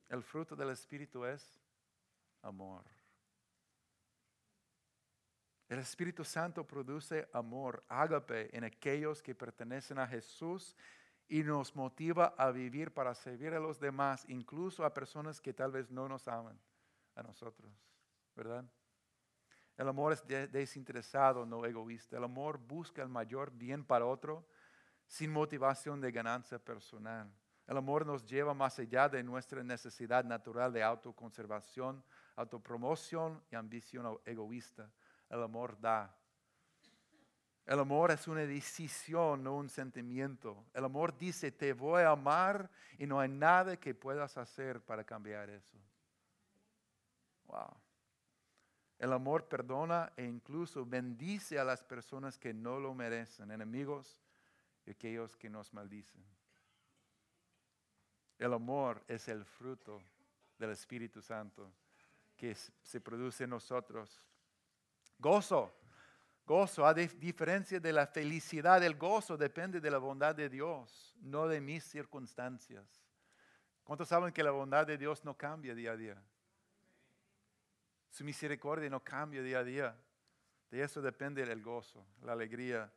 El 0.09 0.21
fruto 0.23 0.57
del 0.57 0.71
Espíritu 0.71 1.23
es 1.23 1.57
amor. 2.41 2.83
El 5.69 5.79
Espíritu 5.79 6.25
Santo 6.25 6.67
produce 6.67 7.29
amor, 7.31 7.81
ágape, 7.87 8.53
en 8.57 8.65
aquellos 8.65 9.23
que 9.23 9.33
pertenecen 9.33 9.99
a 9.99 10.07
Jesús 10.07 10.75
y 11.29 11.41
nos 11.43 11.73
motiva 11.73 12.35
a 12.37 12.51
vivir 12.51 12.93
para 12.93 13.15
servir 13.15 13.53
a 13.53 13.59
los 13.61 13.79
demás, 13.79 14.25
incluso 14.27 14.83
a 14.83 14.93
personas 14.93 15.39
que 15.39 15.53
tal 15.53 15.71
vez 15.71 15.89
no 15.89 16.09
nos 16.09 16.27
aman 16.27 16.59
a 17.15 17.23
nosotros, 17.23 17.71
¿verdad? 18.35 18.65
El 19.77 19.87
amor 19.87 20.13
es 20.13 20.25
desinteresado, 20.51 21.45
no 21.45 21.63
egoísta. 21.65 22.17
El 22.17 22.23
amor 22.23 22.57
busca 22.57 23.03
el 23.03 23.09
mayor 23.09 23.51
bien 23.51 23.85
para 23.85 24.05
otro 24.05 24.45
sin 25.05 25.31
motivación 25.31 26.01
de 26.01 26.11
ganancia 26.11 26.57
personal. 26.57 27.31
El 27.67 27.77
amor 27.77 28.05
nos 28.05 28.25
lleva 28.25 28.53
más 28.53 28.79
allá 28.79 29.07
de 29.07 29.21
nuestra 29.21 29.63
necesidad 29.63 30.23
natural 30.23 30.73
de 30.73 30.81
autoconservación, 30.81 32.03
autopromoción 32.35 33.43
y 33.51 33.55
ambición 33.55 34.19
egoísta. 34.25 34.89
El 35.29 35.43
amor 35.43 35.79
da. 35.79 36.15
El 37.65 37.79
amor 37.79 38.11
es 38.11 38.27
una 38.29 38.41
decisión, 38.41 39.43
no 39.43 39.57
un 39.57 39.69
sentimiento. 39.69 40.65
El 40.73 40.85
amor 40.85 41.15
dice, 41.17 41.51
te 41.51 41.73
voy 41.73 42.03
a 42.03 42.11
amar 42.11 42.69
y 42.97 43.05
no 43.05 43.19
hay 43.19 43.27
nada 43.27 43.77
que 43.77 43.93
puedas 43.93 44.37
hacer 44.37 44.81
para 44.81 45.03
cambiar 45.03 45.49
eso. 45.49 45.77
Wow. 47.45 47.86
El 48.99 49.13
amor 49.13 49.47
perdona 49.47 50.11
e 50.15 50.23
incluso 50.23 50.85
bendice 50.85 51.59
a 51.59 51.63
las 51.63 51.83
personas 51.83 52.37
que 52.37 52.53
no 52.53 52.79
lo 52.79 52.93
merecen, 52.93 53.51
enemigos 53.51 54.19
y 54.85 54.91
aquellos 54.91 55.35
que 55.35 55.49
nos 55.49 55.71
maldicen. 55.73 56.23
El 58.39 58.53
amor 58.53 59.03
es 59.07 59.27
el 59.27 59.45
fruto 59.45 60.01
del 60.57 60.71
Espíritu 60.71 61.21
Santo 61.21 61.71
que 62.35 62.55
se 62.55 63.01
produce 63.01 63.43
en 63.43 63.51
nosotros. 63.51 64.21
Gozo, 65.19 65.73
gozo, 66.45 66.85
a 66.85 66.93
diferencia 66.93 67.79
de 67.79 67.93
la 67.93 68.07
felicidad, 68.07 68.83
el 68.83 68.95
gozo 68.95 69.37
depende 69.37 69.79
de 69.79 69.91
la 69.91 69.97
bondad 69.97 70.35
de 70.35 70.49
Dios, 70.49 71.15
no 71.21 71.47
de 71.47 71.59
mis 71.59 71.83
circunstancias. 71.83 73.03
¿Cuántos 73.83 74.09
saben 74.09 74.33
que 74.33 74.43
la 74.43 74.51
bondad 74.51 74.85
de 74.85 74.97
Dios 74.97 75.23
no 75.23 75.35
cambia 75.35 75.73
día 75.73 75.91
a 75.91 75.97
día? 75.97 76.23
Su 78.09 78.23
misericordia 78.23 78.89
no 78.89 79.03
cambia 79.03 79.41
día 79.41 79.59
a 79.59 79.63
día. 79.63 79.95
De 80.69 80.81
eso 80.81 81.01
depende 81.01 81.43
el 81.43 81.61
gozo, 81.61 82.05
la 82.21 82.33
alegría. 82.33 82.91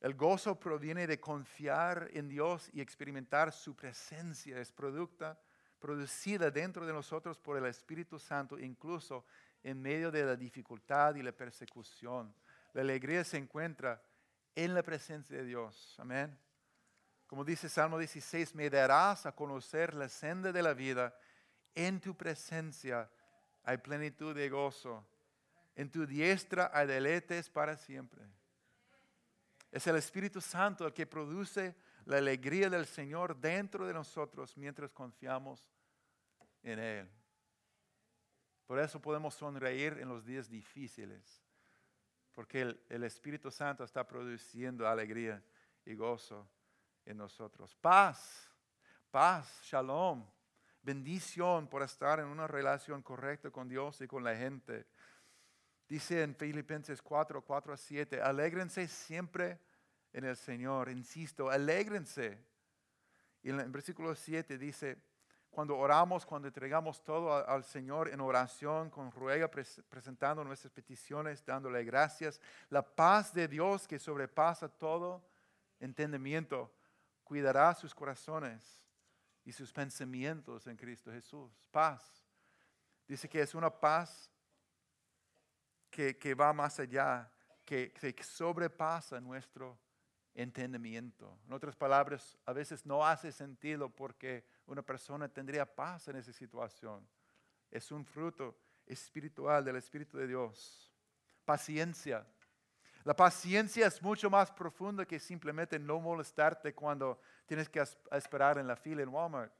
El 0.00 0.14
gozo 0.14 0.58
proviene 0.58 1.06
de 1.06 1.18
confiar 1.18 2.08
en 2.12 2.28
Dios 2.28 2.70
y 2.72 2.80
experimentar 2.80 3.52
su 3.52 3.74
presencia. 3.74 4.58
Es 4.60 4.70
producta, 4.70 5.40
producida 5.78 6.50
dentro 6.50 6.86
de 6.86 6.92
nosotros 6.92 7.38
por 7.38 7.56
el 7.56 7.66
Espíritu 7.66 8.18
Santo, 8.18 8.58
incluso 8.58 9.24
en 9.62 9.80
medio 9.80 10.10
de 10.10 10.24
la 10.24 10.36
dificultad 10.36 11.14
y 11.16 11.22
la 11.22 11.32
persecución. 11.32 12.34
La 12.74 12.82
alegría 12.82 13.24
se 13.24 13.38
encuentra 13.38 14.02
en 14.54 14.74
la 14.74 14.82
presencia 14.82 15.36
de 15.36 15.44
Dios. 15.44 15.96
Amén. 15.98 16.38
Como 17.26 17.44
dice 17.44 17.68
Salmo 17.68 17.98
16, 17.98 18.54
me 18.54 18.70
darás 18.70 19.26
a 19.26 19.32
conocer 19.32 19.94
la 19.94 20.08
senda 20.08 20.52
de 20.52 20.62
la 20.62 20.74
vida 20.74 21.14
en 21.74 22.00
tu 22.00 22.16
presencia 22.16 23.10
hay 23.68 23.76
plenitud 23.76 24.34
de 24.34 24.48
gozo. 24.48 25.06
En 25.74 25.90
tu 25.90 26.06
diestra 26.06 26.70
hay 26.72 26.86
deleites 26.86 27.50
para 27.50 27.76
siempre. 27.76 28.26
Es 29.70 29.86
el 29.86 29.96
Espíritu 29.96 30.40
Santo 30.40 30.86
el 30.86 30.94
que 30.94 31.06
produce 31.06 31.76
la 32.06 32.16
alegría 32.16 32.70
del 32.70 32.86
Señor 32.86 33.36
dentro 33.36 33.86
de 33.86 33.92
nosotros 33.92 34.56
mientras 34.56 34.90
confiamos 34.90 35.68
en 36.62 36.78
Él. 36.78 37.10
Por 38.64 38.78
eso 38.78 39.02
podemos 39.02 39.34
sonreír 39.34 39.98
en 40.00 40.08
los 40.08 40.24
días 40.24 40.48
difíciles, 40.48 41.44
porque 42.32 42.62
el, 42.62 42.80
el, 42.88 43.04
Espíritu 43.04 43.50
Santo 43.50 43.84
está 43.84 44.08
produciendo 44.08 44.88
alegría 44.88 45.44
y 45.84 45.94
gozo 45.94 46.48
en 47.04 47.18
nosotros. 47.18 47.76
Paz, 47.76 48.50
paz, 49.10 49.60
shalom 49.62 50.26
bendición 50.88 51.68
por 51.68 51.82
estar 51.82 52.18
en 52.18 52.28
una 52.28 52.46
relación 52.46 53.02
correcta 53.02 53.50
con 53.50 53.68
Dios 53.68 54.00
y 54.00 54.06
con 54.06 54.24
la 54.24 54.34
gente. 54.34 54.86
Dice 55.86 56.22
en 56.22 56.34
Filipenses 56.34 57.02
4, 57.02 57.42
4 57.42 57.74
a 57.74 57.76
7, 57.76 58.22
alégrense 58.22 58.88
siempre 58.88 59.60
en 60.14 60.24
el 60.24 60.34
Señor, 60.34 60.88
insisto, 60.88 61.50
alégrense. 61.50 62.42
Y 63.42 63.50
en 63.50 63.60
el 63.60 63.70
versículo 63.70 64.14
7 64.14 64.56
dice, 64.56 64.96
cuando 65.50 65.76
oramos, 65.76 66.24
cuando 66.24 66.48
entregamos 66.48 67.04
todo 67.04 67.34
al 67.46 67.64
Señor 67.64 68.08
en 68.08 68.22
oración, 68.22 68.88
con 68.88 69.12
ruega, 69.12 69.50
presentando 69.50 70.42
nuestras 70.42 70.72
peticiones, 70.72 71.44
dándole 71.44 71.84
gracias, 71.84 72.40
la 72.70 72.80
paz 72.80 73.34
de 73.34 73.46
Dios 73.46 73.86
que 73.86 73.98
sobrepasa 73.98 74.70
todo 74.70 75.22
entendimiento, 75.80 76.72
cuidará 77.24 77.74
sus 77.74 77.94
corazones 77.94 78.87
y 79.48 79.52
sus 79.52 79.72
pensamientos 79.72 80.66
en 80.66 80.76
Cristo 80.76 81.10
Jesús. 81.10 81.50
Paz. 81.70 82.22
Dice 83.06 83.30
que 83.30 83.40
es 83.40 83.54
una 83.54 83.70
paz 83.70 84.30
que, 85.88 86.34
va 86.34 86.52
más 86.52 86.78
allá, 86.78 87.32
que, 87.64 87.90
que 87.90 88.22
sobrepasa 88.22 89.18
nuestro 89.22 89.80
entendimiento. 90.34 91.40
En 91.46 91.54
otras 91.54 91.74
palabras, 91.74 92.36
a 92.44 92.52
veces 92.52 92.84
no 92.84 93.06
hace 93.06 93.32
sentido 93.32 93.88
porque 93.88 94.44
una 94.66 94.82
persona 94.82 95.30
tendría 95.30 95.64
paz 95.64 96.08
en 96.08 96.16
esa 96.16 96.34
situación. 96.34 97.08
Es 97.70 97.90
un 97.90 98.04
fruto 98.04 98.54
espiritual 98.84 99.64
del 99.64 99.76
Espíritu 99.76 100.18
de 100.18 100.26
Dios. 100.26 100.92
Paciencia. 101.46 102.26
La 103.04 103.14
paciencia 103.14 103.86
es 103.86 104.02
mucho 104.02 104.28
más 104.28 104.50
profunda 104.50 105.06
que 105.06 105.18
simplemente 105.18 105.78
no 105.78 106.00
molestarte 106.00 106.74
cuando 106.74 107.20
tienes 107.46 107.68
que 107.68 107.82
esperar 108.12 108.58
en 108.58 108.66
la 108.66 108.76
fila 108.76 109.02
en 109.02 109.08
Walmart. 109.08 109.52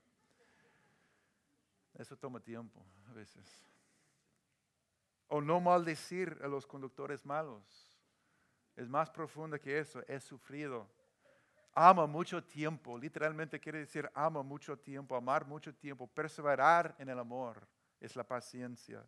Eso 1.94 2.16
toma 2.16 2.40
tiempo 2.40 2.84
a 3.08 3.12
veces. 3.12 3.46
O 5.28 5.40
no 5.40 5.60
maldecir 5.60 6.38
a 6.42 6.46
los 6.46 6.66
conductores 6.66 7.24
malos. 7.24 7.62
Es 8.76 8.88
más 8.88 9.10
profunda 9.10 9.58
que 9.58 9.78
eso. 9.78 10.00
Es 10.06 10.24
sufrido. 10.24 10.88
Ama 11.74 12.06
mucho 12.06 12.42
tiempo. 12.42 12.96
Literalmente 12.96 13.58
quiere 13.60 13.80
decir 13.80 14.10
ama 14.14 14.42
mucho 14.42 14.78
tiempo, 14.78 15.16
amar 15.16 15.44
mucho 15.46 15.74
tiempo, 15.74 16.06
perseverar 16.06 16.94
en 16.98 17.08
el 17.08 17.18
amor. 17.18 17.66
Es 18.00 18.14
la 18.14 18.24
paciencia. 18.24 19.04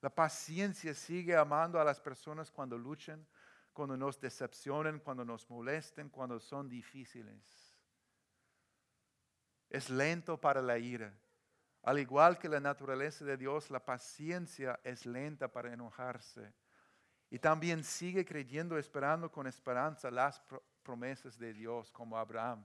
La 0.00 0.10
paciencia 0.10 0.94
sigue 0.94 1.36
amando 1.36 1.80
a 1.80 1.84
las 1.84 2.00
personas 2.00 2.50
cuando 2.50 2.78
luchan, 2.78 3.26
cuando 3.78 3.96
nos 3.96 4.20
decepcionan, 4.20 4.98
cuando 4.98 5.24
nos 5.24 5.48
molesten, 5.48 6.08
cuando 6.08 6.40
son 6.40 6.68
difíciles. 6.68 7.78
Es 9.70 9.88
lento 9.88 10.40
para 10.40 10.60
la 10.60 10.78
ira 10.78 11.14
al 11.82 11.98
igual 11.98 12.38
que 12.38 12.48
la 12.48 12.60
naturaleza 12.60 13.24
de 13.24 13.36
Dios, 13.36 13.70
la 13.70 13.84
paciencia 13.84 14.78
es 14.82 15.06
lenta 15.06 15.48
para 15.48 15.72
enojarse. 15.72 16.52
Y 17.30 17.38
también 17.38 17.84
sigue 17.84 18.24
creyendo, 18.24 18.78
esperando 18.78 19.30
con 19.30 19.46
esperanza 19.46 20.10
las 20.10 20.42
promesas 20.82 21.38
de 21.38 21.52
Dios, 21.52 21.90
como 21.90 22.18
Abraham. 22.18 22.64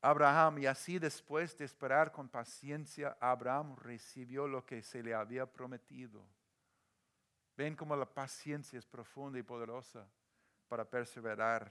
Abraham, 0.00 0.58
y 0.60 0.66
así 0.66 0.98
después 0.98 1.58
de 1.58 1.64
esperar 1.64 2.12
con 2.12 2.28
paciencia, 2.28 3.16
Abraham 3.20 3.76
recibió 3.76 4.46
lo 4.46 4.64
que 4.64 4.82
se 4.82 5.02
le 5.02 5.12
había 5.12 5.44
prometido. 5.44 6.24
Ven 7.58 7.76
cómo 7.76 7.94
la 7.94 8.06
paciencia 8.06 8.78
es 8.78 8.86
profunda 8.86 9.38
y 9.38 9.42
poderosa 9.42 10.08
para 10.66 10.88
perseverar. 10.88 11.70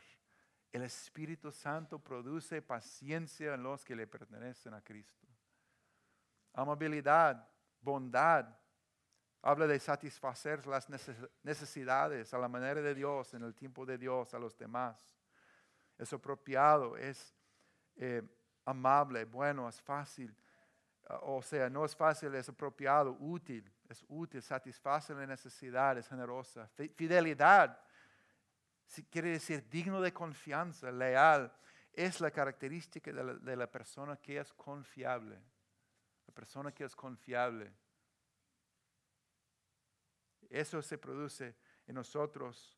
El 0.71 0.83
Espíritu 0.83 1.51
Santo 1.51 1.97
produce 1.97 2.61
paciencia 2.61 3.55
en 3.55 3.63
los 3.63 3.83
que 3.83 3.95
le 3.95 4.05
pertenecen 4.05 4.75
a 4.75 4.81
Cristo 4.81 5.27
amabilidad, 6.57 7.47
bondad. 7.81 8.47
Habla 9.41 9.67
de 9.67 9.79
satisfacer 9.79 10.65
las 10.65 10.87
necesidades 11.43 12.33
a 12.33 12.37
la 12.37 12.49
manera 12.49 12.81
de 12.81 12.95
Dios, 12.95 13.33
en 13.33 13.43
el 13.43 13.53
tiempo 13.53 13.85
de 13.85 13.97
Dios, 13.97 14.33
a 14.33 14.39
los 14.39 14.57
demás. 14.57 15.15
Es 15.97 16.11
apropiado, 16.11 16.97
es 16.97 17.33
eh, 17.95 18.23
amable, 18.65 19.25
bueno, 19.25 19.69
es 19.69 19.79
fácil. 19.79 20.35
O 21.21 21.41
sea, 21.41 21.69
no 21.69 21.85
es 21.85 21.95
fácil, 21.95 22.33
es 22.35 22.49
apropiado, 22.49 23.15
útil, 23.19 23.71
es 23.89 24.05
útil, 24.07 24.41
satisface 24.41 25.13
la 25.13 25.25
necesidad, 25.25 25.97
es 25.97 26.07
generosa. 26.07 26.67
Fidelidad, 26.95 27.79
quiere 29.09 29.31
decir 29.31 29.67
digno 29.69 30.01
de 30.01 30.13
confianza, 30.13 30.91
leal, 30.91 31.53
es 31.93 32.21
la 32.21 32.31
característica 32.31 33.11
de 33.11 33.55
la 33.55 33.71
persona 33.71 34.17
que 34.17 34.37
es 34.39 34.53
confiable 34.53 35.41
la 36.27 36.33
persona 36.33 36.71
que 36.71 36.83
es 36.83 36.95
confiable. 36.95 37.73
Eso 40.49 40.81
se 40.81 40.97
produce 40.97 41.55
en 41.87 41.95
nosotros 41.95 42.77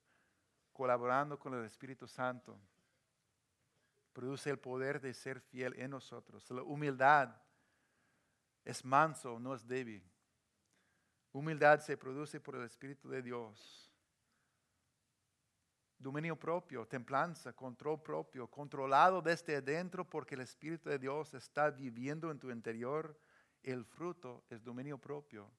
colaborando 0.72 1.38
con 1.38 1.54
el 1.56 1.66
Espíritu 1.66 2.08
Santo. 2.08 2.58
Produce 4.14 4.50
el 4.50 4.60
poder 4.60 5.02
de 5.02 5.14
ser 5.14 5.42
fiel 5.42 5.74
en 5.78 5.92
nosotros. 5.92 6.50
La 6.52 6.64
humildad 6.64 7.36
es 8.64 8.86
manso, 8.86 9.40
no 9.40 9.54
es 9.54 9.68
débil. 9.68 10.04
Humildad 11.32 11.80
se 11.80 11.98
produce 11.98 12.40
por 12.40 12.56
el 12.56 12.64
Espíritu 12.64 13.10
de 13.10 13.22
Dios. 13.22 13.92
Dominio 15.98 16.36
propio, 16.38 16.88
templanza, 16.88 17.54
control 17.54 18.02
propio, 18.02 18.48
controlado 18.48 19.22
desde 19.22 19.58
adentro 19.58 20.10
porque 20.10 20.36
el 20.36 20.42
Espíritu 20.42 20.90
de 20.90 20.98
Dios 20.98 21.34
está 21.34 21.70
viviendo 21.70 22.32
en 22.32 22.40
tu 22.40 22.50
interior 22.50 23.18
el 23.64 23.86
fruto 23.86 24.44
es 24.50 24.64
dominio 24.64 24.98
propio. 24.98 25.50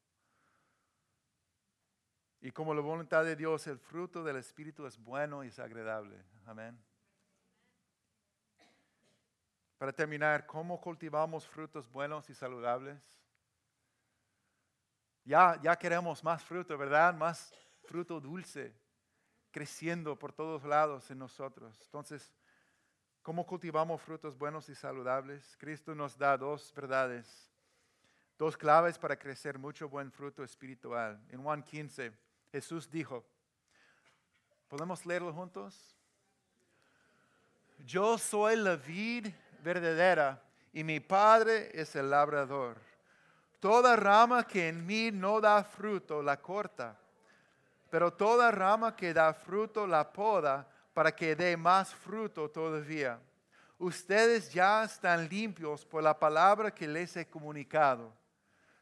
Y 2.40 2.50
como 2.50 2.74
la 2.74 2.80
voluntad 2.80 3.24
de 3.24 3.36
Dios, 3.36 3.66
el 3.66 3.78
fruto 3.78 4.24
del 4.24 4.36
Espíritu 4.36 4.86
es 4.86 4.98
bueno 4.98 5.44
y 5.44 5.48
es 5.48 5.58
agradable. 5.58 6.24
Amén. 6.46 6.78
Para 9.76 9.92
terminar, 9.92 10.46
¿cómo 10.46 10.80
cultivamos 10.80 11.46
frutos 11.46 11.90
buenos 11.90 12.28
y 12.30 12.34
saludables? 12.34 13.19
Ya, 15.30 15.60
ya 15.62 15.76
queremos 15.76 16.24
más 16.24 16.42
fruto, 16.42 16.76
¿verdad? 16.76 17.14
Más 17.14 17.54
fruto 17.84 18.20
dulce, 18.20 18.74
creciendo 19.52 20.18
por 20.18 20.32
todos 20.32 20.64
lados 20.64 21.08
en 21.08 21.20
nosotros. 21.20 21.72
Entonces, 21.84 22.34
¿cómo 23.22 23.46
cultivamos 23.46 24.02
frutos 24.02 24.36
buenos 24.36 24.68
y 24.68 24.74
saludables? 24.74 25.56
Cristo 25.56 25.94
nos 25.94 26.18
da 26.18 26.36
dos 26.36 26.74
verdades 26.74 27.48
Dos 28.36 28.56
claves 28.56 28.98
para 28.98 29.16
crecer 29.16 29.56
mucho 29.56 29.88
buen 29.88 30.10
fruto 30.10 30.42
espiritual. 30.42 31.22
En 31.28 31.42
Juan 31.42 31.62
15, 31.62 32.10
Jesús 32.50 32.90
dijo, 32.90 33.24
¿podemos 34.66 35.06
leerlo 35.06 35.32
juntos? 35.32 35.94
Yo 37.84 38.18
soy 38.18 38.56
la 38.56 38.74
vid 38.74 39.28
verdadera 39.62 40.42
y 40.72 40.82
mi 40.82 40.98
Padre 40.98 41.70
es 41.72 41.94
el 41.94 42.10
labrador. 42.10 42.89
Toda 43.60 43.94
rama 43.94 44.46
que 44.46 44.68
en 44.68 44.84
mí 44.86 45.10
no 45.12 45.40
da 45.40 45.62
fruto 45.62 46.22
la 46.22 46.40
corta, 46.40 46.98
pero 47.90 48.12
toda 48.12 48.50
rama 48.50 48.96
que 48.96 49.12
da 49.14 49.32
fruto 49.32 49.86
la 49.86 50.10
poda 50.10 50.66
para 50.94 51.14
que 51.14 51.36
dé 51.36 51.56
más 51.56 51.94
fruto 51.94 52.50
todavía. 52.50 53.20
Ustedes 53.78 54.52
ya 54.52 54.84
están 54.84 55.28
limpios 55.28 55.84
por 55.84 56.02
la 56.02 56.18
palabra 56.18 56.70
que 56.70 56.88
les 56.88 57.16
he 57.16 57.26
comunicado 57.26 58.12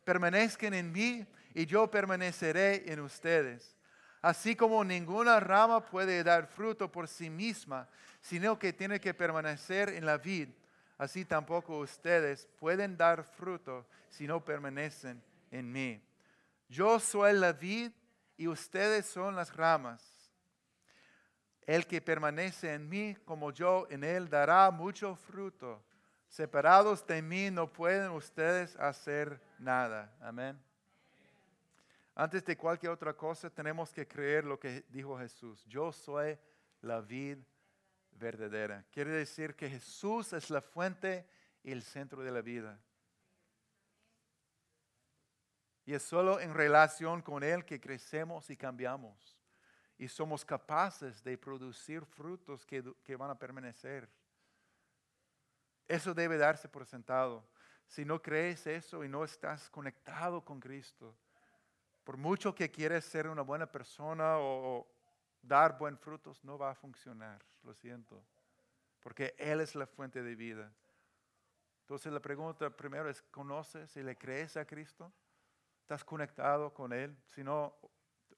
permanezcan 0.08 0.72
en 0.72 0.90
mí 0.90 1.26
y 1.52 1.66
yo 1.66 1.90
permaneceré 1.90 2.90
en 2.90 3.00
ustedes. 3.00 3.76
Así 4.22 4.56
como 4.56 4.82
ninguna 4.82 5.38
rama 5.38 5.84
puede 5.84 6.24
dar 6.24 6.46
fruto 6.46 6.90
por 6.90 7.06
sí 7.08 7.28
misma, 7.28 7.86
sino 8.22 8.58
que 8.58 8.72
tiene 8.72 8.98
que 8.98 9.12
permanecer 9.12 9.90
en 9.90 10.06
la 10.06 10.16
vid, 10.16 10.48
así 10.98 11.24
tampoco 11.24 11.78
ustedes 11.78 12.46
pueden 12.58 12.96
dar 12.96 13.24
fruto 13.24 13.86
si 14.10 14.26
no 14.26 14.44
permanecen 14.44 15.22
en 15.50 15.72
mí. 15.72 16.02
Yo 16.68 17.00
soy 17.00 17.32
la 17.32 17.52
vid 17.52 17.90
y 18.36 18.48
ustedes 18.48 19.06
son 19.06 19.34
las 19.34 19.56
ramas. 19.56 20.04
El 21.66 21.86
que 21.86 22.00
permanece 22.00 22.74
en 22.74 22.88
mí 22.88 23.16
como 23.24 23.52
yo 23.52 23.86
en 23.88 24.04
él 24.04 24.28
dará 24.28 24.70
mucho 24.70 25.14
fruto 25.16 25.82
Separados 26.28 27.06
de 27.06 27.22
mí 27.22 27.50
no 27.50 27.72
pueden 27.72 28.10
ustedes 28.10 28.76
hacer 28.76 29.40
nada. 29.58 30.14
Amén. 30.20 30.60
Antes 32.14 32.44
de 32.44 32.56
cualquier 32.56 32.92
otra 32.92 33.14
cosa 33.14 33.48
tenemos 33.48 33.92
que 33.92 34.06
creer 34.06 34.44
lo 34.44 34.60
que 34.60 34.84
dijo 34.90 35.18
Jesús. 35.18 35.64
Yo 35.66 35.90
soy 35.90 36.38
la 36.82 37.00
vid 37.00 37.38
verdadera. 38.18 38.84
Quiere 38.90 39.10
decir 39.10 39.54
que 39.54 39.70
Jesús 39.70 40.32
es 40.32 40.50
la 40.50 40.60
fuente 40.60 41.26
y 41.62 41.72
el 41.72 41.82
centro 41.82 42.22
de 42.22 42.30
la 42.30 42.40
vida. 42.40 42.80
Y 45.84 45.94
es 45.94 46.02
solo 46.02 46.38
en 46.38 46.52
relación 46.52 47.22
con 47.22 47.42
Él 47.42 47.64
que 47.64 47.80
crecemos 47.80 48.50
y 48.50 48.56
cambiamos. 48.56 49.38
Y 49.96 50.06
somos 50.06 50.44
capaces 50.44 51.22
de 51.24 51.38
producir 51.38 52.04
frutos 52.04 52.66
que, 52.66 52.84
que 53.02 53.16
van 53.16 53.30
a 53.30 53.38
permanecer. 53.38 54.08
Eso 55.88 56.12
debe 56.12 56.36
darse 56.36 56.68
por 56.68 56.84
sentado. 56.84 57.48
Si 57.86 58.04
no 58.04 58.20
crees 58.20 58.66
eso 58.66 59.02
y 59.02 59.08
no 59.08 59.24
estás 59.24 59.70
conectado 59.70 60.44
con 60.44 60.60
Cristo, 60.60 61.16
Por 62.04 62.16
mucho 62.16 62.54
que 62.54 62.70
quieres 62.70 63.04
ser 63.04 63.28
una 63.28 63.42
buena 63.42 63.70
persona 63.70 64.38
o 64.38 64.86
dar 65.42 65.78
buen 65.78 65.96
frutos, 65.98 66.42
no 66.44 66.58
va 66.58 66.70
a 66.70 66.74
funcionar, 66.74 67.44
lo 67.62 67.74
siento, 67.74 68.24
porque 69.00 69.34
Él 69.38 69.60
es 69.60 69.74
la 69.74 69.86
fuente 69.86 70.22
de 70.22 70.34
vida. 70.34 70.72
Entonces 71.80 72.12
la 72.12 72.20
pregunta 72.20 72.68
primero 72.70 73.08
es, 73.08 73.22
¿conoces 73.22 73.96
y 73.96 74.02
le 74.02 74.16
crees 74.16 74.56
a 74.56 74.64
Cristo? 74.64 75.12
¿Estás 75.80 76.04
conectado 76.04 76.72
con 76.72 76.92
Él? 76.92 77.16
Si 77.26 77.42
no, 77.42 77.74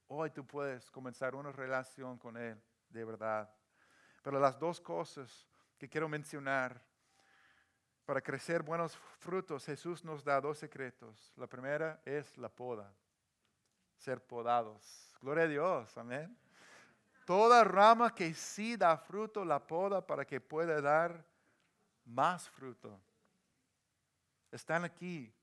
hoy 0.07 0.29
tú 0.29 0.45
puedes 0.45 0.89
comenzar 0.89 1.35
una 1.35 1.51
relación 1.51 2.17
con 2.17 2.37
Él, 2.37 2.61
de 2.89 3.03
verdad. 3.03 3.53
Pero 4.23 4.39
las 4.39 4.57
dos 4.57 4.79
cosas 4.79 5.47
que 5.77 5.89
quiero 5.89 6.07
mencionar, 6.07 6.81
para 8.05 8.21
crecer 8.21 8.63
buenos 8.63 8.95
frutos, 9.19 9.65
Jesús 9.65 10.03
nos 10.03 10.23
da 10.23 10.39
dos 10.39 10.57
secretos. 10.57 11.33
La 11.35 11.47
primera 11.47 12.01
es 12.05 12.37
la 12.37 12.49
poda 12.49 12.93
ser 14.01 14.19
podados. 14.19 15.15
Gloria 15.21 15.43
a 15.43 15.47
Dios, 15.47 15.97
amén. 15.97 16.35
Toda 17.31 17.63
rama 17.63 18.13
que 18.13 18.33
sí 18.33 18.75
da 18.75 18.97
fruto 18.97 19.45
la 19.45 19.65
poda 19.65 20.05
para 20.05 20.25
que 20.25 20.41
pueda 20.41 20.81
dar 20.81 21.23
más 22.03 22.49
fruto. 22.49 22.99
Están 24.51 24.83
aquí 24.83 25.33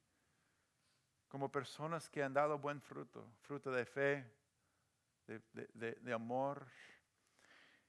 como 1.29 1.51
personas 1.51 2.11
que 2.11 2.23
han 2.23 2.35
dado 2.35 2.59
buen 2.59 2.83
fruto, 2.83 3.27
fruto 3.41 3.71
de 3.71 3.87
fe, 3.87 4.31
de, 5.27 6.13
amor. 6.13 6.67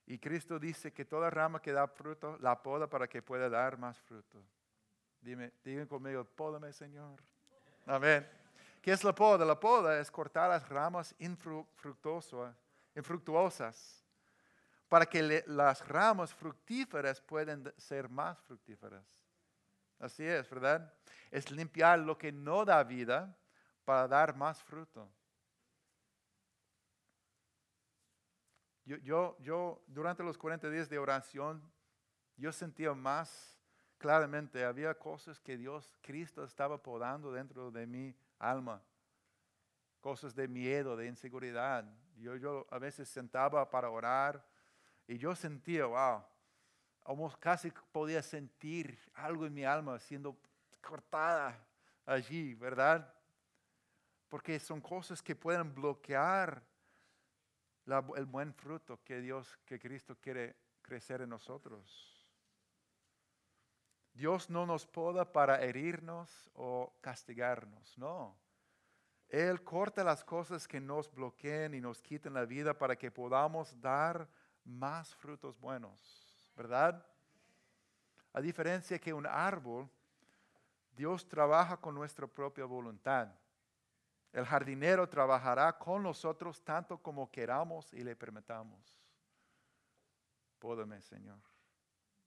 Y 0.06 0.18
Cristo 0.18 0.58
dice 0.58 0.94
que 0.94 1.04
toda 1.04 1.30
rama 1.30 1.62
que 1.62 1.74
da 1.74 1.86
fruto 1.86 2.38
la 2.40 2.64
poda 2.64 2.90
para 2.90 3.06
que 3.06 3.22
pueda 3.22 3.50
dar 3.50 3.78
más 3.78 4.00
fruto. 4.00 4.42
Dime, 5.20 5.52
digan 5.62 5.88
conmigo, 5.88 6.24
pódame, 6.24 6.72
Señor. 6.72 7.20
Amén. 7.86 8.26
¿Qué 8.82 8.94
es 8.94 9.04
la 9.04 9.14
poda? 9.14 9.44
La 9.44 9.60
poda 9.60 10.00
es 10.00 10.10
cortar 10.10 10.52
las 10.52 10.70
ramas 10.70 11.14
infructuosas 11.20 12.56
para 14.88 15.06
que 15.06 15.44
las 15.46 15.88
ramas 15.88 16.34
fructíferas 16.34 17.22
puedan 17.22 17.72
ser 17.78 18.10
más 18.10 18.42
fructíferas. 18.42 19.06
Así 20.00 20.26
es, 20.26 20.50
¿verdad? 20.50 20.94
Es 21.30 21.52
limpiar 21.52 22.00
lo 22.00 22.18
que 22.18 22.32
no 22.32 22.66
da 22.66 22.84
vida 22.84 23.38
para 23.86 24.08
dar 24.08 24.36
más 24.36 24.64
fruto. 24.64 25.12
Yo, 28.86 28.98
yo, 28.98 29.38
yo 29.40 29.84
durante 29.86 30.24
los 30.24 30.38
40 30.38 30.70
días 30.70 30.90
de 30.90 30.98
oración, 30.98 31.62
yo 32.38 32.52
sentía 32.52 32.94
más 32.94 33.60
claramente, 34.00 34.64
había 34.66 34.96
cosas 34.96 35.40
que 35.40 35.58
Dios, 35.58 35.96
Cristo 36.02 36.44
estaba 36.44 36.82
podando 36.82 37.32
dentro 37.32 37.70
de 37.70 37.86
mí 37.86 38.16
alma, 38.40 38.82
cosas 40.00 40.36
de 40.36 40.48
miedo, 40.48 40.96
de 40.96 41.08
inseguridad. 41.08 41.86
Yo, 42.18 42.36
yo 42.36 42.68
a 42.70 42.80
veces 42.80 43.10
sentaba 43.10 43.70
para 43.70 43.90
orar 43.90 44.46
y 45.08 45.18
yo 45.18 45.36
sentía, 45.36 45.86
wow, 45.86 46.24
almost 47.06 47.38
casi 47.40 47.72
podía 47.92 48.22
sentir 48.22 49.00
algo 49.14 49.46
en 49.46 49.54
mi 49.54 49.64
alma 49.66 50.00
siendo 50.00 50.38
cortada 50.82 51.58
allí, 52.06 52.54
¿verdad? 52.56 53.14
Porque 54.28 54.60
son 54.60 54.82
cosas 54.82 55.22
que 55.22 55.36
pueden 55.36 55.74
bloquear 55.74 56.64
el 58.16 58.26
buen 58.26 58.54
fruto 58.54 59.04
que 59.04 59.20
Dios, 59.20 59.58
que 59.66 59.80
Cristo 59.80 60.16
quiere 60.22 60.56
crecer 60.82 61.22
en 61.22 61.30
nosotros. 61.30 62.16
Dios 64.14 64.50
no 64.50 64.66
nos 64.66 64.86
poda 64.86 65.32
para 65.32 65.62
herirnos 65.64 66.50
o 66.54 66.94
castigarnos, 67.02 67.98
no. 67.98 68.38
Él 69.30 69.64
corta 69.64 70.04
las 70.04 70.24
cosas 70.24 70.68
que 70.68 70.82
nos 70.82 71.12
bloqueen 71.14 71.76
y 71.76 71.82
nos 71.82 72.02
quiten 72.02 72.34
la 72.34 72.46
vida 72.46 72.74
para 72.74 72.96
que 72.96 73.12
podamos 73.12 73.80
dar 73.80 74.28
más 74.66 75.14
frutos 75.16 75.60
buenos, 75.60 76.52
¿verdad? 76.56 77.06
A 78.34 78.42
diferencia 78.42 79.00
que 79.00 79.14
un 79.14 79.28
árbol, 79.28 79.88
Dios 80.96 81.28
trabaja 81.28 81.78
con 81.78 81.94
nuestra 81.94 82.26
propia 82.26 82.66
voluntad. 82.66 83.30
El 84.34 84.46
jardinero 84.46 85.08
trabajará 85.08 85.78
con 85.78 86.04
nosotros 86.04 86.64
tanto 86.64 86.98
como 86.98 87.32
queramos 87.32 87.94
y 87.94 88.04
le 88.04 88.16
permitamos. 88.16 89.00
Pódame, 90.60 91.02
Señor. 91.02 91.40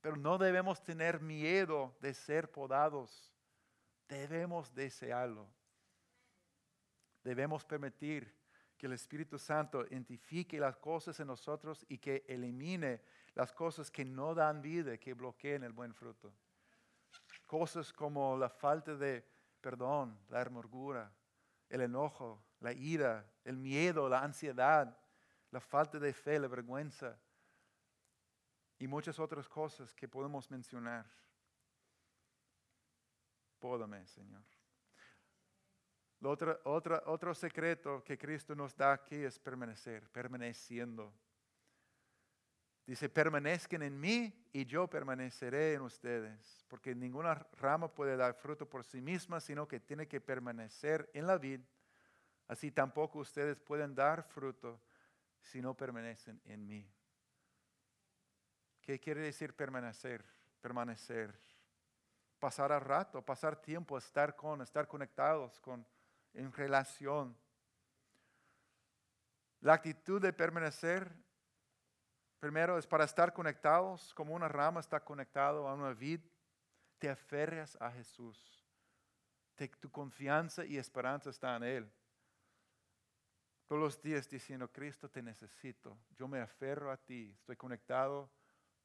Pero 0.01 0.17
no 0.17 0.39
debemos 0.39 0.83
tener 0.83 1.21
miedo 1.21 1.95
de 2.01 2.15
ser 2.15 2.51
podados. 2.51 3.33
Debemos 4.09 4.75
desearlo. 4.75 5.49
Debemos 7.23 7.64
permitir 7.64 8.35
que 8.77 8.87
el 8.87 8.95
Espíritu 8.95 9.39
Santo 9.39 9.87
identifique 9.87 10.59
las 10.59 10.77
cosas 10.77 11.18
en 11.20 11.29
nosotros 11.29 11.85
y 11.89 11.99
que 11.99 12.25
elimine 12.27 13.01
las 13.35 13.53
cosas 13.53 13.91
que 13.91 14.05
no 14.05 14.35
dan 14.35 14.61
vida, 14.61 14.99
que 14.99 15.14
bloqueen 15.14 15.62
el 15.62 15.73
buen 15.73 15.95
fruto. 15.95 16.35
Cosas 17.47 17.93
como 17.93 18.37
la 18.37 18.49
falta 18.49 18.97
de 18.97 19.25
perdón, 19.61 20.18
la 20.29 20.43
amargura, 20.43 21.11
el 21.68 21.83
enojo, 21.83 22.45
la 22.61 22.73
ira, 22.73 23.25
el 23.45 23.57
miedo, 23.57 24.09
la 24.09 24.23
ansiedad, 24.23 24.99
la 25.51 25.61
falta 25.61 25.99
de 25.99 26.12
fe, 26.12 26.39
la 26.39 26.49
vergüenza 26.49 27.16
y 28.79 28.89
muchas 28.89 29.18
otras 29.20 29.49
cosas 29.49 29.95
que 29.95 30.09
podemos 30.09 30.51
mencionar. 30.51 31.07
Pódame, 33.61 34.05
Señor. 34.07 34.43
Otro, 36.25 36.61
otro 36.64 37.35
secreto 37.35 38.03
que 38.05 38.16
Cristo 38.16 38.55
nos 38.55 38.77
da 38.77 38.93
aquí 38.93 39.16
es 39.16 39.39
permanecer, 39.39 40.09
permaneciendo. 40.11 41.12
Dice, 42.87 43.09
permanezcan 43.09 43.83
en 43.83 43.99
mí 43.99 44.33
y 44.53 44.64
yo 44.64 44.89
permaneceré 44.89 45.75
en 45.75 45.83
ustedes, 45.83 46.64
porque 46.68 46.95
ninguna 46.95 47.35
rama 47.59 47.93
puede 47.93 48.16
dar 48.16 48.35
fruto 48.35 48.68
por 48.68 48.85
sí 48.85 49.01
misma, 49.01 49.41
sino 49.41 49.66
que 49.66 49.81
tiene 49.81 50.07
que 50.07 50.20
permanecer 50.20 51.11
en 51.12 51.27
la 51.27 51.39
vid. 51.39 51.61
Así 52.49 52.70
tampoco 52.70 53.20
ustedes 53.20 53.61
pueden 53.61 53.95
dar 53.95 54.23
fruto 54.23 54.81
si 55.41 55.61
no 55.61 55.75
permanecen 55.75 56.41
en 56.45 56.66
mí. 56.66 56.89
¿Qué 58.81 58.99
quiere 58.99 59.23
decir 59.23 59.55
permanecer? 59.55 60.25
Permanecer. 60.61 61.37
Pasar 62.39 62.73
a 62.73 62.81
rato, 62.81 63.23
pasar 63.23 63.57
tiempo, 63.57 63.97
estar 63.97 64.35
con, 64.35 64.61
estar 64.61 64.89
conectados 64.89 65.61
con, 65.61 65.87
en 66.35 66.53
relación. 66.53 67.37
La 69.61 69.74
actitud 69.74 70.20
de 70.20 70.33
permanecer, 70.33 71.12
primero 72.41 72.78
es 72.78 72.87
para 72.87 73.05
estar 73.05 73.33
conectados, 73.33 74.12
como 74.14 74.35
una 74.35 74.49
rama 74.49 74.80
está 74.80 74.99
conectado 75.05 75.68
a 75.68 75.74
una 75.74 75.93
vid, 75.93 76.20
te 76.99 77.09
aferras 77.09 77.76
a 77.80 77.91
Jesús. 77.91 78.59
tu 79.80 79.91
confianza 79.91 80.64
y 80.64 80.76
esperanza 80.76 81.30
está 81.30 81.57
en 81.57 81.62
Él. 81.62 81.93
Todos 83.66 83.80
los 83.80 84.03
días 84.03 84.28
diciendo, 84.28 84.70
Cristo 84.70 85.09
te 85.09 85.22
necesito, 85.22 85.97
yo 86.16 86.28
me 86.28 86.41
aferro 86.41 86.91
a 86.91 86.97
ti, 86.97 87.33
estoy 87.33 87.57
conectado 87.57 88.30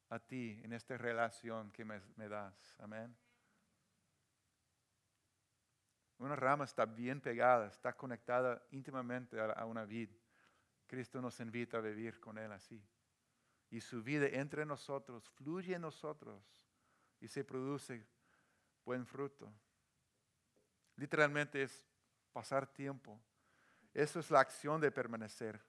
a 0.08 0.18
ti 0.18 0.60
en 0.62 0.72
esta 0.72 0.96
relación 0.96 1.70
que 1.72 1.84
me, 1.84 2.28
das. 2.28 2.74
Amén. 2.78 3.14
Una 6.18 6.36
rama 6.36 6.64
está 6.64 6.84
bien 6.84 7.20
pegada, 7.20 7.68
está 7.68 7.92
conectada 7.92 8.62
íntimamente 8.70 9.40
a, 9.40 9.64
una 9.64 9.84
vid. 9.84 10.10
Cristo 10.86 11.20
nos 11.20 11.38
invita 11.40 11.78
a 11.78 11.80
vivir 11.80 12.18
con 12.18 12.38
Él 12.38 12.50
así. 12.50 12.82
Y 13.70 13.80
su 13.80 14.02
vida 14.02 14.26
entre 14.26 14.64
nosotros, 14.66 15.28
fluye 15.30 15.74
en 15.74 15.82
nosotros 15.82 16.42
y 17.20 17.28
se 17.28 17.44
produce 17.44 18.06
buen 18.84 19.06
fruto. 19.06 19.52
Literalmente 20.96 21.62
es 21.62 21.84
pasar 22.32 22.66
tiempo. 22.66 23.20
Eso 23.94 24.18
es 24.18 24.30
la 24.30 24.40
acción 24.40 24.80
de 24.80 24.90
permanecer 24.90 25.60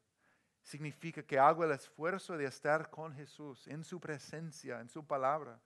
significa 0.62 1.24
que 1.24 1.40
hago 1.40 1.64
el 1.64 1.72
esfuerzo 1.72 2.38
de 2.38 2.46
estar 2.46 2.90
con 2.90 3.14
Jesús, 3.14 3.68
en 3.68 3.84
su 3.84 4.00
presencia, 4.00 4.80
en 4.80 4.90
su 4.90 5.06
palabra. 5.06 5.60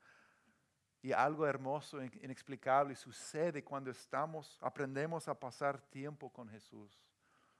Y 1.04 1.12
algo 1.12 1.46
hermoso, 1.46 2.02
inexplicable 2.02 2.96
sucede 2.96 3.62
cuando 3.62 3.92
estamos, 3.92 4.58
aprendemos 4.62 5.28
a 5.28 5.38
pasar 5.38 5.82
tiempo 5.90 6.32
con 6.32 6.48
Jesús. 6.48 6.98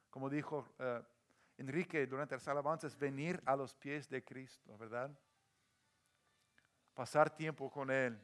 Como 0.10 0.30
dijo 0.30 0.66
eh, 0.80 1.04
Enrique 1.58 2.08
durante 2.08 2.36
las 2.36 2.48
alabanzas, 2.48 2.98
venir 2.98 3.44
a 3.46 3.58
los 3.58 3.74
pies 3.74 4.10
de 4.10 4.24
Cristo, 4.24 4.78
¿verdad? 4.78 5.12
Pasar 6.94 7.30
tiempo 7.36 7.70
con 7.70 7.92
Él. 7.92 8.18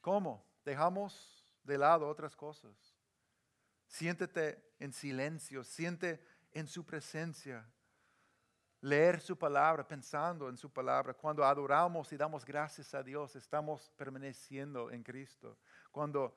¿Cómo? 0.00 0.44
Dejamos 0.64 1.46
de 1.62 1.78
lado 1.78 2.08
otras 2.08 2.34
cosas. 2.34 2.74
Siéntete 3.86 4.74
en 4.80 4.92
silencio, 4.92 5.62
siente 5.62 6.20
en 6.50 6.66
su 6.66 6.84
presencia 6.84 7.64
leer 8.82 9.20
su 9.20 9.38
palabra, 9.38 9.86
pensando 9.86 10.48
en 10.48 10.56
su 10.56 10.70
palabra. 10.70 11.14
Cuando 11.14 11.44
adoramos 11.44 12.12
y 12.12 12.16
damos 12.16 12.44
gracias 12.44 12.92
a 12.94 13.02
Dios, 13.02 13.34
estamos 13.36 13.92
permaneciendo 13.96 14.90
en 14.90 15.04
Cristo. 15.04 15.56
Cuando 15.90 16.36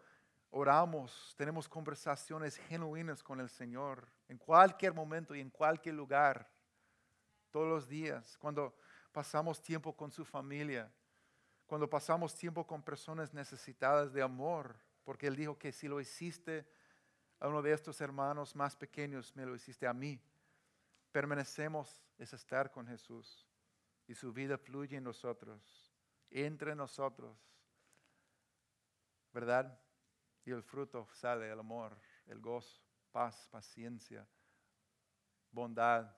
oramos, 0.52 1.34
tenemos 1.38 1.68
conversaciones 1.68 2.58
genuinas 2.58 3.22
con 3.22 3.40
el 3.40 3.50
Señor. 3.50 4.08
en 4.28 4.38
cualquier 4.38 4.94
momento 4.94 5.36
y 5.36 5.42
en 5.42 5.50
cualquier 5.50 5.96
lugar, 5.96 6.50
todos 7.52 7.68
los 7.68 7.88
días, 7.88 8.38
cuando 8.38 8.76
pasamos 9.12 9.62
tiempo 9.62 9.96
con 9.96 10.12
su 10.12 10.26
familia, 10.26 10.92
cuando 11.66 11.90
pasamos 11.90 12.36
tiempo 12.36 12.66
con 12.66 12.82
personas 12.84 13.34
necesitadas 13.34 14.14
de 14.14 14.22
amor, 14.22 14.76
porque 15.04 15.28
Él 15.28 15.36
dijo 15.36 15.58
que 15.58 15.72
si 15.72 15.88
lo 15.88 16.02
hiciste 16.02 16.68
a 17.40 17.48
uno 17.48 17.62
de 17.62 17.72
estos 17.72 18.02
hermanos 18.02 18.56
más 18.56 18.76
pequeños, 18.76 19.36
me 19.36 19.46
lo 19.46 19.56
hiciste 19.56 19.88
a 19.88 19.94
mí. 19.94 20.20
Permanecemos 21.16 22.04
es 22.18 22.34
estar 22.34 22.70
con 22.70 22.86
Jesús 22.88 23.48
y 24.06 24.14
su 24.14 24.34
vida 24.34 24.58
fluye 24.58 24.98
en 24.98 25.06
nosotros, 25.06 25.90
entre 26.30 26.76
nosotros, 26.76 27.38
¿verdad? 29.32 29.80
Y 30.44 30.52
el 30.52 30.62
fruto 30.62 31.08
sale, 31.14 31.50
el 31.50 31.58
amor, 31.58 31.98
el 32.26 32.42
gozo, 32.42 32.82
paz, 33.14 33.48
paciencia, 33.50 34.28
bondad, 35.52 36.14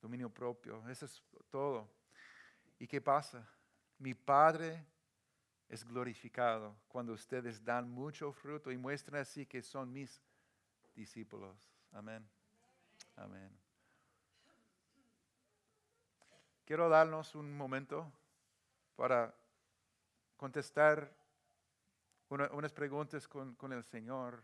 dominio 0.00 0.32
propio. 0.32 0.82
Eso 0.88 1.04
es 1.04 1.22
todo. 1.50 1.86
¿Y 2.78 2.86
qué 2.86 3.02
pasa? 3.02 3.46
Mi 3.98 4.14
Padre 4.14 4.86
es 5.68 5.84
glorificado 5.84 6.80
cuando 6.88 7.12
ustedes 7.12 7.62
dan 7.62 7.90
mucho 7.90 8.32
fruto 8.32 8.72
y 8.72 8.78
muestran 8.78 9.20
así 9.20 9.44
que 9.44 9.60
son 9.60 9.92
mis 9.92 10.18
discípulos. 10.94 11.70
Amén. 11.92 12.26
Amén. 13.20 13.54
Quiero 16.64 16.88
darnos 16.88 17.34
un 17.34 17.54
momento 17.54 18.10
para 18.96 19.34
contestar 20.38 21.14
unas 22.30 22.72
preguntas 22.72 23.28
con, 23.28 23.54
con 23.56 23.74
el 23.74 23.84
Señor. 23.84 24.42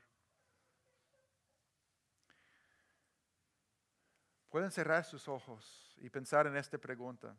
Pueden 4.51 4.71
cerrar 4.71 5.05
sus 5.05 5.27
ojos 5.27 5.95
y 5.97 6.11
pensar 6.11 6.47
en 6.47 6.59
esta 6.59 6.77
pregunta. 6.77 7.35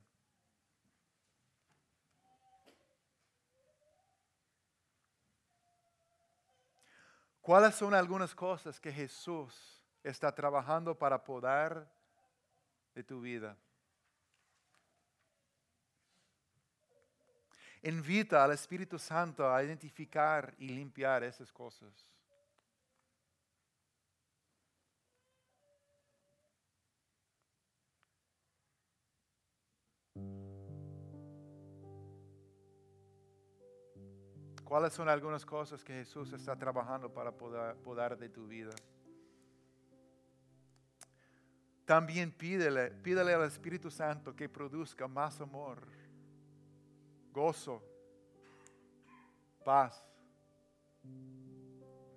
¿Cuáles 7.41 7.75
son 7.75 7.93
algunas 7.93 8.33
cosas 8.33 8.79
que 8.79 8.91
Jesús 8.91 9.76
está 10.09 10.33
trabajando 10.33 10.97
para 10.97 11.23
poder 11.23 11.87
de 12.93 13.03
tu 13.03 13.21
vida? 13.21 13.57
Invita 17.83 18.43
al 18.43 18.51
Espíritu 18.51 18.97
Santo 18.97 19.49
a 19.49 19.63
identificar 19.63 20.53
y 20.57 20.69
limpiar 20.69 21.23
esas 21.23 21.51
cosas. 21.51 21.93
¿Cuáles 34.67 34.91
son 34.91 35.07
algunas 35.07 35.45
cosas 35.45 35.81
que 35.81 35.93
Jesús 35.93 36.33
está 36.33 36.57
trabajando 36.57 37.09
para 37.13 37.31
poder, 37.31 38.17
de 38.17 38.27
tu 38.27 38.47
vida? 38.47 38.71
También 41.87 42.33
pídele, 42.33 42.91
pídele 42.91 43.33
al 43.33 43.45
Espíritu 43.45 43.89
Santo 43.89 44.35
que 44.35 44.49
produzca 44.49 45.07
más 45.07 45.39
amor, 45.39 45.87
gozo, 47.31 47.81
paz, 49.63 50.05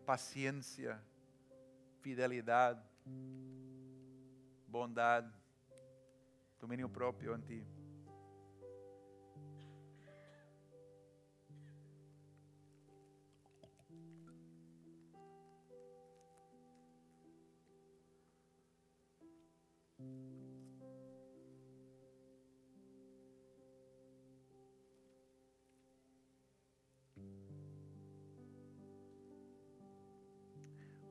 paciencia, 0.04 1.00
fidelidad, 2.00 2.84
bondad, 4.66 5.24
dominio 6.58 6.92
propio 6.92 7.36
en 7.36 7.42
ti. 7.44 7.64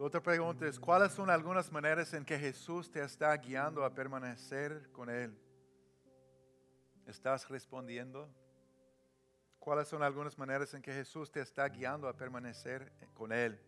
Otra 0.10 0.24
pregunta 0.24 0.66
es, 0.66 0.80
¿cuáles 0.80 1.12
son 1.12 1.30
algunas 1.30 1.72
maneras 1.72 2.16
en 2.16 2.26
que 2.26 2.40
Jesús 2.40 2.90
te 2.90 3.04
está 3.04 3.38
guiando 3.38 3.86
a 3.86 3.94
permanecer 3.94 4.90
con 4.92 5.08
Él? 5.08 5.38
¿Estás 7.06 7.48
respondiendo? 7.48 8.28
¿Cuáles 9.60 9.88
son 9.88 10.02
algunas 10.02 10.36
maneras 10.36 10.74
en 10.74 10.82
que 10.82 10.92
Jesús 10.92 11.32
te 11.32 11.42
está 11.42 11.70
guiando 11.70 12.08
a 12.08 12.18
permanecer 12.18 12.92
con 13.14 13.32
Él? 13.32 13.60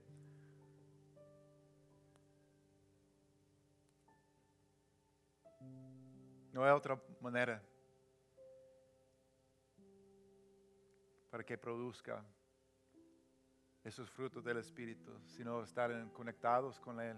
No 6.51 6.63
hay 6.63 6.71
otra 6.71 7.01
manera 7.21 7.61
para 11.29 11.43
que 11.45 11.57
produzca 11.57 12.25
esos 13.83 14.09
frutos 14.11 14.43
del 14.43 14.57
Espíritu, 14.57 15.17
sino 15.25 15.63
estar 15.63 16.11
conectados 16.11 16.79
con 16.79 16.99
Él. 16.99 17.17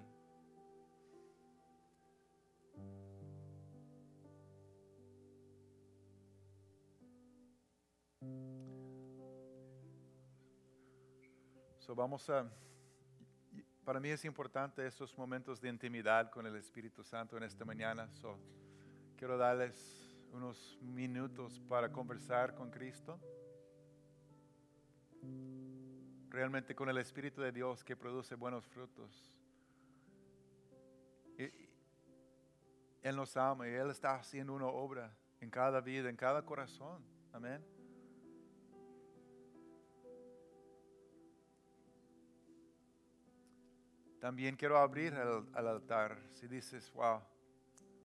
So 11.80 11.94
vamos 11.94 12.30
a, 12.30 12.50
para 13.84 14.00
mí 14.00 14.10
es 14.10 14.24
importante 14.24 14.88
esos 14.88 15.18
momentos 15.18 15.60
de 15.60 15.68
intimidad 15.68 16.32
con 16.32 16.46
el 16.46 16.56
Espíritu 16.56 17.04
Santo 17.04 17.36
en 17.36 17.44
esta 17.44 17.66
mañana. 17.66 18.10
So, 18.14 18.40
quiero 19.24 19.38
darles 19.38 20.14
unos 20.34 20.78
minutos 20.82 21.58
para 21.70 21.90
conversar 21.90 22.54
con 22.56 22.70
Cristo 22.70 23.18
realmente 26.28 26.76
con 26.76 26.90
el 26.90 26.98
Espíritu 26.98 27.40
de 27.40 27.54
Dios 27.54 27.86
que 27.86 27.96
produce 27.96 28.36
buenos 28.36 28.68
frutos. 28.68 29.34
él 31.38 33.16
nos 33.16 33.38
ama 33.38 33.66
y 33.66 33.72
Él 33.72 33.92
está 33.92 34.16
haciendo 34.16 34.52
una 34.52 34.68
obra 34.68 35.16
en 35.40 35.50
cada 35.50 35.80
vida, 35.80 36.10
en 36.10 36.18
cada 36.18 36.44
corazón. 36.44 37.02
Amén. 37.32 37.66
También 44.20 44.58
quiero 44.58 44.78
abrir 44.78 45.14
al, 45.14 45.48
al 45.54 45.68
altar. 45.70 46.22
Si 46.34 46.46
dices, 46.46 46.92
wow, 46.92 47.22